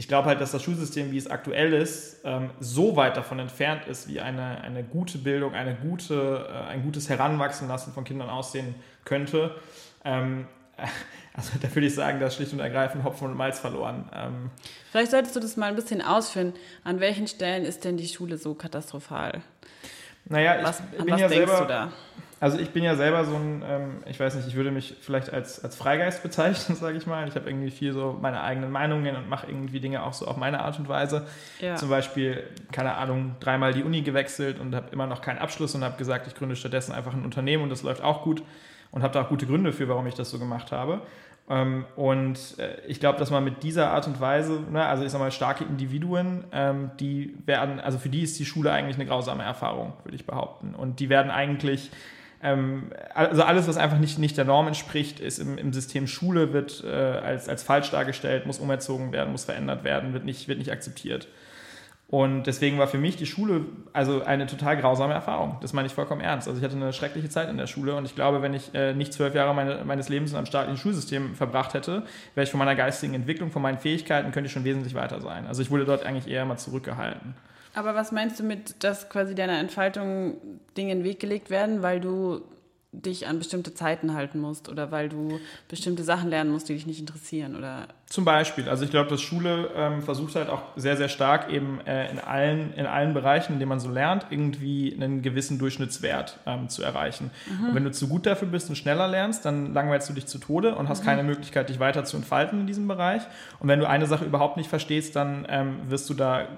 ich 0.00 0.08
glaube 0.08 0.28
halt, 0.28 0.40
dass 0.40 0.50
das 0.50 0.62
Schulsystem, 0.62 1.10
wie 1.12 1.18
es 1.18 1.26
aktuell 1.26 1.74
ist, 1.74 2.22
ähm, 2.24 2.48
so 2.58 2.96
weit 2.96 3.18
davon 3.18 3.38
entfernt 3.38 3.84
ist, 3.84 4.08
wie 4.08 4.18
eine, 4.18 4.62
eine 4.62 4.82
gute 4.82 5.18
Bildung, 5.18 5.52
eine 5.54 5.74
gute, 5.74 6.48
äh, 6.50 6.68
ein 6.70 6.82
gutes 6.82 7.10
Heranwachsen 7.10 7.68
lassen 7.68 7.92
von 7.92 8.04
Kindern 8.04 8.30
aussehen 8.30 8.74
könnte. 9.04 9.56
Ähm, 10.02 10.46
also 11.34 11.50
da 11.60 11.68
würde 11.74 11.86
ich 11.86 11.94
sagen, 11.94 12.18
da 12.18 12.28
ist 12.28 12.36
schlicht 12.36 12.54
und 12.54 12.60
ergreifend 12.60 13.04
Hopfen 13.04 13.28
und 13.28 13.36
Malz 13.36 13.58
verloren. 13.58 14.08
Ähm, 14.14 14.50
Vielleicht 14.90 15.10
solltest 15.10 15.36
du 15.36 15.40
das 15.40 15.58
mal 15.58 15.66
ein 15.66 15.76
bisschen 15.76 16.00
ausführen. 16.00 16.54
An 16.82 16.98
welchen 17.00 17.26
Stellen 17.26 17.66
ist 17.66 17.84
denn 17.84 17.98
die 17.98 18.08
Schule 18.08 18.38
so 18.38 18.54
katastrophal? 18.54 19.42
naja, 20.24 20.60
ich 20.60 20.64
Was, 20.66 20.80
an 20.80 21.04
bin 21.04 21.08
ja 21.08 21.28
denkst 21.28 21.34
selber, 21.34 21.60
du 21.60 21.66
da? 21.68 21.92
Also 22.40 22.58
ich 22.58 22.70
bin 22.70 22.82
ja 22.82 22.96
selber 22.96 23.26
so 23.26 23.34
ein, 23.34 23.62
ähm, 23.68 23.90
ich 24.06 24.18
weiß 24.18 24.34
nicht, 24.34 24.48
ich 24.48 24.54
würde 24.54 24.70
mich 24.70 24.96
vielleicht 25.02 25.30
als, 25.30 25.62
als 25.62 25.76
Freigeist 25.76 26.22
bezeichnen, 26.24 26.74
sage 26.74 26.96
ich 26.96 27.06
mal. 27.06 27.28
Ich 27.28 27.34
habe 27.34 27.48
irgendwie 27.48 27.70
viel 27.70 27.92
so 27.92 28.18
meine 28.20 28.42
eigenen 28.42 28.70
Meinungen 28.70 29.14
und 29.14 29.28
mache 29.28 29.46
irgendwie 29.46 29.78
Dinge 29.78 30.02
auch 30.02 30.14
so 30.14 30.26
auf 30.26 30.38
meine 30.38 30.60
Art 30.60 30.78
und 30.78 30.88
Weise. 30.88 31.26
Ja. 31.60 31.76
Zum 31.76 31.90
Beispiel, 31.90 32.42
keine 32.72 32.94
Ahnung, 32.94 33.36
dreimal 33.40 33.74
die 33.74 33.84
Uni 33.84 34.00
gewechselt 34.00 34.58
und 34.58 34.74
habe 34.74 34.88
immer 34.90 35.06
noch 35.06 35.20
keinen 35.20 35.38
Abschluss 35.38 35.74
und 35.74 35.84
habe 35.84 35.98
gesagt, 35.98 36.26
ich 36.26 36.34
gründe 36.34 36.56
stattdessen 36.56 36.92
einfach 36.92 37.12
ein 37.12 37.24
Unternehmen 37.26 37.62
und 37.62 37.68
das 37.68 37.82
läuft 37.82 38.02
auch 38.02 38.22
gut 38.22 38.42
und 38.90 39.02
habe 39.02 39.12
da 39.12 39.22
auch 39.22 39.28
gute 39.28 39.46
Gründe 39.46 39.72
für, 39.74 39.86
warum 39.88 40.06
ich 40.06 40.14
das 40.14 40.30
so 40.30 40.38
gemacht 40.38 40.72
habe. 40.72 41.02
Ähm, 41.50 41.84
und 41.94 42.58
äh, 42.58 42.80
ich 42.86 43.00
glaube, 43.00 43.18
dass 43.18 43.30
man 43.30 43.44
mit 43.44 43.62
dieser 43.64 43.90
Art 43.90 44.06
und 44.06 44.18
Weise, 44.18 44.62
ne, 44.70 44.86
also 44.86 45.04
ich 45.04 45.10
sag 45.10 45.18
mal, 45.18 45.30
starke 45.30 45.64
Individuen, 45.64 46.44
ähm, 46.52 46.92
die 47.00 47.36
werden, 47.44 47.80
also 47.80 47.98
für 47.98 48.08
die 48.08 48.22
ist 48.22 48.38
die 48.38 48.46
Schule 48.46 48.72
eigentlich 48.72 48.96
eine 48.96 49.04
grausame 49.04 49.42
Erfahrung, 49.42 49.92
würde 50.04 50.16
ich 50.16 50.24
behaupten. 50.24 50.74
Und 50.74 51.00
die 51.00 51.10
werden 51.10 51.30
eigentlich 51.30 51.90
also 52.42 53.42
alles, 53.42 53.68
was 53.68 53.76
einfach 53.76 53.98
nicht, 53.98 54.18
nicht 54.18 54.38
der 54.38 54.46
Norm 54.46 54.66
entspricht, 54.66 55.20
ist 55.20 55.38
im, 55.38 55.58
im 55.58 55.72
System 55.72 56.06
Schule, 56.06 56.52
wird 56.52 56.82
äh, 56.84 56.88
als, 56.88 57.48
als 57.48 57.62
falsch 57.62 57.90
dargestellt, 57.90 58.46
muss 58.46 58.58
umerzogen 58.58 59.12
werden, 59.12 59.30
muss 59.30 59.44
verändert 59.44 59.84
werden, 59.84 60.14
wird 60.14 60.24
nicht, 60.24 60.48
wird 60.48 60.58
nicht 60.58 60.72
akzeptiert. 60.72 61.28
Und 62.10 62.44
deswegen 62.44 62.76
war 62.76 62.88
für 62.88 62.98
mich 62.98 63.14
die 63.16 63.26
Schule 63.26 63.66
also 63.92 64.24
eine 64.24 64.46
total 64.46 64.76
grausame 64.76 65.14
Erfahrung. 65.14 65.58
Das 65.60 65.72
meine 65.72 65.86
ich 65.86 65.92
vollkommen 65.92 66.20
ernst. 66.20 66.48
Also 66.48 66.58
ich 66.58 66.64
hatte 66.64 66.74
eine 66.74 66.92
schreckliche 66.92 67.28
Zeit 67.28 67.48
in 67.48 67.56
der 67.56 67.68
Schule 67.68 67.94
und 67.94 68.04
ich 68.04 68.16
glaube, 68.16 68.42
wenn 68.42 68.52
ich 68.52 68.74
äh, 68.74 68.94
nicht 68.94 69.12
zwölf 69.12 69.32
Jahre 69.32 69.54
meine, 69.54 69.84
meines 69.84 70.08
Lebens 70.08 70.32
in 70.32 70.36
einem 70.36 70.46
staatlichen 70.46 70.76
Schulsystem 70.76 71.36
verbracht 71.36 71.72
hätte, 71.72 72.02
wäre 72.34 72.44
ich 72.44 72.50
von 72.50 72.58
meiner 72.58 72.74
geistigen 72.74 73.14
Entwicklung, 73.14 73.52
von 73.52 73.62
meinen 73.62 73.78
Fähigkeiten, 73.78 74.32
könnte 74.32 74.48
ich 74.48 74.52
schon 74.52 74.64
wesentlich 74.64 74.94
weiter 74.94 75.20
sein. 75.20 75.46
Also 75.46 75.62
ich 75.62 75.70
wurde 75.70 75.84
dort 75.84 76.04
eigentlich 76.04 76.26
eher 76.26 76.44
mal 76.46 76.56
zurückgehalten. 76.56 77.34
Aber 77.74 77.94
was 77.94 78.12
meinst 78.12 78.40
du 78.40 78.42
mit, 78.42 78.82
dass 78.82 79.08
quasi 79.08 79.34
deiner 79.34 79.58
Entfaltung 79.58 80.36
Dinge 80.76 80.92
in 80.92 80.98
den 80.98 81.04
Weg 81.04 81.20
gelegt 81.20 81.50
werden, 81.50 81.82
weil 81.82 82.00
du 82.00 82.42
dich 82.92 83.28
an 83.28 83.38
bestimmte 83.38 83.74
Zeiten 83.74 84.14
halten 84.14 84.40
musst 84.40 84.68
oder 84.68 84.90
weil 84.90 85.08
du 85.08 85.38
bestimmte 85.68 86.02
Sachen 86.02 86.28
lernen 86.28 86.50
musst, 86.50 86.68
die 86.68 86.74
dich 86.74 86.86
nicht 86.86 87.00
interessieren 87.00 87.54
oder 87.56 87.86
Zum 88.10 88.24
Beispiel, 88.24 88.68
also 88.68 88.84
ich 88.84 88.90
glaube, 88.90 89.08
dass 89.08 89.22
Schule 89.22 89.70
ähm, 89.76 90.02
versucht 90.02 90.34
halt 90.34 90.48
auch 90.48 90.62
sehr, 90.74 90.96
sehr 90.96 91.08
stark 91.08 91.48
eben 91.48 91.80
äh, 91.86 92.10
in, 92.10 92.18
allen, 92.18 92.74
in 92.74 92.84
allen 92.84 93.14
Bereichen, 93.14 93.52
in 93.52 93.60
denen 93.60 93.68
man 93.68 93.78
so 93.78 93.88
lernt, 93.88 94.26
irgendwie 94.30 94.92
einen 94.92 95.22
gewissen 95.22 95.60
Durchschnittswert 95.60 96.38
ähm, 96.44 96.68
zu 96.68 96.82
erreichen. 96.82 97.30
Und 97.68 97.74
wenn 97.76 97.84
du 97.84 97.92
zu 97.92 98.08
gut 98.08 98.26
dafür 98.26 98.48
bist 98.48 98.68
und 98.68 98.74
schneller 98.74 99.06
lernst, 99.06 99.44
dann 99.44 99.72
langweilst 99.74 100.08
du 100.08 100.12
dich 100.12 100.26
zu 100.26 100.38
Tode 100.38 100.74
und 100.74 100.88
hast 100.88 101.04
keine 101.04 101.22
Möglichkeit, 101.22 101.68
dich 101.68 101.78
weiter 101.78 102.02
zu 102.04 102.16
entfalten 102.16 102.60
in 102.62 102.66
diesem 102.66 102.88
Bereich. 102.88 103.22
Und 103.60 103.68
wenn 103.68 103.78
du 103.78 103.88
eine 103.88 104.06
Sache 104.06 104.24
überhaupt 104.24 104.56
nicht 104.56 104.68
verstehst, 104.68 105.14
dann 105.14 105.46
ähm, 105.48 105.76
wirst 105.88 106.10
du 106.10 106.14
da 106.14 106.48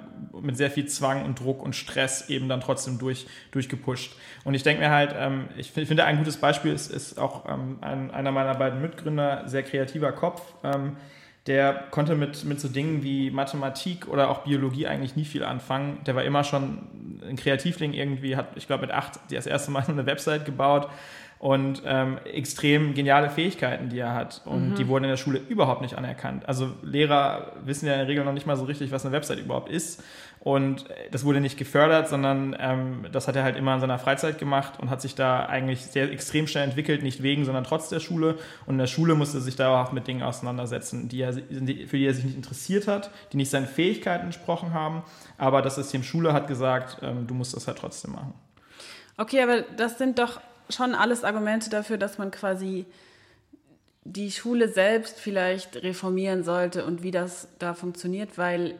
mit 0.40 0.56
sehr 0.56 0.70
viel 0.70 0.86
Zwang 0.86 1.22
und 1.22 1.38
Druck 1.38 1.62
und 1.62 1.76
Stress 1.76 2.30
eben 2.30 2.48
dann 2.48 2.62
trotzdem 2.62 2.98
durch, 2.98 3.26
durchgepusht. 3.50 4.16
Und 4.44 4.54
ich 4.54 4.62
denke 4.62 4.80
mir 4.82 4.90
halt, 4.90 5.14
ähm, 5.18 5.48
ich 5.58 5.70
fi- 5.70 5.84
finde, 5.84 6.04
ein 6.04 6.16
gutes 6.16 6.38
Beispiel 6.38 6.72
ist, 6.72 6.90
ist 6.90 7.18
auch 7.18 7.46
ähm, 7.46 7.76
ein, 7.82 8.10
einer 8.10 8.32
meiner 8.32 8.54
beiden 8.54 8.80
Mitgründer, 8.80 9.42
sehr 9.44 9.64
kreativer 9.64 10.12
Kopf. 10.12 10.40
Der 11.46 11.74
konnte 11.90 12.14
mit, 12.14 12.44
mit 12.44 12.60
so 12.60 12.68
Dingen 12.68 13.02
wie 13.02 13.30
Mathematik 13.30 14.06
oder 14.06 14.30
auch 14.30 14.44
Biologie 14.44 14.86
eigentlich 14.86 15.16
nie 15.16 15.24
viel 15.24 15.42
anfangen. 15.42 15.98
Der 16.06 16.14
war 16.14 16.22
immer 16.22 16.44
schon 16.44 17.20
ein 17.28 17.36
Kreativling 17.36 17.92
irgendwie, 17.92 18.36
hat, 18.36 18.48
ich 18.54 18.66
glaube, 18.66 18.82
mit 18.82 18.92
acht 18.92 19.18
das 19.30 19.46
erste 19.46 19.70
Mal 19.70 19.84
eine 19.88 20.06
Website 20.06 20.44
gebaut 20.44 20.88
und 21.42 21.82
ähm, 21.84 22.18
extrem 22.24 22.94
geniale 22.94 23.28
Fähigkeiten, 23.28 23.88
die 23.88 23.98
er 23.98 24.14
hat. 24.14 24.42
Und 24.44 24.76
die 24.76 24.86
wurden 24.86 25.02
in 25.02 25.10
der 25.10 25.16
Schule 25.16 25.40
überhaupt 25.48 25.82
nicht 25.82 25.98
anerkannt. 25.98 26.48
Also 26.48 26.70
Lehrer 26.84 27.54
wissen 27.64 27.86
ja 27.86 27.94
in 27.94 27.98
der 27.98 28.06
Regel 28.08 28.24
noch 28.24 28.32
nicht 28.32 28.46
mal 28.46 28.56
so 28.56 28.64
richtig, 28.64 28.92
was 28.92 29.04
eine 29.04 29.12
Website 29.12 29.40
überhaupt 29.40 29.68
ist. 29.68 30.04
Und 30.42 30.90
äh, 30.90 31.08
das 31.12 31.24
wurde 31.24 31.40
nicht 31.40 31.56
gefördert, 31.56 32.08
sondern 32.08 32.56
ähm, 32.58 33.06
das 33.12 33.28
hat 33.28 33.36
er 33.36 33.44
halt 33.44 33.56
immer 33.56 33.74
in 33.74 33.80
seiner 33.80 34.00
Freizeit 34.00 34.38
gemacht 34.38 34.80
und 34.80 34.90
hat 34.90 35.00
sich 35.00 35.14
da 35.14 35.46
eigentlich 35.46 35.86
sehr 35.86 36.10
extrem 36.10 36.48
schnell 36.48 36.64
entwickelt, 36.64 37.04
nicht 37.04 37.22
wegen, 37.22 37.44
sondern 37.44 37.62
trotz 37.62 37.88
der 37.88 38.00
Schule. 38.00 38.38
Und 38.66 38.74
in 38.74 38.78
der 38.78 38.88
Schule 38.88 39.14
musste 39.14 39.38
er 39.38 39.40
sich 39.40 39.54
dauerhaft 39.54 39.92
mit 39.92 40.08
Dingen 40.08 40.22
auseinandersetzen, 40.22 41.08
die 41.08 41.20
er, 41.20 41.32
für 41.32 41.96
die 41.96 42.06
er 42.06 42.14
sich 42.14 42.24
nicht 42.24 42.36
interessiert 42.36 42.88
hat, 42.88 43.12
die 43.32 43.36
nicht 43.36 43.50
seinen 43.50 43.68
Fähigkeiten 43.68 44.24
entsprochen 44.24 44.74
haben. 44.74 45.04
Aber 45.38 45.62
das 45.62 45.76
System 45.76 46.02
Schule 46.02 46.32
hat 46.32 46.48
gesagt, 46.48 46.98
ähm, 47.02 47.28
du 47.28 47.34
musst 47.34 47.54
das 47.54 47.68
halt 47.68 47.78
trotzdem 47.78 48.12
machen. 48.12 48.34
Okay, 49.16 49.42
aber 49.42 49.62
das 49.62 49.98
sind 49.98 50.18
doch 50.18 50.40
schon 50.68 50.96
alles 50.96 51.22
Argumente 51.22 51.70
dafür, 51.70 51.98
dass 51.98 52.18
man 52.18 52.32
quasi 52.32 52.86
die 54.04 54.32
Schule 54.32 54.66
selbst 54.66 55.20
vielleicht 55.20 55.76
reformieren 55.84 56.42
sollte 56.42 56.84
und 56.84 57.04
wie 57.04 57.12
das 57.12 57.46
da 57.60 57.74
funktioniert, 57.74 58.36
weil 58.36 58.74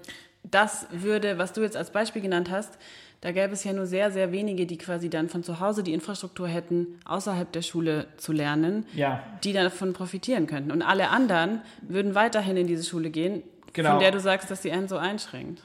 das 0.45 0.87
würde, 0.91 1.39
was 1.39 1.53
du 1.53 1.63
jetzt 1.63 1.77
als 1.77 1.91
Beispiel 1.91 2.23
genannt 2.23 2.51
hast, 2.51 2.79
da 3.21 3.31
gäbe 3.31 3.53
es 3.53 3.63
ja 3.63 3.73
nur 3.73 3.87
sehr, 3.87 4.11
sehr 4.11 4.33
wenige, 4.33 4.67
die 4.67 4.77
quasi 4.79 5.09
dann 5.09 5.29
von 5.29 5.45
zu 5.45 5.61
Hause 5.61 5.85
die 5.85 5.93
Infrastruktur 5.93 6.49
hätten, 6.49 6.99
außerhalb 7.05 7.51
der 7.53 7.63
Schule 7.63 8.07
zu 8.17 8.33
lernen, 8.33 8.85
Ja, 8.95 9.23
die 9.45 9.53
davon 9.53 9.93
profitieren 9.93 10.49
könnten. 10.49 10.73
Und 10.73 10.83
alle 10.83 11.09
anderen 11.11 11.61
würden 11.83 12.17
weiterhin 12.17 12.57
in 12.57 12.67
diese 12.67 12.85
Schule 12.85 13.11
gehen, 13.11 13.43
Genau. 13.75 13.91
von 13.93 14.01
der 14.01 14.11
du 14.11 14.19
sagst, 14.21 14.51
dass 14.51 14.61
sie 14.63 14.73
einen 14.73 14.89
so 14.89 14.97
einschränkt. 14.99 15.63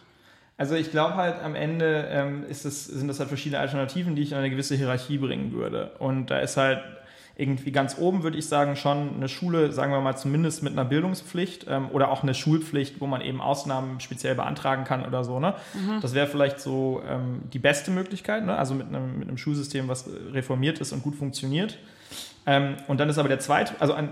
Also 0.55 0.75
ich 0.75 0.91
glaube 0.91 1.15
halt 1.15 1.41
am 1.41 1.55
Ende 1.55 2.07
ähm, 2.09 2.45
es, 2.49 2.63
sind 2.63 3.07
das 3.07 3.19
halt 3.19 3.27
verschiedene 3.29 3.59
Alternativen, 3.59 4.15
die 4.15 4.21
ich 4.21 4.31
in 4.31 4.37
eine 4.37 4.49
gewisse 4.49 4.75
Hierarchie 4.75 5.17
bringen 5.17 5.51
würde. 5.51 5.91
Und 5.99 6.27
da 6.31 6.39
ist 6.39 6.57
halt 6.57 6.79
irgendwie 7.37 7.71
ganz 7.71 7.97
oben, 7.99 8.23
würde 8.23 8.37
ich 8.37 8.47
sagen, 8.47 8.75
schon 8.75 9.15
eine 9.15 9.29
Schule, 9.29 9.71
sagen 9.71 9.91
wir 9.91 10.01
mal 10.01 10.15
zumindest 10.15 10.63
mit 10.63 10.73
einer 10.73 10.85
Bildungspflicht 10.85 11.67
ähm, 11.69 11.89
oder 11.91 12.09
auch 12.09 12.23
eine 12.23 12.33
Schulpflicht, 12.33 12.99
wo 12.99 13.05
man 13.05 13.21
eben 13.21 13.41
Ausnahmen 13.41 13.99
speziell 13.99 14.33
beantragen 14.33 14.85
kann 14.85 15.05
oder 15.05 15.23
so. 15.23 15.39
Ne? 15.39 15.53
Mhm. 15.75 16.01
Das 16.01 16.15
wäre 16.15 16.25
vielleicht 16.25 16.59
so 16.59 17.03
ähm, 17.07 17.43
die 17.53 17.59
beste 17.59 17.91
Möglichkeit, 17.91 18.43
ne? 18.43 18.57
also 18.57 18.73
mit 18.73 18.87
einem, 18.87 19.19
mit 19.19 19.27
einem 19.27 19.37
Schulsystem, 19.37 19.87
was 19.87 20.09
reformiert 20.33 20.79
ist 20.79 20.93
und 20.93 21.03
gut 21.03 21.15
funktioniert. 21.15 21.77
Ähm, 22.47 22.77
und 22.87 22.99
dann 22.99 23.07
ist 23.07 23.19
aber 23.19 23.29
der 23.29 23.39
zweite, 23.39 23.73
also 23.79 23.93
ein, 23.93 24.09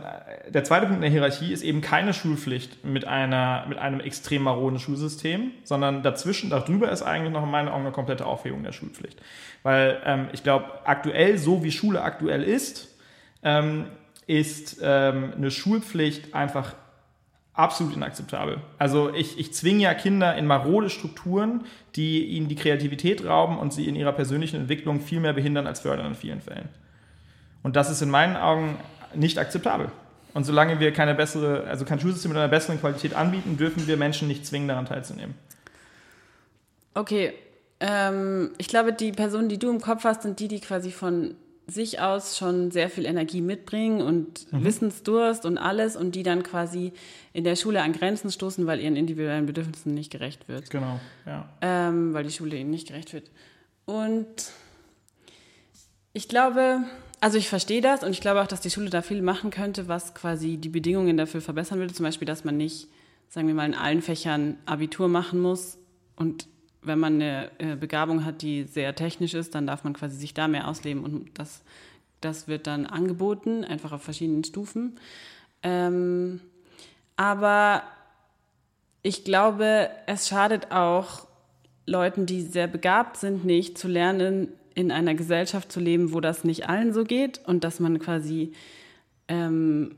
der 0.50 0.64
zweite 0.64 0.86
Punkt 0.86 0.98
in 0.98 1.02
der 1.02 1.10
Hierarchie 1.10 1.52
ist 1.52 1.64
eben 1.64 1.82
keine 1.82 2.14
Schulpflicht 2.14 2.86
mit, 2.86 3.08
einer, 3.08 3.66
mit 3.68 3.80
einem 3.80 4.02
extrem 4.02 4.44
maroden 4.44 4.78
Schulsystem, 4.78 5.52
sondern 5.64 6.04
dazwischen, 6.04 6.52
darüber 6.52 6.92
ist 6.92 7.02
eigentlich 7.02 7.34
noch 7.34 7.44
in 7.44 7.50
meinen 7.50 7.70
Augen 7.70 7.86
eine 7.86 7.92
komplette 7.92 8.26
Aufhebung 8.26 8.62
der 8.62 8.74
Schulpflicht. 8.74 9.20
Weil 9.64 10.00
ähm, 10.06 10.28
ich 10.34 10.44
glaube, 10.44 10.66
aktuell, 10.84 11.40
so 11.40 11.64
wie 11.64 11.72
Schule 11.72 12.04
aktuell 12.04 12.44
ist, 12.44 12.95
ähm, 13.46 13.86
ist 14.28 14.80
ähm, 14.82 15.32
eine 15.38 15.52
Schulpflicht 15.52 16.34
einfach 16.34 16.76
absolut 17.54 17.96
inakzeptabel. 17.96 18.58
Also 18.78 19.14
ich, 19.14 19.40
ich 19.40 19.54
zwinge 19.54 19.84
ja 19.84 19.94
Kinder 19.94 20.36
in 20.36 20.46
marode 20.46 20.90
Strukturen, 20.90 21.64
die 21.96 22.26
ihnen 22.26 22.50
die 22.50 22.56
Kreativität 22.56 23.24
rauben 23.24 23.58
und 23.58 23.72
sie 23.72 23.88
in 23.88 23.96
ihrer 23.96 24.12
persönlichen 24.12 24.60
Entwicklung 24.60 25.00
viel 25.00 25.22
mehr 25.22 25.32
behindern 25.32 25.68
als 25.68 25.80
fördern 25.80 26.08
in 26.08 26.16
vielen 26.16 26.42
Fällen. 26.42 26.68
Und 27.64 27.78
das 27.78 27.90
ist 27.90 28.02
in 28.02 28.10
meinen 28.10 28.36
Augen 28.36 28.78
nicht 29.14 29.38
akzeptabel. 29.38 29.90
Und 30.34 30.44
solange 30.44 30.82
wir 30.82 30.92
keine 30.92 31.16
bessere, 31.16 31.64
also 31.64 31.86
kein 31.86 32.00
Schulsystem 32.00 32.32
mit 32.32 32.38
einer 32.38 32.50
besseren 32.50 32.80
Qualität 32.80 33.14
anbieten, 33.14 33.56
dürfen 33.56 33.88
wir 33.88 33.96
Menschen 33.96 34.28
nicht 34.28 34.46
zwingen, 34.46 34.68
daran 34.68 34.86
teilzunehmen. 34.86 35.36
Okay, 36.94 37.34
ähm, 37.80 38.52
ich 38.58 38.68
glaube, 38.68 38.92
die 38.92 39.14
Personen, 39.14 39.48
die 39.48 39.60
du 39.60 39.70
im 39.70 39.80
Kopf 39.80 40.04
hast, 40.04 40.24
sind 40.24 40.40
die, 40.40 40.50
die 40.50 40.60
quasi 40.60 40.92
von 40.92 41.36
sich 41.68 42.00
aus 42.00 42.38
schon 42.38 42.72
sehr 42.72 42.90
viel 42.90 43.06
Energie 43.06 43.42
mitbringen 43.42 44.02
und 44.02 44.52
mhm. 44.52 44.64
Wissensdurst 44.64 45.46
und 45.46 45.58
alles 45.58 45.96
und 45.96 46.14
die 46.14 46.24
dann 46.24 46.44
quasi 46.44 46.94
in 47.34 47.44
der 47.44 47.56
Schule 47.56 47.82
an 47.82 47.94
Grenzen 47.94 48.32
stoßen, 48.32 48.68
weil 48.68 48.80
ihren 48.80 48.96
individuellen 48.96 49.46
Bedürfnissen 49.46 49.94
nicht 49.94 50.12
gerecht 50.12 50.48
wird. 50.48 50.70
Genau, 50.70 51.00
ja. 51.26 51.50
Ähm, 51.62 52.14
weil 52.14 52.24
die 52.24 52.32
Schule 52.32 52.58
ihnen 52.58 52.70
nicht 52.70 52.88
gerecht 52.88 53.14
wird. 53.14 53.32
Und 53.86 54.52
ich 56.14 56.28
glaube, 56.28 56.84
also 57.20 57.38
ich 57.38 57.50
verstehe 57.50 57.82
das 57.82 58.04
und 58.04 58.12
ich 58.12 58.22
glaube 58.22 58.42
auch, 58.42 58.48
dass 58.48 58.62
die 58.62 58.70
Schule 58.70 58.90
da 58.90 59.02
viel 59.02 59.22
machen 59.22 59.50
könnte, 59.50 59.88
was 59.88 60.14
quasi 60.14 60.58
die 60.58 60.70
Bedingungen 60.70 61.18
dafür 61.18 61.42
verbessern 61.42 61.80
würde. 61.80 61.94
Zum 61.94 62.06
Beispiel, 62.06 62.28
dass 62.28 62.44
man 62.44 62.58
nicht, 62.58 62.88
sagen 63.30 63.48
wir 63.48 63.56
mal, 63.56 63.66
in 63.66 63.74
allen 63.74 64.02
Fächern 64.02 64.58
Abitur 64.66 65.08
machen 65.08 65.42
muss 65.42 65.78
und 66.16 66.48
wenn 66.86 67.00
man 67.00 67.16
eine 67.16 67.52
äh, 67.60 67.76
Begabung 67.76 68.26
hat, 68.26 68.42
die 68.42 68.64
sehr 68.64 68.96
technisch 68.96 69.34
ist, 69.34 69.56
dann 69.56 69.68
darf 69.68 69.84
man 69.84 69.94
quasi 69.94 70.18
sich 70.18 70.34
da 70.34 70.48
mehr 70.48 70.68
ausleben 70.68 71.04
und 71.04 71.38
das, 71.38 71.64
das 72.22 72.48
wird 72.48 72.68
dann 72.68 72.86
angeboten, 72.86 73.64
einfach 73.64 73.92
auf 73.92 74.04
verschiedenen 74.04 74.44
Stufen. 74.44 75.00
Ähm, 75.64 76.42
aber 77.16 77.84
ich 79.02 79.24
glaube, 79.24 79.90
es 80.08 80.28
schadet 80.28 80.72
auch 80.72 81.28
Leuten, 81.86 82.26
die 82.26 82.42
sehr 82.42 82.68
begabt 82.68 83.18
sind, 83.18 83.46
nicht 83.46 83.78
zu 83.78 83.88
lernen, 83.88 84.50
in 84.74 84.92
einer 84.92 85.16
Gesellschaft 85.16 85.72
zu 85.72 85.80
leben, 85.80 86.14
wo 86.14 86.20
das 86.20 86.44
nicht 86.44 86.68
allen 86.68 86.94
so 86.94 87.04
geht 87.04 87.40
und 87.46 87.64
dass 87.64 87.80
man 87.80 88.00
quasi 88.00 88.52
ähm, 89.28 89.96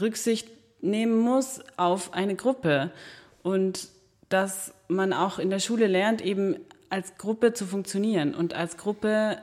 Rücksicht 0.00 0.48
nehmen 0.80 1.18
muss 1.18 1.60
auf 1.76 2.14
eine 2.14 2.36
Gruppe. 2.36 2.90
Und 3.42 3.88
dass 4.28 4.72
man 4.88 5.12
auch 5.12 5.38
in 5.38 5.50
der 5.50 5.58
Schule 5.58 5.86
lernt, 5.86 6.20
eben 6.20 6.56
als 6.90 7.16
Gruppe 7.16 7.52
zu 7.52 7.66
funktionieren 7.66 8.34
und 8.34 8.54
als 8.54 8.76
Gruppe 8.76 9.38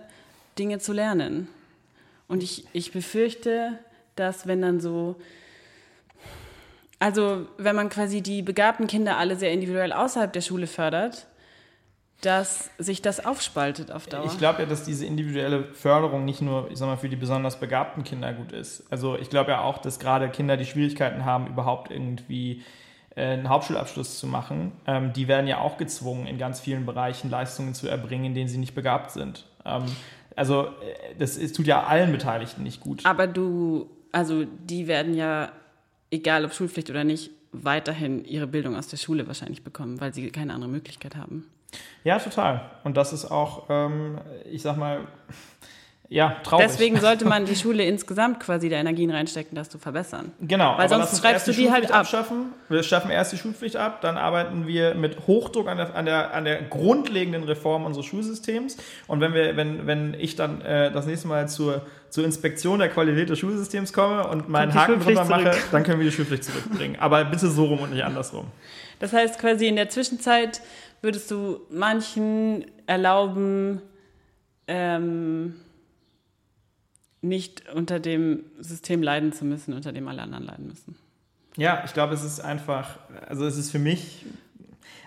Dinge 0.57 0.79
zu 0.79 0.93
lernen. 0.93 1.47
Und 2.27 2.43
ich, 2.43 2.65
ich 2.73 2.91
befürchte, 2.91 3.79
dass 4.15 4.47
wenn 4.47 4.61
dann 4.61 4.79
so, 4.79 5.15
also 6.99 7.47
wenn 7.57 7.75
man 7.75 7.89
quasi 7.89 8.21
die 8.21 8.41
begabten 8.41 8.87
Kinder 8.87 9.17
alle 9.17 9.35
sehr 9.35 9.51
individuell 9.51 9.91
außerhalb 9.91 10.31
der 10.31 10.41
Schule 10.41 10.67
fördert, 10.67 11.27
dass 12.21 12.69
sich 12.77 13.01
das 13.01 13.25
aufspaltet 13.25 13.91
auf 13.91 14.07
Dauer. 14.07 14.25
Ich 14.25 14.37
glaube 14.37 14.61
ja, 14.61 14.65
dass 14.65 14.85
diese 14.85 15.05
individuelle 15.05 15.65
Förderung 15.73 16.23
nicht 16.23 16.41
nur, 16.41 16.71
ich 16.71 16.77
sag 16.77 16.87
mal, 16.87 16.95
für 16.95 17.09
die 17.09 17.17
besonders 17.17 17.59
begabten 17.59 18.05
Kinder 18.05 18.31
gut 18.31 18.53
ist. 18.53 18.85
Also 18.89 19.17
ich 19.17 19.29
glaube 19.29 19.51
ja 19.51 19.61
auch, 19.61 19.77
dass 19.77 19.99
gerade 19.99 20.29
Kinder, 20.29 20.55
die 20.55 20.65
Schwierigkeiten 20.65 21.25
haben, 21.25 21.47
überhaupt 21.47 21.91
irgendwie 21.91 22.63
einen 23.15 23.49
Hauptschulabschluss 23.49 24.19
zu 24.19 24.27
machen, 24.27 24.71
ähm, 24.87 25.13
die 25.13 25.27
werden 25.27 25.47
ja 25.47 25.59
auch 25.59 25.77
gezwungen, 25.77 26.25
in 26.25 26.37
ganz 26.37 26.59
vielen 26.59 26.85
Bereichen 26.85 27.29
Leistungen 27.29 27.73
zu 27.73 27.87
erbringen, 27.87 28.25
in 28.25 28.33
denen 28.33 28.47
sie 28.47 28.57
nicht 28.57 28.75
begabt 28.75 29.11
sind. 29.11 29.45
Ähm, 29.65 29.85
also 30.35 30.65
äh, 30.65 31.15
das 31.17 31.37
ist, 31.37 31.55
tut 31.55 31.67
ja 31.67 31.83
allen 31.83 32.11
Beteiligten 32.11 32.63
nicht 32.63 32.81
gut. 32.81 33.05
Aber 33.05 33.27
du, 33.27 33.89
also 34.11 34.45
die 34.45 34.87
werden 34.87 35.13
ja, 35.13 35.51
egal 36.11 36.45
ob 36.45 36.53
Schulpflicht 36.53 36.89
oder 36.89 37.03
nicht, 37.03 37.31
weiterhin 37.51 38.25
ihre 38.25 38.47
Bildung 38.47 38.75
aus 38.75 38.87
der 38.87 38.97
Schule 38.97 39.27
wahrscheinlich 39.27 39.63
bekommen, 39.63 40.01
weil 40.01 40.13
sie 40.13 40.31
keine 40.31 40.53
andere 40.53 40.71
Möglichkeit 40.71 41.15
haben. 41.15 41.45
Ja, 42.03 42.19
total. 42.19 42.69
Und 42.83 42.97
das 42.97 43.13
ist 43.13 43.25
auch, 43.25 43.65
ähm, 43.69 44.19
ich 44.49 44.61
sag 44.61 44.77
mal, 44.77 45.07
ja, 46.13 46.37
traurig. 46.43 46.67
Deswegen 46.67 46.99
sollte 46.99 47.25
man 47.25 47.45
die 47.45 47.55
Schule 47.55 47.83
insgesamt 47.85 48.39
quasi 48.39 48.69
da 48.69 48.75
Energien 48.75 49.09
reinstecken, 49.09 49.55
das 49.55 49.69
zu 49.69 49.79
verbessern. 49.79 50.31
Genau. 50.41 50.77
Weil 50.77 50.87
sonst 50.87 51.19
schreibst 51.19 51.47
du 51.47 51.51
die, 51.51 51.63
die 51.63 51.71
halt 51.71 51.91
ab. 51.91 52.01
Abschaffen. 52.01 52.53
Wir 52.69 52.83
schaffen 52.83 53.09
erst 53.09 53.33
die 53.33 53.37
Schulpflicht 53.37 53.77
ab, 53.77 54.01
dann 54.01 54.15
arbeiten 54.17 54.67
wir 54.67 54.93
mit 54.93 55.25
Hochdruck 55.25 55.67
an 55.67 55.77
der, 55.77 55.95
an 55.95 56.05
der, 56.05 56.33
an 56.35 56.45
der 56.45 56.61
grundlegenden 56.61 57.43
Reform 57.45 57.85
unseres 57.85 58.05
Schulsystems. 58.05 58.77
Und 59.07 59.21
wenn 59.21 59.33
wir, 59.33 59.57
wenn, 59.57 59.87
wenn 59.87 60.13
ich 60.13 60.35
dann 60.35 60.61
äh, 60.61 60.91
das 60.91 61.07
nächste 61.07 61.27
Mal 61.27 61.49
zur, 61.49 61.81
zur 62.09 62.25
Inspektion 62.25 62.77
der 62.77 62.89
Qualität 62.89 63.31
des 63.31 63.39
Schulsystems 63.39 63.91
komme 63.91 64.27
und 64.27 64.49
meinen 64.49 64.71
Haken 64.75 64.99
drüber 64.99 65.25
mache, 65.25 65.53
dann 65.71 65.81
können 65.81 65.99
wir 65.99 66.05
die 66.05 66.15
Schulpflicht 66.15 66.43
zurückbringen. 66.43 66.95
Aber 66.99 67.25
bitte 67.25 67.47
so 67.47 67.65
rum 67.65 67.79
und 67.79 67.89
nicht 67.89 68.03
andersrum. 68.03 68.45
Das 68.99 69.13
heißt 69.13 69.39
quasi 69.39 69.65
in 69.65 69.77
der 69.77 69.89
Zwischenzeit 69.89 70.61
würdest 71.01 71.31
du 71.31 71.61
manchen 71.71 72.65
erlauben, 72.85 73.81
ähm, 74.67 75.55
nicht 77.23 77.69
unter 77.73 77.99
dem 77.99 78.43
System 78.59 79.01
leiden 79.01 79.33
zu 79.33 79.45
müssen, 79.45 79.73
unter 79.73 79.91
dem 79.91 80.07
alle 80.07 80.21
anderen 80.21 80.43
leiden 80.43 80.67
müssen. 80.67 80.95
Ja, 81.55 81.83
ich 81.85 81.93
glaube, 81.93 82.13
es 82.13 82.23
ist 82.23 82.39
einfach, 82.39 82.97
also 83.27 83.45
es 83.45 83.57
ist 83.57 83.71
für 83.71 83.79
mich 83.79 84.25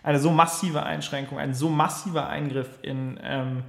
eine 0.03 0.21
so 0.21 0.31
massive 0.31 0.85
Einschränkung, 0.85 1.39
ein 1.39 1.55
so 1.55 1.69
massiver 1.69 2.29
Eingriff 2.29 2.79
in 2.83 3.19
ähm, 3.23 3.64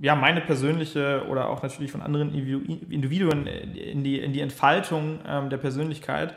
ja, 0.00 0.14
meine 0.14 0.40
persönliche 0.40 1.26
oder 1.28 1.48
auch 1.48 1.62
natürlich 1.62 1.90
von 1.90 2.02
anderen 2.02 2.32
Individuen 2.34 3.46
in 3.46 4.04
die, 4.04 4.18
in 4.18 4.32
die 4.32 4.40
Entfaltung 4.40 5.20
ähm, 5.26 5.50
der 5.50 5.56
Persönlichkeit, 5.56 6.34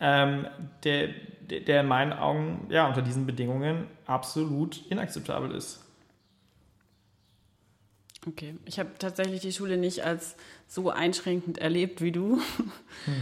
ähm, 0.00 0.46
der, 0.82 1.08
der 1.66 1.82
in 1.82 1.86
meinen 1.86 2.12
Augen 2.12 2.66
ja, 2.70 2.88
unter 2.88 3.02
diesen 3.02 3.26
Bedingungen 3.26 3.86
absolut 4.06 4.84
inakzeptabel 4.90 5.52
ist. 5.52 5.84
Okay, 8.26 8.54
ich 8.66 8.78
habe 8.78 8.90
tatsächlich 8.98 9.40
die 9.40 9.52
Schule 9.52 9.78
nicht 9.78 10.04
als 10.04 10.36
so 10.68 10.90
einschränkend 10.90 11.58
erlebt 11.58 12.02
wie 12.02 12.12
du, 12.12 12.36
hm. 13.06 13.14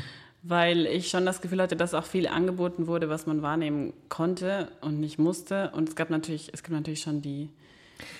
weil 0.42 0.86
ich 0.86 1.08
schon 1.08 1.24
das 1.24 1.40
Gefühl 1.40 1.62
hatte, 1.62 1.76
dass 1.76 1.94
auch 1.94 2.04
viel 2.04 2.26
angeboten 2.26 2.88
wurde, 2.88 3.08
was 3.08 3.26
man 3.26 3.40
wahrnehmen 3.40 3.92
konnte 4.08 4.72
und 4.80 4.98
nicht 4.98 5.18
musste. 5.18 5.70
Und 5.70 5.88
es 5.88 5.96
gab 5.96 6.10
natürlich, 6.10 6.50
es 6.52 6.64
gibt 6.64 6.74
natürlich 6.74 7.00
schon 7.00 7.22
die, 7.22 7.48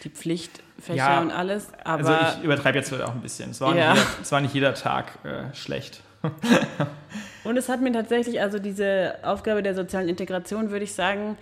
die 0.05 0.09
Pflichtfächer 0.09 0.97
ja, 0.97 1.21
und 1.21 1.33
alles. 1.33 1.69
also 1.83 2.13
ich 2.39 2.45
übertreibe 2.45 2.79
jetzt 2.79 2.93
auch 2.93 3.15
ein 3.15 3.23
bisschen. 3.23 3.51
Es 3.51 3.61
war, 3.61 3.75
ja. 3.77 3.95
nicht, 3.95 4.03
jeder, 4.05 4.23
es 4.23 4.33
war 4.33 4.41
nicht 4.41 4.55
jeder 4.55 4.75
Tag 4.75 5.19
äh, 5.25 5.53
schlecht. 5.55 6.03
und 7.45 7.57
es 7.57 7.69
hat 7.69 7.81
mir 7.81 7.93
tatsächlich, 7.93 8.41
also 8.41 8.59
diese 8.61 9.17
Aufgabe 9.23 9.63
der 9.63 9.75
sozialen 9.75 10.09
Integration, 10.09 10.71
würde 10.71 10.85
ich 10.85 10.95
sagen, 10.95 11.37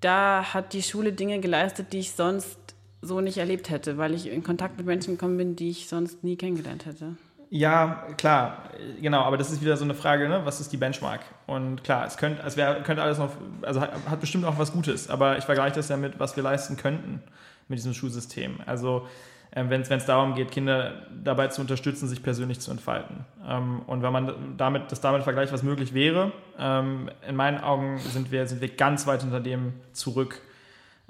da 0.00 0.52
hat 0.52 0.72
die 0.72 0.82
Schule 0.82 1.12
Dinge 1.12 1.40
geleistet, 1.40 1.92
die 1.92 2.00
ich 2.00 2.12
sonst 2.12 2.58
so 3.04 3.20
nicht 3.20 3.38
erlebt 3.38 3.70
hätte, 3.70 3.98
weil 3.98 4.14
ich 4.14 4.30
in 4.30 4.42
Kontakt 4.42 4.76
mit 4.76 4.86
Menschen 4.86 5.14
gekommen 5.14 5.36
bin, 5.36 5.56
die 5.56 5.70
ich 5.70 5.88
sonst 5.88 6.24
nie 6.24 6.36
kennengelernt 6.36 6.86
hätte. 6.86 7.16
Ja, 7.50 8.06
klar, 8.16 8.70
genau, 9.00 9.20
aber 9.20 9.36
das 9.36 9.52
ist 9.52 9.60
wieder 9.60 9.76
so 9.76 9.84
eine 9.84 9.94
Frage, 9.94 10.28
ne? 10.28 10.40
was 10.44 10.60
ist 10.60 10.72
die 10.72 10.76
Benchmark? 10.76 11.20
Und 11.46 11.84
klar, 11.84 12.06
es 12.06 12.16
könnte, 12.16 12.42
es 12.44 12.56
wäre, 12.56 12.82
könnte 12.82 13.02
alles 13.02 13.18
noch, 13.18 13.30
also 13.62 13.80
hat, 13.80 13.92
hat, 14.08 14.20
bestimmt 14.20 14.44
auch 14.44 14.58
was 14.58 14.72
Gutes, 14.72 15.08
aber 15.08 15.38
ich 15.38 15.44
vergleiche 15.44 15.76
das 15.76 15.88
ja 15.88 15.96
mit, 15.96 16.18
was 16.18 16.34
wir 16.34 16.42
leisten 16.42 16.76
könnten 16.76 17.22
mit 17.68 17.78
diesem 17.78 17.94
Schulsystem. 17.94 18.56
Also 18.66 19.06
ähm, 19.54 19.70
wenn 19.70 19.82
es 19.82 20.06
darum 20.06 20.34
geht, 20.34 20.50
Kinder 20.50 21.06
dabei 21.22 21.46
zu 21.48 21.60
unterstützen, 21.60 22.08
sich 22.08 22.22
persönlich 22.22 22.58
zu 22.58 22.72
entfalten. 22.72 23.24
Ähm, 23.46 23.82
und 23.86 24.02
wenn 24.02 24.12
man 24.12 24.56
damit, 24.56 24.90
das 24.90 25.00
damit 25.00 25.22
vergleicht, 25.22 25.52
was 25.52 25.62
möglich 25.62 25.94
wäre, 25.94 26.32
ähm, 26.58 27.08
in 27.28 27.36
meinen 27.36 27.58
Augen 27.58 27.98
sind 27.98 28.32
wir, 28.32 28.48
sind 28.48 28.60
wir 28.60 28.68
ganz 28.68 29.06
weit 29.06 29.22
hinter 29.22 29.40
dem 29.40 29.74
zurück, 29.92 30.40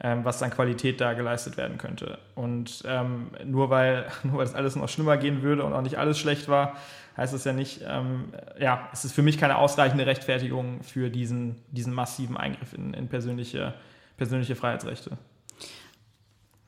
ähm, 0.00 0.24
was 0.24 0.42
an 0.42 0.50
Qualität 0.50 1.00
da 1.00 1.12
geleistet 1.12 1.56
werden 1.56 1.78
könnte. 1.78 2.18
Und 2.34 2.82
ähm, 2.86 3.28
nur, 3.44 3.70
weil, 3.70 4.06
nur 4.24 4.38
weil 4.38 4.46
das 4.46 4.54
alles 4.54 4.76
noch 4.76 4.88
schlimmer 4.88 5.16
gehen 5.16 5.42
würde 5.42 5.64
und 5.64 5.72
auch 5.72 5.82
nicht 5.82 5.98
alles 5.98 6.18
schlecht 6.18 6.48
war, 6.48 6.76
heißt 7.16 7.32
das 7.32 7.44
ja 7.44 7.52
nicht, 7.52 7.80
ähm, 7.86 8.32
ja, 8.58 8.88
es 8.92 9.04
ist 9.04 9.12
für 9.12 9.22
mich 9.22 9.38
keine 9.38 9.58
ausreichende 9.58 10.06
Rechtfertigung 10.06 10.82
für 10.82 11.10
diesen, 11.10 11.56
diesen 11.70 11.94
massiven 11.94 12.36
Eingriff 12.36 12.72
in, 12.72 12.92
in 12.92 13.08
persönliche 13.08 13.74
persönliche 14.16 14.56
Freiheitsrechte. 14.56 15.16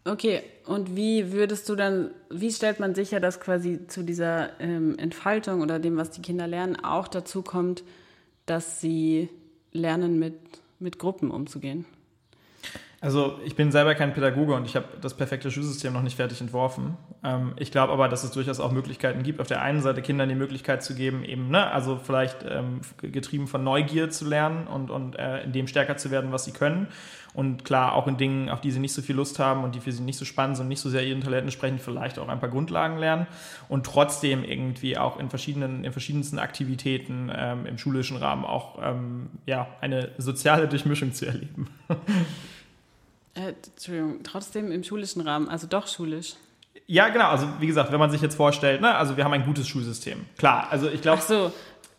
Okay, 0.04 0.42
und 0.66 0.94
wie 0.94 1.32
würdest 1.32 1.68
du 1.68 1.74
dann, 1.74 2.10
wie 2.30 2.52
stellt 2.52 2.78
man 2.78 2.94
sicher, 2.94 3.18
dass 3.18 3.40
quasi 3.40 3.88
zu 3.88 4.04
dieser 4.04 4.60
ähm, 4.60 4.96
Entfaltung 4.98 5.62
oder 5.62 5.80
dem, 5.80 5.96
was 5.96 6.10
die 6.10 6.22
Kinder 6.22 6.46
lernen, 6.46 6.76
auch 6.76 7.08
dazu 7.08 7.42
kommt, 7.42 7.82
dass 8.46 8.80
sie 8.80 9.28
lernen, 9.72 10.18
mit, 10.20 10.34
mit 10.78 11.00
Gruppen 11.00 11.32
umzugehen? 11.32 11.86
Also 13.06 13.38
ich 13.44 13.54
bin 13.54 13.70
selber 13.70 13.94
kein 13.94 14.14
Pädagoge 14.14 14.54
und 14.54 14.66
ich 14.66 14.74
habe 14.74 14.86
das 15.00 15.14
perfekte 15.14 15.48
Schulsystem 15.52 15.92
noch 15.92 16.02
nicht 16.02 16.16
fertig 16.16 16.40
entworfen. 16.40 16.96
Ähm, 17.22 17.52
ich 17.56 17.70
glaube 17.70 17.92
aber, 17.92 18.08
dass 18.08 18.24
es 18.24 18.32
durchaus 18.32 18.58
auch 18.58 18.72
Möglichkeiten 18.72 19.22
gibt, 19.22 19.40
auf 19.40 19.46
der 19.46 19.62
einen 19.62 19.80
Seite 19.80 20.02
Kindern 20.02 20.28
die 20.28 20.34
Möglichkeit 20.34 20.82
zu 20.82 20.92
geben, 20.96 21.22
eben, 21.22 21.48
ne, 21.48 21.70
also 21.70 22.00
vielleicht 22.02 22.44
ähm, 22.50 22.80
getrieben 23.00 23.46
von 23.46 23.62
Neugier 23.62 24.10
zu 24.10 24.28
lernen 24.28 24.66
und, 24.66 24.90
und 24.90 25.16
äh, 25.20 25.44
in 25.44 25.52
dem 25.52 25.68
stärker 25.68 25.96
zu 25.96 26.10
werden, 26.10 26.32
was 26.32 26.46
sie 26.46 26.50
können. 26.50 26.88
Und 27.32 27.64
klar, 27.64 27.94
auch 27.94 28.08
in 28.08 28.16
Dingen, 28.16 28.48
auf 28.48 28.60
die 28.60 28.72
sie 28.72 28.80
nicht 28.80 28.92
so 28.92 29.02
viel 29.02 29.14
Lust 29.14 29.38
haben 29.38 29.62
und 29.62 29.76
die 29.76 29.80
für 29.80 29.92
sie 29.92 30.02
nicht 30.02 30.18
so 30.18 30.24
spannend 30.24 30.56
sind 30.56 30.66
nicht 30.66 30.80
so 30.80 30.90
sehr 30.90 31.06
ihren 31.06 31.20
Talenten 31.20 31.52
sprechen, 31.52 31.78
vielleicht 31.78 32.18
auch 32.18 32.26
ein 32.26 32.40
paar 32.40 32.48
Grundlagen 32.48 32.98
lernen 32.98 33.28
und 33.68 33.86
trotzdem 33.86 34.42
irgendwie 34.42 34.98
auch 34.98 35.20
in 35.20 35.30
verschiedenen, 35.30 35.84
in 35.84 35.92
verschiedensten 35.92 36.40
Aktivitäten 36.40 37.30
ähm, 37.32 37.66
im 37.66 37.78
schulischen 37.78 38.16
Rahmen 38.16 38.44
auch 38.44 38.80
ähm, 38.82 39.30
ja, 39.46 39.68
eine 39.80 40.10
soziale 40.18 40.66
Durchmischung 40.66 41.12
zu 41.12 41.26
erleben. 41.26 41.68
Äh, 43.36 43.52
Entschuldigung, 43.74 44.22
trotzdem 44.22 44.72
im 44.72 44.82
schulischen 44.82 45.20
Rahmen, 45.20 45.48
also 45.48 45.66
doch 45.66 45.86
schulisch. 45.86 46.34
Ja, 46.86 47.08
genau. 47.08 47.28
Also 47.28 47.48
wie 47.58 47.66
gesagt, 47.66 47.92
wenn 47.92 47.98
man 47.98 48.10
sich 48.10 48.22
jetzt 48.22 48.36
vorstellt, 48.36 48.80
ne, 48.80 48.94
also 48.94 49.16
wir 49.16 49.24
haben 49.24 49.32
ein 49.32 49.44
gutes 49.44 49.68
Schulsystem. 49.68 50.24
Klar, 50.38 50.68
also 50.70 50.88
ich 50.88 51.02
glaube. 51.02 51.20
Ach 51.22 51.26
so. 51.26 51.52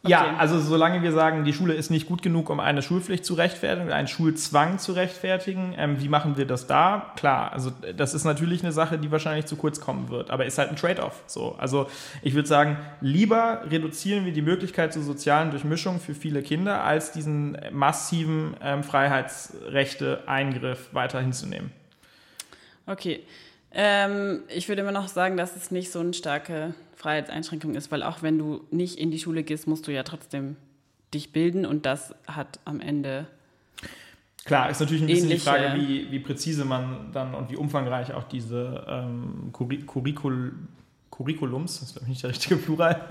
Ja, 0.09 0.35
also 0.37 0.59
solange 0.59 1.01
wir 1.01 1.11
sagen, 1.11 1.43
die 1.43 1.53
Schule 1.53 1.73
ist 1.73 1.89
nicht 1.89 2.07
gut 2.07 2.21
genug, 2.21 2.49
um 2.49 2.59
eine 2.59 2.81
Schulpflicht 2.81 3.25
zu 3.25 3.33
rechtfertigen, 3.33 3.91
einen 3.91 4.07
Schulzwang 4.07 4.79
zu 4.79 4.93
rechtfertigen, 4.93 5.73
ähm, 5.77 6.01
wie 6.01 6.09
machen 6.09 6.37
wir 6.37 6.45
das 6.45 6.67
da? 6.67 7.11
Klar, 7.15 7.51
also 7.53 7.71
das 7.95 8.13
ist 8.13 8.23
natürlich 8.23 8.63
eine 8.63 8.71
Sache, 8.71 8.97
die 8.97 9.11
wahrscheinlich 9.11 9.45
zu 9.45 9.55
kurz 9.55 9.79
kommen 9.79 10.09
wird, 10.09 10.29
aber 10.29 10.45
ist 10.45 10.57
halt 10.57 10.69
ein 10.69 10.75
Trade-off. 10.75 11.23
So, 11.27 11.55
also 11.57 11.87
ich 12.21 12.33
würde 12.33 12.47
sagen, 12.47 12.77
lieber 13.01 13.61
reduzieren 13.69 14.25
wir 14.25 14.33
die 14.33 14.41
Möglichkeit 14.41 14.93
zur 14.93 15.03
sozialen 15.03 15.51
Durchmischung 15.51 15.99
für 15.99 16.13
viele 16.13 16.41
Kinder, 16.41 16.83
als 16.83 17.11
diesen 17.11 17.57
massiven 17.71 18.55
ähm, 18.61 18.83
Freiheitsrechte-Eingriff 18.83 20.93
weiter 20.93 21.21
hinzunehmen. 21.21 21.71
Okay. 22.85 23.23
Ähm, 23.73 24.43
ich 24.47 24.69
würde 24.69 24.81
immer 24.81 24.91
noch 24.91 25.07
sagen, 25.07 25.37
dass 25.37 25.55
es 25.55 25.71
nicht 25.71 25.91
so 25.91 25.99
eine 25.99 26.13
starke 26.13 26.73
Freiheitseinschränkung 26.97 27.75
ist, 27.75 27.91
weil 27.91 28.03
auch 28.03 28.21
wenn 28.23 28.37
du 28.37 28.61
nicht 28.71 28.97
in 28.97 29.11
die 29.11 29.19
Schule 29.19 29.43
gehst, 29.43 29.67
musst 29.67 29.87
du 29.87 29.93
ja 29.93 30.03
trotzdem 30.03 30.57
dich 31.13 31.31
bilden 31.31 31.65
und 31.65 31.85
das 31.85 32.13
hat 32.27 32.59
am 32.65 32.81
Ende. 32.81 33.27
Klar, 34.43 34.69
ist 34.69 34.79
natürlich 34.79 35.03
ein 35.03 35.07
bisschen 35.07 35.29
die 35.29 35.37
Frage, 35.37 35.79
wie, 35.79 36.11
wie 36.11 36.19
präzise 36.19 36.65
man 36.65 37.11
dann 37.13 37.33
und 37.35 37.49
wie 37.51 37.55
umfangreich 37.55 38.13
auch 38.13 38.23
diese 38.23 38.85
ähm, 38.87 39.51
Curricul 39.53 40.53
Curriculums, 41.11 41.79
das 41.79 41.89
ist 41.89 41.93
glaube 41.93 42.05
ich 42.05 42.09
nicht 42.09 42.23
der 42.23 42.29
richtige 42.29 42.57
Plural, 42.57 43.01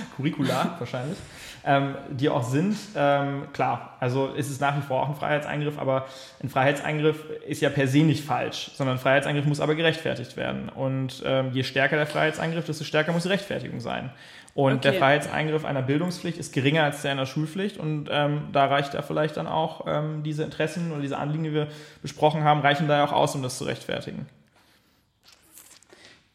Curricula 0.16 0.76
wahrscheinlich, 0.78 1.18
ähm, 1.64 1.94
die 2.10 2.28
auch 2.28 2.42
sind. 2.42 2.76
Ähm, 2.96 3.44
klar, 3.52 3.96
also 4.00 4.28
ist 4.28 4.50
es 4.50 4.60
nach 4.60 4.76
wie 4.76 4.82
vor 4.82 5.02
auch 5.02 5.08
ein 5.08 5.14
Freiheitseingriff, 5.14 5.78
aber 5.78 6.06
ein 6.42 6.48
Freiheitseingriff 6.48 7.24
ist 7.46 7.60
ja 7.60 7.70
per 7.70 7.86
se 7.86 7.98
nicht 7.98 8.24
falsch, 8.24 8.70
sondern 8.74 8.96
ein 8.96 9.00
Freiheitseingriff 9.00 9.44
muss 9.44 9.60
aber 9.60 9.74
gerechtfertigt 9.74 10.36
werden. 10.36 10.68
Und 10.68 11.22
ähm, 11.24 11.50
je 11.52 11.62
stärker 11.62 11.96
der 11.96 12.06
Freiheitseingriff, 12.06 12.66
desto 12.66 12.84
stärker 12.84 13.12
muss 13.12 13.24
die 13.24 13.28
Rechtfertigung 13.28 13.80
sein. 13.80 14.10
Und 14.54 14.72
okay. 14.72 14.80
der 14.82 14.94
Freiheitseingriff 14.94 15.64
einer 15.64 15.82
Bildungspflicht 15.82 16.36
ist 16.36 16.52
geringer 16.52 16.82
als 16.82 17.02
der 17.02 17.12
einer 17.12 17.26
Schulpflicht 17.26 17.78
und 17.78 18.08
ähm, 18.10 18.48
da 18.52 18.66
reicht 18.66 18.94
ja 18.94 19.02
vielleicht 19.02 19.36
dann 19.36 19.46
auch 19.46 19.84
ähm, 19.86 20.24
diese 20.24 20.42
Interessen 20.42 20.90
oder 20.90 21.00
diese 21.00 21.18
Anliegen, 21.18 21.44
die 21.44 21.54
wir 21.54 21.68
besprochen 22.02 22.42
haben, 22.42 22.60
reichen 22.60 22.88
da 22.88 22.98
ja 22.98 23.04
auch 23.04 23.12
aus, 23.12 23.36
um 23.36 23.42
das 23.42 23.58
zu 23.58 23.64
rechtfertigen 23.64 24.26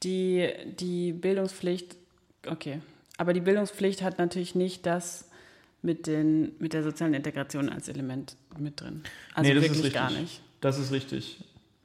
die, 0.05 0.49
die 0.79 1.11
Bildungspflicht, 1.11 1.95
okay, 2.47 2.79
aber 3.17 3.33
die 3.33 3.41
Bildungspflicht 3.41 4.01
hat 4.01 4.19
natürlich 4.19 4.55
nicht 4.55 4.85
das 4.85 5.29
mit, 5.81 6.07
den, 6.07 6.53
mit 6.59 6.73
der 6.73 6.83
sozialen 6.83 7.13
Integration 7.13 7.69
als 7.69 7.87
Element 7.87 8.35
mit 8.57 8.81
drin. 8.81 9.03
Also 9.33 9.53
nee, 9.53 9.61
wirklich 9.61 9.93
gar 9.93 10.11
nicht. 10.11 10.41
Das 10.61 10.79
ist 10.79 10.91
richtig. 10.91 11.43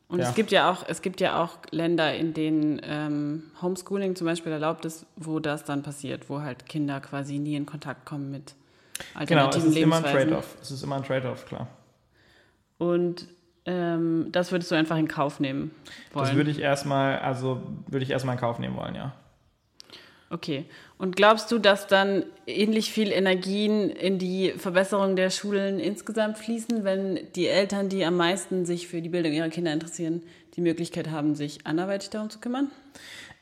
Und 0.08 0.18
ja. 0.18 0.28
es 0.28 0.34
gibt 0.34 0.50
ja 0.50 0.70
auch, 0.70 0.84
es 0.88 1.02
gibt 1.02 1.20
ja 1.20 1.40
auch 1.40 1.58
Länder, 1.70 2.14
in 2.16 2.34
denen 2.34 2.80
ähm, 2.82 3.44
Homeschooling 3.62 4.16
zum 4.16 4.26
Beispiel 4.26 4.50
erlaubt 4.50 4.84
ist, 4.84 5.06
wo 5.16 5.38
das 5.38 5.64
dann 5.64 5.82
passiert, 5.82 6.28
wo 6.28 6.40
halt 6.40 6.66
Kinder 6.66 7.00
quasi 7.00 7.38
nie 7.38 7.54
in 7.54 7.64
Kontakt 7.64 8.06
kommen 8.06 8.30
mit 8.30 8.54
alternativen 9.14 9.70
genau, 9.70 9.70
es 9.70 9.76
ist 9.76 9.76
Immer 9.76 9.96
ein 9.96 10.02
Trade-off. 10.02 10.56
Es 10.60 10.70
ist 10.72 10.82
immer 10.82 10.96
ein 10.96 11.04
Trade-off, 11.04 11.46
klar. 11.46 11.68
Und 12.78 13.28
ähm, 13.66 14.28
das 14.32 14.50
würdest 14.50 14.70
du 14.72 14.74
einfach 14.74 14.96
in 14.96 15.06
Kauf 15.06 15.38
nehmen 15.38 15.70
wollen? 16.12 16.26
Das 16.26 16.34
würde 16.34 16.50
ich 16.50 16.58
erstmal, 16.58 17.18
also 17.18 17.62
würde 17.86 18.04
ich 18.04 18.10
erstmal 18.10 18.34
in 18.34 18.40
Kauf 18.40 18.58
nehmen 18.58 18.76
wollen, 18.76 18.96
ja. 18.96 19.14
Okay. 20.32 20.64
Und 20.96 21.16
glaubst 21.16 21.50
du, 21.50 21.58
dass 21.58 21.88
dann 21.88 22.24
ähnlich 22.46 22.92
viel 22.92 23.10
Energien 23.10 23.90
in 23.90 24.18
die 24.18 24.52
Verbesserung 24.56 25.16
der 25.16 25.28
Schulen 25.28 25.80
insgesamt 25.80 26.38
fließen, 26.38 26.84
wenn 26.84 27.18
die 27.34 27.48
Eltern, 27.48 27.88
die 27.88 28.04
am 28.04 28.16
meisten 28.16 28.64
sich 28.64 28.86
für 28.86 29.02
die 29.02 29.08
Bildung 29.08 29.32
ihrer 29.32 29.48
Kinder 29.48 29.72
interessieren, 29.72 30.22
die 30.54 30.60
Möglichkeit 30.60 31.10
haben, 31.10 31.34
sich 31.34 31.66
anderweitig 31.66 32.10
darum 32.10 32.30
zu 32.30 32.38
kümmern? 32.38 32.70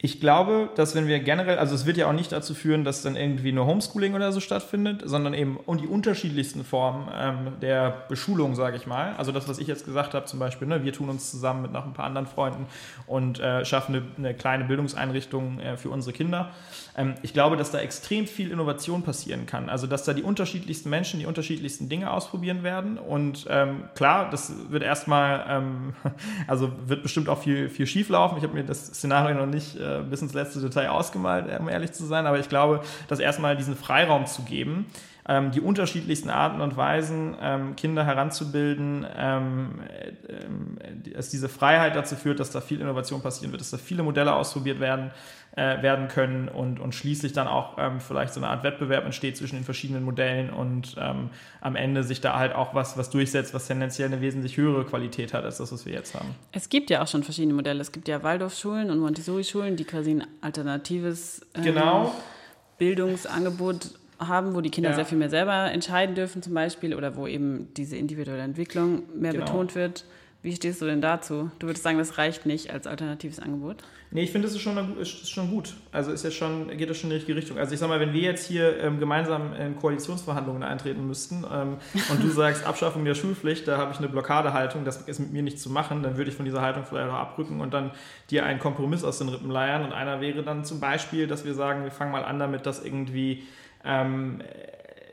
Ich 0.00 0.20
glaube, 0.20 0.70
dass 0.76 0.94
wenn 0.94 1.08
wir 1.08 1.18
generell, 1.18 1.58
also 1.58 1.74
es 1.74 1.84
wird 1.84 1.96
ja 1.96 2.08
auch 2.08 2.12
nicht 2.12 2.30
dazu 2.30 2.54
führen, 2.54 2.84
dass 2.84 3.02
dann 3.02 3.16
irgendwie 3.16 3.50
nur 3.50 3.66
Homeschooling 3.66 4.14
oder 4.14 4.30
so 4.30 4.38
stattfindet, 4.38 5.02
sondern 5.04 5.34
eben 5.34 5.56
und 5.56 5.80
die 5.80 5.88
unterschiedlichsten 5.88 6.64
Formen 6.64 7.08
ähm, 7.12 7.54
der 7.60 8.04
Beschulung, 8.08 8.54
sage 8.54 8.76
ich 8.76 8.86
mal. 8.86 9.16
Also 9.16 9.32
das, 9.32 9.48
was 9.48 9.58
ich 9.58 9.66
jetzt 9.66 9.84
gesagt 9.84 10.14
habe, 10.14 10.24
zum 10.26 10.38
Beispiel, 10.38 10.68
ne, 10.68 10.84
wir 10.84 10.92
tun 10.92 11.08
uns 11.08 11.32
zusammen 11.32 11.62
mit 11.62 11.72
noch 11.72 11.84
ein 11.84 11.94
paar 11.94 12.04
anderen 12.04 12.28
Freunden 12.28 12.66
und 13.08 13.40
äh, 13.40 13.64
schaffen 13.64 13.96
eine, 13.96 14.04
eine, 14.18 14.34
kleine 14.34 14.66
Bildungseinrichtung 14.66 15.58
äh, 15.58 15.76
für 15.76 15.90
unsere 15.90 16.12
Kinder. 16.12 16.52
Ähm, 16.96 17.14
ich 17.22 17.32
glaube, 17.32 17.56
dass 17.56 17.72
da 17.72 17.80
extrem 17.80 18.28
viel 18.28 18.52
Innovation 18.52 19.02
passieren 19.02 19.46
kann. 19.46 19.68
Also 19.68 19.88
dass 19.88 20.04
da 20.04 20.14
die 20.14 20.22
unterschiedlichsten 20.22 20.90
Menschen 20.90 21.18
die 21.18 21.26
unterschiedlichsten 21.26 21.88
Dinge 21.88 22.12
ausprobieren 22.12 22.62
werden. 22.62 22.98
Und 22.98 23.48
ähm, 23.50 23.88
klar, 23.96 24.30
das 24.30 24.52
wird 24.70 24.84
erstmal, 24.84 25.44
ähm, 25.48 25.94
also 26.46 26.70
wird 26.86 27.02
bestimmt 27.02 27.28
auch 27.28 27.42
viel, 27.42 27.68
viel 27.68 27.88
schief 27.88 28.10
laufen. 28.10 28.36
Ich 28.38 28.44
habe 28.44 28.54
mir 28.54 28.62
das 28.62 28.86
Szenario 28.86 29.34
noch 29.34 29.46
nicht 29.46 29.74
äh, 29.74 29.87
äh, 29.88 30.02
bis 30.02 30.22
ins 30.22 30.34
letzte 30.34 30.60
Detail 30.60 30.88
ausgemalt, 30.88 31.46
um 31.58 31.68
ehrlich 31.68 31.92
zu 31.92 32.04
sein. 32.04 32.26
Aber 32.26 32.38
ich 32.38 32.48
glaube, 32.48 32.80
dass 33.08 33.18
erstmal 33.18 33.56
diesen 33.56 33.76
Freiraum 33.76 34.26
zu 34.26 34.42
geben, 34.42 34.86
ähm, 35.28 35.50
die 35.50 35.60
unterschiedlichsten 35.60 36.30
Arten 36.30 36.60
und 36.60 36.76
Weisen, 36.76 37.36
ähm, 37.40 37.76
Kinder 37.76 38.04
heranzubilden, 38.04 39.06
ähm, 39.16 39.80
äh, 39.88 41.12
dass 41.12 41.28
diese 41.28 41.48
Freiheit 41.48 41.94
dazu 41.94 42.16
führt, 42.16 42.40
dass 42.40 42.50
da 42.50 42.60
viel 42.60 42.80
Innovation 42.80 43.20
passieren 43.20 43.52
wird, 43.52 43.60
dass 43.60 43.70
da 43.70 43.76
viele 43.76 44.02
Modelle 44.02 44.34
ausprobiert 44.34 44.80
werden, 44.80 45.10
äh, 45.58 45.82
werden 45.82 46.06
können 46.06 46.48
und, 46.48 46.78
und 46.78 46.94
schließlich 46.94 47.32
dann 47.32 47.48
auch 47.48 47.78
ähm, 47.78 48.00
vielleicht 48.00 48.32
so 48.32 48.38
eine 48.38 48.48
Art 48.48 48.62
Wettbewerb 48.62 49.04
entsteht 49.04 49.36
zwischen 49.36 49.56
den 49.56 49.64
verschiedenen 49.64 50.04
Modellen 50.04 50.50
und 50.50 50.94
ähm, 51.00 51.30
am 51.60 51.74
Ende 51.74 52.04
sich 52.04 52.20
da 52.20 52.38
halt 52.38 52.54
auch 52.54 52.76
was, 52.76 52.96
was 52.96 53.10
durchsetzt, 53.10 53.52
was 53.54 53.66
tendenziell 53.66 54.06
eine 54.06 54.20
wesentlich 54.20 54.56
höhere 54.56 54.84
Qualität 54.84 55.34
hat 55.34 55.44
als 55.44 55.58
das, 55.58 55.72
was 55.72 55.84
wir 55.84 55.92
jetzt 55.92 56.14
haben. 56.14 56.28
Es 56.52 56.68
gibt 56.68 56.90
ja 56.90 57.02
auch 57.02 57.08
schon 57.08 57.24
verschiedene 57.24 57.54
Modelle. 57.54 57.80
Es 57.80 57.90
gibt 57.90 58.06
ja 58.06 58.22
Waldorfschulen 58.22 58.88
und 58.88 59.00
Montessori-Schulen, 59.00 59.74
die 59.74 59.84
quasi 59.84 60.12
ein 60.12 60.26
alternatives 60.42 61.44
ähm, 61.54 61.64
genau. 61.64 62.14
Bildungsangebot 62.78 63.90
haben, 64.20 64.54
wo 64.54 64.60
die 64.60 64.70
Kinder 64.70 64.90
ja. 64.90 64.96
sehr 64.96 65.06
viel 65.06 65.18
mehr 65.18 65.30
selber 65.30 65.72
entscheiden 65.72 66.14
dürfen 66.14 66.40
zum 66.40 66.54
Beispiel 66.54 66.94
oder 66.94 67.16
wo 67.16 67.26
eben 67.26 67.74
diese 67.74 67.96
individuelle 67.96 68.42
Entwicklung 68.42 69.02
mehr 69.18 69.32
genau. 69.32 69.44
betont 69.44 69.74
wird. 69.74 70.04
Wie 70.48 70.56
stehst 70.56 70.80
du 70.80 70.86
denn 70.86 71.02
dazu? 71.02 71.50
Du 71.58 71.66
würdest 71.66 71.84
sagen, 71.84 71.98
das 71.98 72.16
reicht 72.16 72.46
nicht 72.46 72.70
als 72.70 72.86
alternatives 72.86 73.38
Angebot? 73.38 73.84
Nee, 74.10 74.22
ich 74.22 74.30
finde, 74.30 74.48
das 74.48 74.56
ist 74.56 74.62
schon, 74.62 74.96
ist 74.96 75.30
schon 75.30 75.50
gut. 75.50 75.74
Also 75.92 76.10
ist 76.10 76.24
ja 76.24 76.30
schon, 76.30 76.74
geht 76.74 76.88
das 76.88 76.96
schon 76.96 77.10
in 77.10 77.10
die 77.10 77.16
richtige 77.16 77.36
Richtung. 77.36 77.58
Also 77.58 77.74
ich 77.74 77.80
sag 77.80 77.90
mal, 77.90 78.00
wenn 78.00 78.14
wir 78.14 78.22
jetzt 78.22 78.46
hier 78.46 78.82
ähm, 78.82 78.98
gemeinsam 78.98 79.52
in 79.52 79.76
Koalitionsverhandlungen 79.76 80.62
eintreten 80.62 81.06
müssten 81.06 81.44
ähm, 81.52 81.76
und 82.08 82.22
du 82.22 82.28
sagst 82.34 82.64
Abschaffung 82.64 83.04
der 83.04 83.14
Schulpflicht, 83.14 83.68
da 83.68 83.76
habe 83.76 83.92
ich 83.92 83.98
eine 83.98 84.08
Blockadehaltung, 84.08 84.86
das 84.86 85.02
ist 85.02 85.18
mit 85.18 85.34
mir 85.34 85.42
nicht 85.42 85.60
zu 85.60 85.68
machen, 85.68 86.02
dann 86.02 86.16
würde 86.16 86.30
ich 86.30 86.36
von 86.38 86.46
dieser 86.46 86.62
Haltung 86.62 86.86
vielleicht 86.86 87.10
auch 87.10 87.16
abrücken 87.16 87.60
und 87.60 87.74
dann 87.74 87.90
dir 88.30 88.46
einen 88.46 88.58
Kompromiss 88.58 89.04
aus 89.04 89.18
den 89.18 89.28
Rippen 89.28 89.50
leiern. 89.50 89.84
Und 89.84 89.92
einer 89.92 90.22
wäre 90.22 90.42
dann 90.42 90.64
zum 90.64 90.80
Beispiel, 90.80 91.26
dass 91.26 91.44
wir 91.44 91.52
sagen, 91.52 91.84
wir 91.84 91.90
fangen 91.90 92.12
mal 92.12 92.24
an 92.24 92.38
damit, 92.38 92.64
dass 92.64 92.82
irgendwie 92.82 93.42
ähm, 93.84 94.40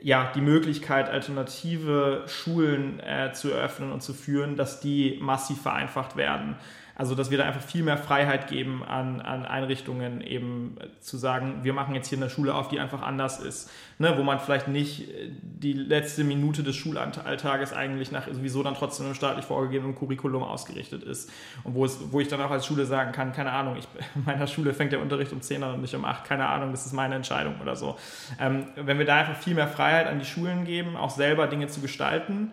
ja, 0.06 0.32
die 0.36 0.42
Möglichkeit, 0.42 1.10
alternative 1.10 2.26
Schulen 2.28 3.00
äh, 3.00 3.32
zu 3.34 3.50
eröffnen 3.50 3.92
und 3.92 4.04
zu 4.04 4.14
führen, 4.14 4.56
dass 4.56 4.80
die 4.80 5.18
massiv 5.20 5.64
vereinfacht 5.64 6.16
werden. 6.16 6.58
Also, 6.96 7.14
dass 7.14 7.30
wir 7.30 7.38
da 7.38 7.44
einfach 7.44 7.62
viel 7.62 7.84
mehr 7.84 7.98
Freiheit 7.98 8.48
geben 8.48 8.84
an, 8.84 9.20
an 9.20 9.46
Einrichtungen, 9.46 10.22
eben 10.22 10.78
zu 11.02 11.18
sagen, 11.18 11.60
wir 11.64 11.74
machen 11.74 11.94
jetzt 11.94 12.08
hier 12.08 12.18
eine 12.18 12.30
Schule 12.30 12.56
auf, 12.56 12.70
die 12.70 12.80
einfach 12.80 13.02
anders 13.02 13.40
ist. 13.40 13.70
Ne, 13.98 14.14
wo 14.18 14.24
man 14.24 14.40
vielleicht 14.40 14.68
nicht 14.68 15.10
äh, 15.10 15.30
die 15.42 15.72
letzte 15.72 16.26
Minute 16.26 16.64
des 16.64 16.76
Schulalltages 16.76 17.72
eigentlich 17.72 18.12
nach 18.12 18.28
sowieso 18.28 18.62
dann 18.62 18.74
trotzdem 18.74 19.06
einem 19.06 19.16
staatlich 19.16 19.46
vorgegebenen 19.46 19.96
Curriculum 19.96 20.44
ausgerichtet 20.44 21.04
ist. 21.04 21.32
Und 21.64 21.76
wo, 21.76 21.86
es, 21.86 22.00
wo 22.12 22.20
ich 22.20 22.28
dann 22.28 22.42
auch 22.42 22.52
als 22.52 22.66
Schule 22.66 22.86
sagen 22.86 23.14
kann, 23.14 23.32
keine 23.32 23.52
Ahnung, 23.52 23.78
ich, 23.78 23.88
in 24.16 24.26
meiner 24.26 24.48
Schule 24.48 24.74
fängt 24.74 24.92
der 24.92 25.02
Unterricht 25.02 25.32
um 25.32 25.42
10 25.42 25.64
an 25.64 25.76
und 25.76 25.82
nicht 25.82 25.96
um 25.96 26.04
8, 26.04 26.26
keine 26.26 26.48
Ahnung, 26.48 26.72
das 26.72 26.86
ist 26.86 26.92
meine 26.92 27.16
Entscheidung 27.16 27.56
oder 27.62 27.78
so. 27.78 27.96
Ähm, 28.38 28.68
wenn 28.76 29.00
wir 29.00 29.06
da 29.06 29.16
einfach 29.16 29.38
viel 29.38 29.54
mehr 29.54 29.70
Freiheit 29.70 30.08
an 30.08 30.20
die 30.20 30.26
Schulen 30.26 30.66
geben, 30.66 30.98
auch 30.98 31.10
selber 31.10 31.48
Dinge 31.48 31.68
zu 31.68 31.80
gestalten, 31.80 32.52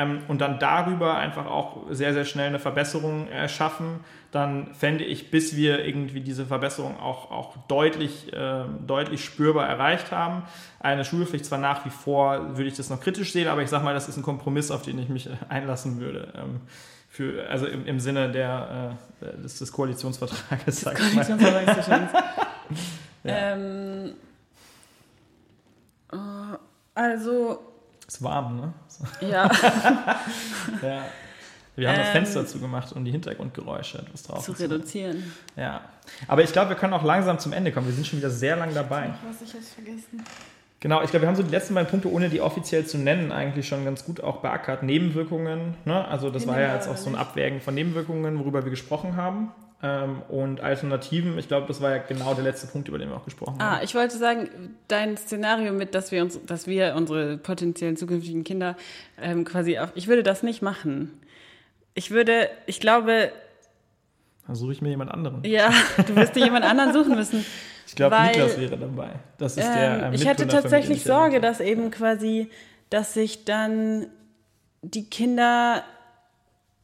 ähm, 0.00 0.22
und 0.28 0.40
dann 0.40 0.58
darüber 0.58 1.16
einfach 1.16 1.46
auch 1.46 1.86
sehr, 1.90 2.12
sehr 2.12 2.24
schnell 2.24 2.48
eine 2.48 2.58
Verbesserung 2.58 3.28
erschaffen, 3.28 4.00
dann 4.32 4.74
fände 4.74 5.04
ich, 5.04 5.30
bis 5.30 5.56
wir 5.56 5.84
irgendwie 5.84 6.20
diese 6.20 6.46
Verbesserung 6.46 6.98
auch, 6.98 7.30
auch 7.30 7.56
deutlich, 7.68 8.32
äh, 8.32 8.64
deutlich 8.86 9.24
spürbar 9.24 9.66
erreicht 9.66 10.12
haben, 10.12 10.44
eine 10.78 11.04
Schulpflicht 11.04 11.44
zwar 11.44 11.58
nach 11.58 11.84
wie 11.84 11.90
vor, 11.90 12.56
würde 12.56 12.68
ich 12.68 12.76
das 12.76 12.90
noch 12.90 13.00
kritisch 13.00 13.32
sehen, 13.32 13.48
aber 13.48 13.62
ich 13.62 13.68
sage 13.68 13.84
mal, 13.84 13.94
das 13.94 14.08
ist 14.08 14.16
ein 14.16 14.22
Kompromiss, 14.22 14.70
auf 14.70 14.82
den 14.82 14.98
ich 14.98 15.08
mich 15.08 15.28
einlassen 15.48 16.00
würde. 16.00 16.32
Ähm, 16.36 16.60
für, 17.08 17.48
also 17.48 17.66
im, 17.66 17.86
im 17.86 17.98
Sinne 17.98 18.30
der, 18.30 18.96
äh, 19.20 19.42
des, 19.42 19.58
des 19.58 19.72
Koalitionsvertrages. 19.72 20.80
Des 20.80 20.84
Koalitionsvertrages 20.84 21.86
ja. 21.88 22.08
ähm, 23.24 24.12
oh, 26.12 26.56
also. 26.94 27.69
Ist 28.10 28.24
warm, 28.24 28.56
ne? 28.56 28.72
Ja. 29.20 29.44
ja. 30.82 31.04
Wir 31.76 31.88
haben 31.88 31.94
ähm, 31.94 32.00
das 32.00 32.08
Fenster 32.08 32.44
zugemacht, 32.44 32.92
um 32.92 33.04
die 33.04 33.12
Hintergrundgeräusche 33.12 33.98
etwas 33.98 34.24
drauf 34.24 34.44
zu 34.44 34.50
reduzieren. 34.50 35.32
Ja. 35.54 35.82
Aber 36.26 36.42
ich 36.42 36.52
glaube, 36.52 36.70
wir 36.70 36.76
können 36.76 36.92
auch 36.92 37.04
langsam 37.04 37.38
zum 37.38 37.52
Ende 37.52 37.70
kommen. 37.70 37.86
Wir 37.86 37.94
sind 37.94 38.04
schon 38.04 38.18
wieder 38.18 38.30
sehr 38.30 38.56
lang 38.56 38.74
dabei. 38.74 39.10
Ach, 39.12 39.28
was 39.28 39.42
ich 39.42 39.54
jetzt 39.54 39.74
vergessen. 39.74 40.24
Genau, 40.80 41.02
ich 41.02 41.10
glaube, 41.10 41.22
wir 41.22 41.28
haben 41.28 41.36
so 41.36 41.44
die 41.44 41.52
letzten 41.52 41.74
beiden 41.74 41.88
Punkte, 41.88 42.10
ohne 42.10 42.28
die 42.30 42.40
offiziell 42.40 42.84
zu 42.84 42.98
nennen, 42.98 43.30
eigentlich 43.30 43.68
schon 43.68 43.84
ganz 43.84 44.04
gut 44.04 44.20
auch 44.20 44.38
beackert. 44.38 44.82
Nebenwirkungen, 44.82 45.76
ne? 45.84 46.04
also 46.08 46.30
das 46.30 46.48
war 46.48 46.58
ja 46.58 46.74
jetzt 46.74 46.88
auch 46.88 46.96
so 46.96 47.10
ein 47.10 47.14
Abwägen 47.14 47.60
von 47.60 47.74
Nebenwirkungen, 47.74 48.40
worüber 48.40 48.64
wir 48.64 48.70
gesprochen 48.70 49.14
haben. 49.14 49.52
Ähm, 49.82 50.22
und 50.28 50.60
Alternativen, 50.60 51.38
ich 51.38 51.48
glaube, 51.48 51.66
das 51.66 51.80
war 51.80 51.90
ja 51.90 51.98
genau 51.98 52.34
der 52.34 52.44
letzte 52.44 52.66
Punkt, 52.66 52.88
über 52.88 52.98
den 52.98 53.08
wir 53.08 53.16
auch 53.16 53.24
gesprochen 53.24 53.56
ah, 53.58 53.64
haben. 53.64 53.80
Ah, 53.80 53.82
ich 53.82 53.94
wollte 53.94 54.18
sagen, 54.18 54.76
dein 54.88 55.16
Szenario 55.16 55.72
mit, 55.72 55.94
dass 55.94 56.12
wir 56.12 56.22
uns, 56.22 56.38
dass 56.44 56.66
wir 56.66 56.94
unsere 56.96 57.38
potenziellen 57.38 57.96
zukünftigen 57.96 58.44
Kinder 58.44 58.76
ähm, 59.20 59.44
quasi 59.44 59.78
auf, 59.78 59.90
ich 59.94 60.06
würde 60.06 60.22
das 60.22 60.42
nicht 60.42 60.60
machen. 60.60 61.18
Ich 61.94 62.10
würde, 62.10 62.50
ich 62.66 62.80
glaube. 62.80 63.32
Dann 64.46 64.54
suche 64.54 64.72
ich 64.72 64.82
mir 64.82 64.90
jemand 64.90 65.10
anderen. 65.10 65.42
Ja, 65.44 65.72
du 66.06 66.14
wirst 66.14 66.36
dir 66.36 66.44
jemand 66.44 66.66
anderen 66.66 66.92
suchen 66.92 67.14
müssen. 67.14 67.44
Ich 67.86 67.94
glaube, 67.96 68.20
Niklas 68.20 68.60
wäre 68.60 68.76
dabei. 68.76 69.12
Das 69.38 69.56
ist 69.56 69.64
ähm, 69.64 69.74
der. 69.74 70.12
Äh, 70.12 70.14
ich 70.14 70.26
hätte 70.26 70.46
tatsächlich 70.46 71.04
Sorge, 71.04 71.40
dass 71.40 71.60
eben 71.60 71.90
quasi, 71.90 72.50
dass 72.90 73.14
sich 73.14 73.46
dann 73.46 74.08
die 74.82 75.08
Kinder 75.08 75.84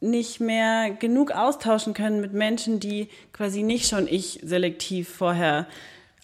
nicht 0.01 0.41
mehr 0.41 0.91
genug 0.91 1.33
austauschen 1.33 1.95
können 1.95 2.21
mit 2.21 2.33
Menschen, 2.33 2.81
die 2.81 3.09
quasi 3.33 3.63
nicht 3.63 3.89
schon 3.89 4.07
ich 4.07 4.41
selektiv 4.43 5.09
vorher 5.09 5.67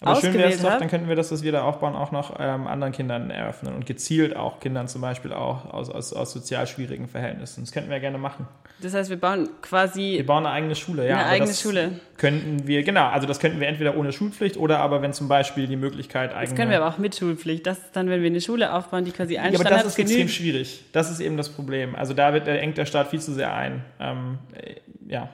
aber 0.03 0.21
schön 0.21 0.33
wäre 0.33 0.49
es 0.49 0.61
doch, 0.61 0.77
dann 0.77 0.89
könnten 0.89 1.07
wir 1.07 1.15
das, 1.15 1.31
was 1.31 1.43
wir 1.43 1.51
da 1.51 1.63
aufbauen, 1.63 1.95
auch 1.95 2.11
noch 2.11 2.35
ähm, 2.39 2.67
anderen 2.67 2.93
Kindern 2.93 3.29
eröffnen 3.29 3.73
und 3.73 3.85
gezielt 3.85 4.35
auch 4.35 4.59
Kindern 4.59 4.87
zum 4.87 5.01
Beispiel 5.01 5.33
auch 5.33 5.73
aus, 5.73 5.89
aus, 5.89 6.13
aus 6.13 6.31
sozial 6.31 6.67
schwierigen 6.67 7.07
Verhältnissen. 7.07 7.63
Das 7.63 7.71
könnten 7.71 7.89
wir 7.89 7.97
ja 7.97 8.01
gerne 8.01 8.17
machen. 8.17 8.47
Das 8.81 8.93
heißt, 8.93 9.09
wir 9.09 9.17
bauen 9.17 9.49
quasi. 9.61 10.15
Wir 10.17 10.25
bauen 10.25 10.45
eine 10.45 10.55
eigene 10.55 10.75
Schule, 10.75 11.07
ja. 11.07 11.17
Eine 11.17 11.25
eigene 11.27 11.53
Schule. 11.53 11.99
Könnten 12.17 12.67
wir, 12.67 12.83
genau, 12.83 13.07
also 13.07 13.27
das 13.27 13.39
könnten 13.39 13.59
wir 13.59 13.67
entweder 13.67 13.95
ohne 13.97 14.11
Schulpflicht 14.11 14.57
oder 14.57 14.79
aber 14.79 15.01
wenn 15.01 15.13
zum 15.13 15.27
Beispiel 15.27 15.67
die 15.67 15.77
Möglichkeit 15.77 16.31
eigene. 16.31 16.49
Das 16.49 16.55
können 16.55 16.71
wir 16.71 16.81
aber 16.81 16.93
auch 16.93 16.97
mit 16.97 17.15
Schulpflicht. 17.15 17.65
Das 17.65 17.77
ist 17.77 17.95
dann, 17.95 18.09
wenn 18.09 18.21
wir 18.21 18.29
eine 18.29 18.41
Schule 18.41 18.73
aufbauen, 18.73 19.05
die 19.05 19.11
quasi 19.11 19.37
einen 19.37 19.53
ja, 19.53 19.59
aber 19.59 19.69
das 19.69 19.85
ist 19.85 19.99
extrem 19.99 20.27
schwierig. 20.27 20.83
Das 20.91 21.09
ist 21.09 21.19
eben 21.19 21.37
das 21.37 21.49
Problem. 21.49 21.95
Also 21.95 22.13
da 22.13 22.33
wird, 22.33 22.47
da 22.47 22.51
engt 22.51 22.77
der 22.77 22.85
Staat 22.85 23.09
viel 23.09 23.21
zu 23.21 23.33
sehr 23.33 23.53
ein. 23.53 23.83
Ähm, 23.99 24.39
äh, 24.53 24.75
ja. 25.07 25.29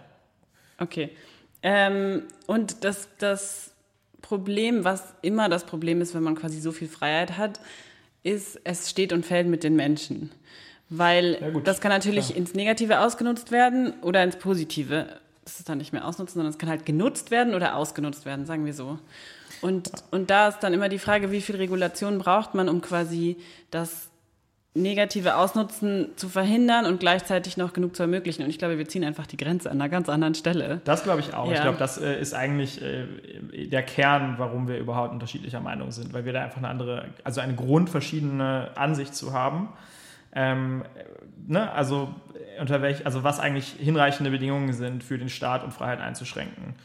Okay. 0.78 1.09
Ähm, 1.61 2.24
und 2.47 2.84
das, 2.84 3.09
das 3.17 3.68
Problem, 4.22 4.84
was 4.84 5.13
immer 5.22 5.49
das 5.49 5.65
Problem 5.65 6.01
ist, 6.01 6.13
wenn 6.13 6.24
man 6.24 6.36
quasi 6.36 6.59
so 6.59 6.72
viel 6.72 6.88
Freiheit 6.88 7.38
hat, 7.38 7.59
ist, 8.24 8.59
es 8.63 8.89
steht 8.89 9.13
und 9.13 9.26
fällt 9.26 9.47
mit 9.47 9.63
den 9.63 9.76
Menschen. 9.76 10.32
Weil 10.89 11.38
ja, 11.39 11.59
das 11.61 11.82
kann 11.82 11.91
natürlich 11.91 12.28
klar. 12.28 12.38
ins 12.38 12.53
Negative 12.53 12.99
ausgenutzt 12.99 13.51
werden 13.51 13.93
oder 14.01 14.24
ins 14.24 14.38
Positive. 14.38 15.07
Das 15.45 15.59
ist 15.59 15.70
dann 15.70 15.78
nicht 15.78 15.93
mehr 15.93 16.05
ausnutzen, 16.05 16.36
sondern 16.36 16.51
es 16.51 16.57
kann 16.57 16.70
halt 16.70 16.86
genutzt 16.86 17.32
werden 17.32 17.53
oder 17.53 17.76
ausgenutzt 17.76 18.26
werden, 18.26 18.45
sagen 18.45 18.65
wir 18.65 18.74
so. 18.74 18.99
Und, 19.61 19.91
und 20.11 20.30
da 20.30 20.49
ist 20.49 20.59
dann 20.59 20.74
immer 20.74 20.89
die 20.89 20.99
Frage, 20.99 21.32
wie 21.32 21.41
viel 21.41 21.55
Regulation 21.57 22.17
braucht 22.17 22.55
man, 22.55 22.70
um 22.70 22.82
quasi 22.82 23.38
das 23.72 24.09
negative 24.76 25.36
Ausnutzen 25.36 26.09
zu 26.15 26.30
verhindern 26.30 26.86
und 26.86 26.99
gleichzeitig 26.99 27.57
noch 27.57 27.74
genug 27.74 27.95
zu 27.95 28.03
ermöglichen. 28.03 28.43
Und 28.43 28.49
ich 28.49 28.59
glaube, 28.59 28.78
wir 28.78 28.88
ziehen 28.88 29.03
einfach 29.03 29.26
die 29.26 29.38
Grenze 29.38 29.70
an 29.72 29.82
einer 29.82 29.89
ganz 29.89 30.09
anderen 30.09 30.36
Stelle. 30.36 30.82
Das 30.84 31.03
glaube 31.03 31.22
ich 31.22 31.34
auch. 31.34 31.47
Ja. 31.47 31.55
Ich 31.55 31.61
glaube, 31.61 31.80
das 31.80 31.97
äh, 31.97 32.20
ist 32.20 32.34
eigentlich 32.34 32.82
äh, 32.82 33.05
der 33.67 33.82
Kern, 33.84 34.36
warum 34.38 34.67
wir 34.67 34.78
überhaupt 34.78 35.11
unterschiedlicher 35.11 35.59
Meinung 35.59 35.91
sind, 35.91 36.13
weil 36.13 36.26
wir 36.26 36.34
da 36.34 36.43
einfach 36.43 36.57
eine 36.57 36.67
andere, 36.67 37.05
also 37.24 37.41
eine 37.41 37.55
grundverschiedene 37.55 38.72
Ansicht 38.76 39.15
zu 39.15 39.34
haben. 39.34 39.70
Ähm, 40.34 40.84
ne? 41.47 41.72
Also 41.72 42.13
unter 42.59 42.82
welch, 42.84 43.05
also 43.05 43.24
was 43.24 43.39
eigentlich 43.39 43.76
hinreichende 43.80 44.30
Bedingungen 44.30 44.74
sind 44.74 45.03
für 45.03 45.17
den 45.17 45.30
Staat, 45.30 45.63
um 45.63 45.72
Freiheit 45.72 45.99
einzuschränken. 45.99 46.76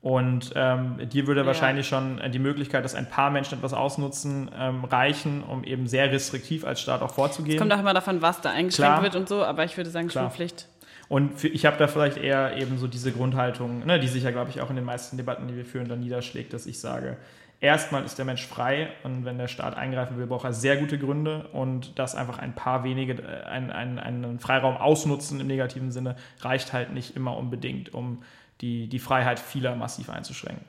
Und 0.00 0.52
ähm, 0.54 1.08
dir 1.08 1.26
würde 1.26 1.40
ja. 1.40 1.46
wahrscheinlich 1.46 1.88
schon 1.88 2.18
äh, 2.18 2.30
die 2.30 2.38
Möglichkeit, 2.38 2.84
dass 2.84 2.94
ein 2.94 3.08
paar 3.08 3.30
Menschen 3.30 3.58
etwas 3.58 3.72
ausnutzen, 3.72 4.48
ähm, 4.56 4.84
reichen, 4.84 5.42
um 5.42 5.64
eben 5.64 5.88
sehr 5.88 6.12
restriktiv 6.12 6.64
als 6.64 6.80
Staat 6.80 7.02
auch 7.02 7.12
vorzugehen. 7.12 7.56
Es 7.56 7.60
kommt 7.60 7.72
auch 7.72 7.80
immer 7.80 7.94
davon, 7.94 8.22
was 8.22 8.40
da 8.40 8.50
eingeschränkt 8.50 8.92
Klar. 8.92 9.02
wird 9.02 9.16
und 9.16 9.28
so, 9.28 9.42
aber 9.42 9.64
ich 9.64 9.76
würde 9.76 9.90
sagen, 9.90 10.06
Klar. 10.06 10.24
Schulpflicht. 10.24 10.68
Und 11.08 11.40
für, 11.40 11.48
ich 11.48 11.66
habe 11.66 11.78
da 11.78 11.88
vielleicht 11.88 12.16
eher 12.18 12.56
eben 12.56 12.78
so 12.78 12.86
diese 12.86 13.10
Grundhaltung, 13.12 13.84
ne, 13.86 13.98
die 13.98 14.08
sich 14.08 14.22
ja, 14.22 14.30
glaube 14.30 14.50
ich, 14.50 14.60
auch 14.60 14.70
in 14.70 14.76
den 14.76 14.84
meisten 14.84 15.16
Debatten, 15.16 15.48
die 15.48 15.56
wir 15.56 15.64
führen, 15.64 15.88
dann 15.88 16.00
niederschlägt, 16.00 16.52
dass 16.52 16.66
ich 16.66 16.78
sage, 16.78 17.16
erstmal 17.60 18.04
ist 18.04 18.18
der 18.18 18.24
Mensch 18.24 18.46
frei 18.46 18.90
und 19.02 19.24
wenn 19.24 19.38
der 19.38 19.48
Staat 19.48 19.76
eingreifen 19.76 20.16
will, 20.18 20.26
braucht 20.26 20.44
er 20.44 20.52
sehr 20.52 20.76
gute 20.76 20.98
Gründe 20.98 21.48
und 21.52 21.98
dass 21.98 22.14
einfach 22.14 22.38
ein 22.38 22.54
paar 22.54 22.84
wenige 22.84 23.14
äh, 23.14 23.44
einen, 23.46 23.70
einen, 23.70 23.98
einen 23.98 24.38
Freiraum 24.38 24.76
ausnutzen 24.76 25.40
im 25.40 25.46
negativen 25.46 25.90
Sinne 25.90 26.16
reicht 26.40 26.72
halt 26.72 26.92
nicht 26.92 27.16
immer 27.16 27.36
unbedingt, 27.36 27.94
um 27.94 28.22
die, 28.60 28.88
die 28.88 28.98
Freiheit 28.98 29.38
vieler 29.38 29.76
massiv 29.76 30.10
einzuschränken. 30.10 30.64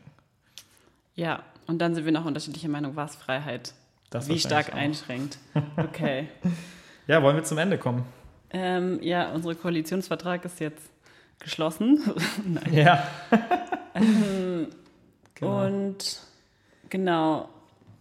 Ja, 1.16 1.44
und 1.68 1.80
dann 1.80 1.96
sind 1.96 2.06
wir 2.06 2.12
noch 2.12 2.26
unterschiedlicher 2.26 2.70
Meinung, 2.70 2.96
was 2.96 3.16
Freiheit 3.16 3.74
das 4.10 4.28
wie 4.28 4.40
stark 4.40 4.74
einschränkt. 4.74 5.38
Okay. 5.78 6.28
ja, 7.08 7.22
wollen 7.22 7.36
wir 7.36 7.44
zum 7.44 7.58
Ende 7.58 7.78
kommen? 7.78 8.06
Ähm, 8.52 9.00
ja, 9.02 9.32
unser 9.32 9.54
Koalitionsvertrag 9.56 10.46
ist 10.46 10.60
jetzt 10.60 10.90
geschlossen. 11.40 12.02
Nein. 12.46 12.74
Ja. 12.74 13.08
ähm, 13.96 14.68
genau. 15.36 15.66
Und 15.66 16.22
genau, 16.90 17.50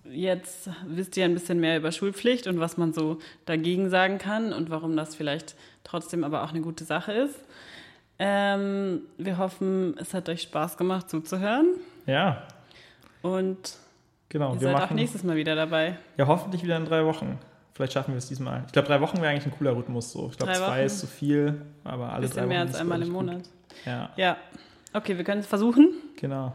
jetzt 0.05 0.71
wisst 0.87 1.17
ihr 1.17 1.25
ein 1.25 1.35
bisschen 1.35 1.61
mehr 1.61 1.77
über 1.77 1.93
Schulpflicht 1.93 2.47
und 2.47 2.61
was 2.61 2.77
man 2.77 2.93
so 2.93 3.19
dagegen 3.47 3.91
sagen 3.91 4.19
kann 4.19 4.53
und 4.53 4.71
warum 4.71 4.97
das 4.97 5.15
vielleicht 5.15 5.55
trotzdem 5.85 6.25
aber 6.25 6.43
auch 6.45 6.51
eine 6.51 6.61
gute 6.61 6.85
Sache 6.85 7.13
ist. 7.13 7.39
Ähm, 8.19 9.03
wir 9.17 9.39
hoffen, 9.39 9.95
es 9.99 10.13
hat 10.15 10.29
euch 10.29 10.43
Spaß 10.43 10.77
gemacht 10.77 11.09
zuzuhören. 11.09 11.75
Ja. 12.07 12.43
Und 13.23 13.77
genau, 14.29 14.55
ihr 14.55 14.61
seid 14.61 14.73
machen, 14.73 14.85
auch 14.85 14.91
nächstes 14.91 15.23
Mal 15.23 15.37
wieder 15.37 15.55
dabei. 15.55 15.99
Ja, 16.17 16.27
hoffentlich 16.27 16.63
wieder 16.63 16.77
in 16.77 16.85
drei 16.85 17.05
Wochen. 17.05 17.39
Vielleicht 17.75 17.93
schaffen 17.93 18.13
wir 18.13 18.19
es 18.19 18.27
diesmal. 18.27 18.65
Ich 18.67 18.73
glaube, 18.73 18.89
drei 18.89 19.01
Wochen 19.01 19.19
wäre 19.19 19.29
eigentlich 19.29 19.47
ein 19.47 19.57
cooler 19.57 19.77
Rhythmus. 19.77 20.11
So. 20.11 20.29
Ich 20.33 20.37
glaube, 20.37 20.53
zwei 20.53 20.85
ist 20.85 20.99
zu 20.99 21.07
viel, 21.07 21.63
aber 21.85 22.13
alle 22.13 22.29
drei 22.29 22.41
Wochen. 22.41 22.49
mehr 22.49 22.61
als 22.63 22.75
einmal 22.75 23.01
im 23.03 23.11
Monat. 23.11 23.43
Ja. 23.87 24.11
Ja. 24.17 24.37
Okay, 24.93 25.17
wir 25.17 25.23
können 25.23 25.43
es 25.43 25.47
versuchen. 25.47 25.93
Genau. 26.17 26.53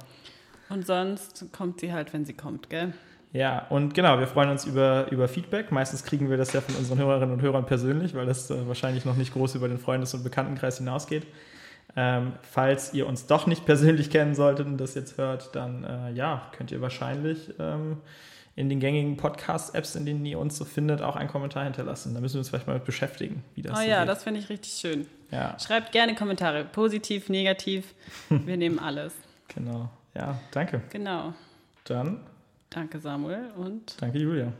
Und 0.69 0.85
sonst 0.85 1.45
kommt 1.53 1.79
sie 1.79 1.93
halt, 1.93 2.11
wenn 2.13 2.25
sie 2.25 2.33
kommt, 2.33 2.69
gell? 2.69 2.93
Ja, 3.31 3.65
und 3.69 3.93
genau, 3.93 4.19
wir 4.19 4.27
freuen 4.27 4.49
uns 4.49 4.65
über, 4.65 5.07
über 5.11 5.27
Feedback. 5.27 5.71
Meistens 5.71 6.03
kriegen 6.03 6.29
wir 6.29 6.37
das 6.37 6.51
ja 6.53 6.61
von 6.61 6.75
unseren 6.75 6.99
Hörerinnen 6.99 7.33
und 7.33 7.41
Hörern 7.41 7.65
persönlich, 7.65 8.13
weil 8.15 8.25
das 8.25 8.51
äh, 8.51 8.67
wahrscheinlich 8.67 9.05
noch 9.05 9.15
nicht 9.15 9.33
groß 9.33 9.55
über 9.55 9.67
den 9.67 9.79
Freundes- 9.79 10.13
und 10.13 10.23
Bekanntenkreis 10.23 10.77
hinausgeht. 10.77 11.25
Ähm, 11.95 12.33
falls 12.41 12.93
ihr 12.93 13.05
uns 13.07 13.27
doch 13.27 13.45
nicht 13.45 13.65
persönlich 13.65 14.09
kennen 14.09 14.33
solltet 14.33 14.65
und 14.65 14.77
das 14.77 14.95
jetzt 14.95 15.17
hört, 15.17 15.55
dann 15.55 15.83
äh, 15.83 16.11
ja, 16.13 16.49
könnt 16.57 16.71
ihr 16.71 16.81
wahrscheinlich 16.81 17.53
ähm, 17.59 17.97
in 18.55 18.69
den 18.69 18.79
gängigen 18.79 19.17
Podcast-Apps, 19.17 19.95
in 19.95 20.05
denen 20.05 20.25
ihr 20.25 20.39
uns 20.39 20.57
so 20.57 20.65
findet, 20.65 21.01
auch 21.01 21.15
einen 21.15 21.29
Kommentar 21.29 21.63
hinterlassen. 21.63 22.13
Da 22.13 22.21
müssen 22.21 22.35
wir 22.35 22.39
uns 22.39 22.49
vielleicht 22.49 22.67
mal 22.67 22.73
mit 22.73 22.85
beschäftigen, 22.85 23.43
wie 23.55 23.61
das 23.61 23.73
Oh 23.73 23.81
so 23.81 23.87
ja, 23.87 23.99
geht. 24.01 24.09
das 24.09 24.23
finde 24.23 24.39
ich 24.39 24.49
richtig 24.49 24.73
schön. 24.73 25.07
Ja. 25.31 25.57
Schreibt 25.59 25.91
gerne 25.91 26.15
Kommentare, 26.15 26.63
positiv, 26.65 27.29
negativ. 27.29 27.93
Wir 28.29 28.57
nehmen 28.57 28.79
alles. 28.79 29.13
Genau. 29.47 29.89
Ja, 30.15 30.39
danke. 30.51 30.81
Genau. 30.91 31.33
Dann. 31.85 32.19
Danke, 32.69 32.99
Samuel. 32.99 33.51
Und. 33.55 33.99
Danke, 34.01 34.19
Julia. 34.19 34.51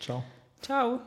Ciao. 0.00 0.24
Ciao. 0.60 1.00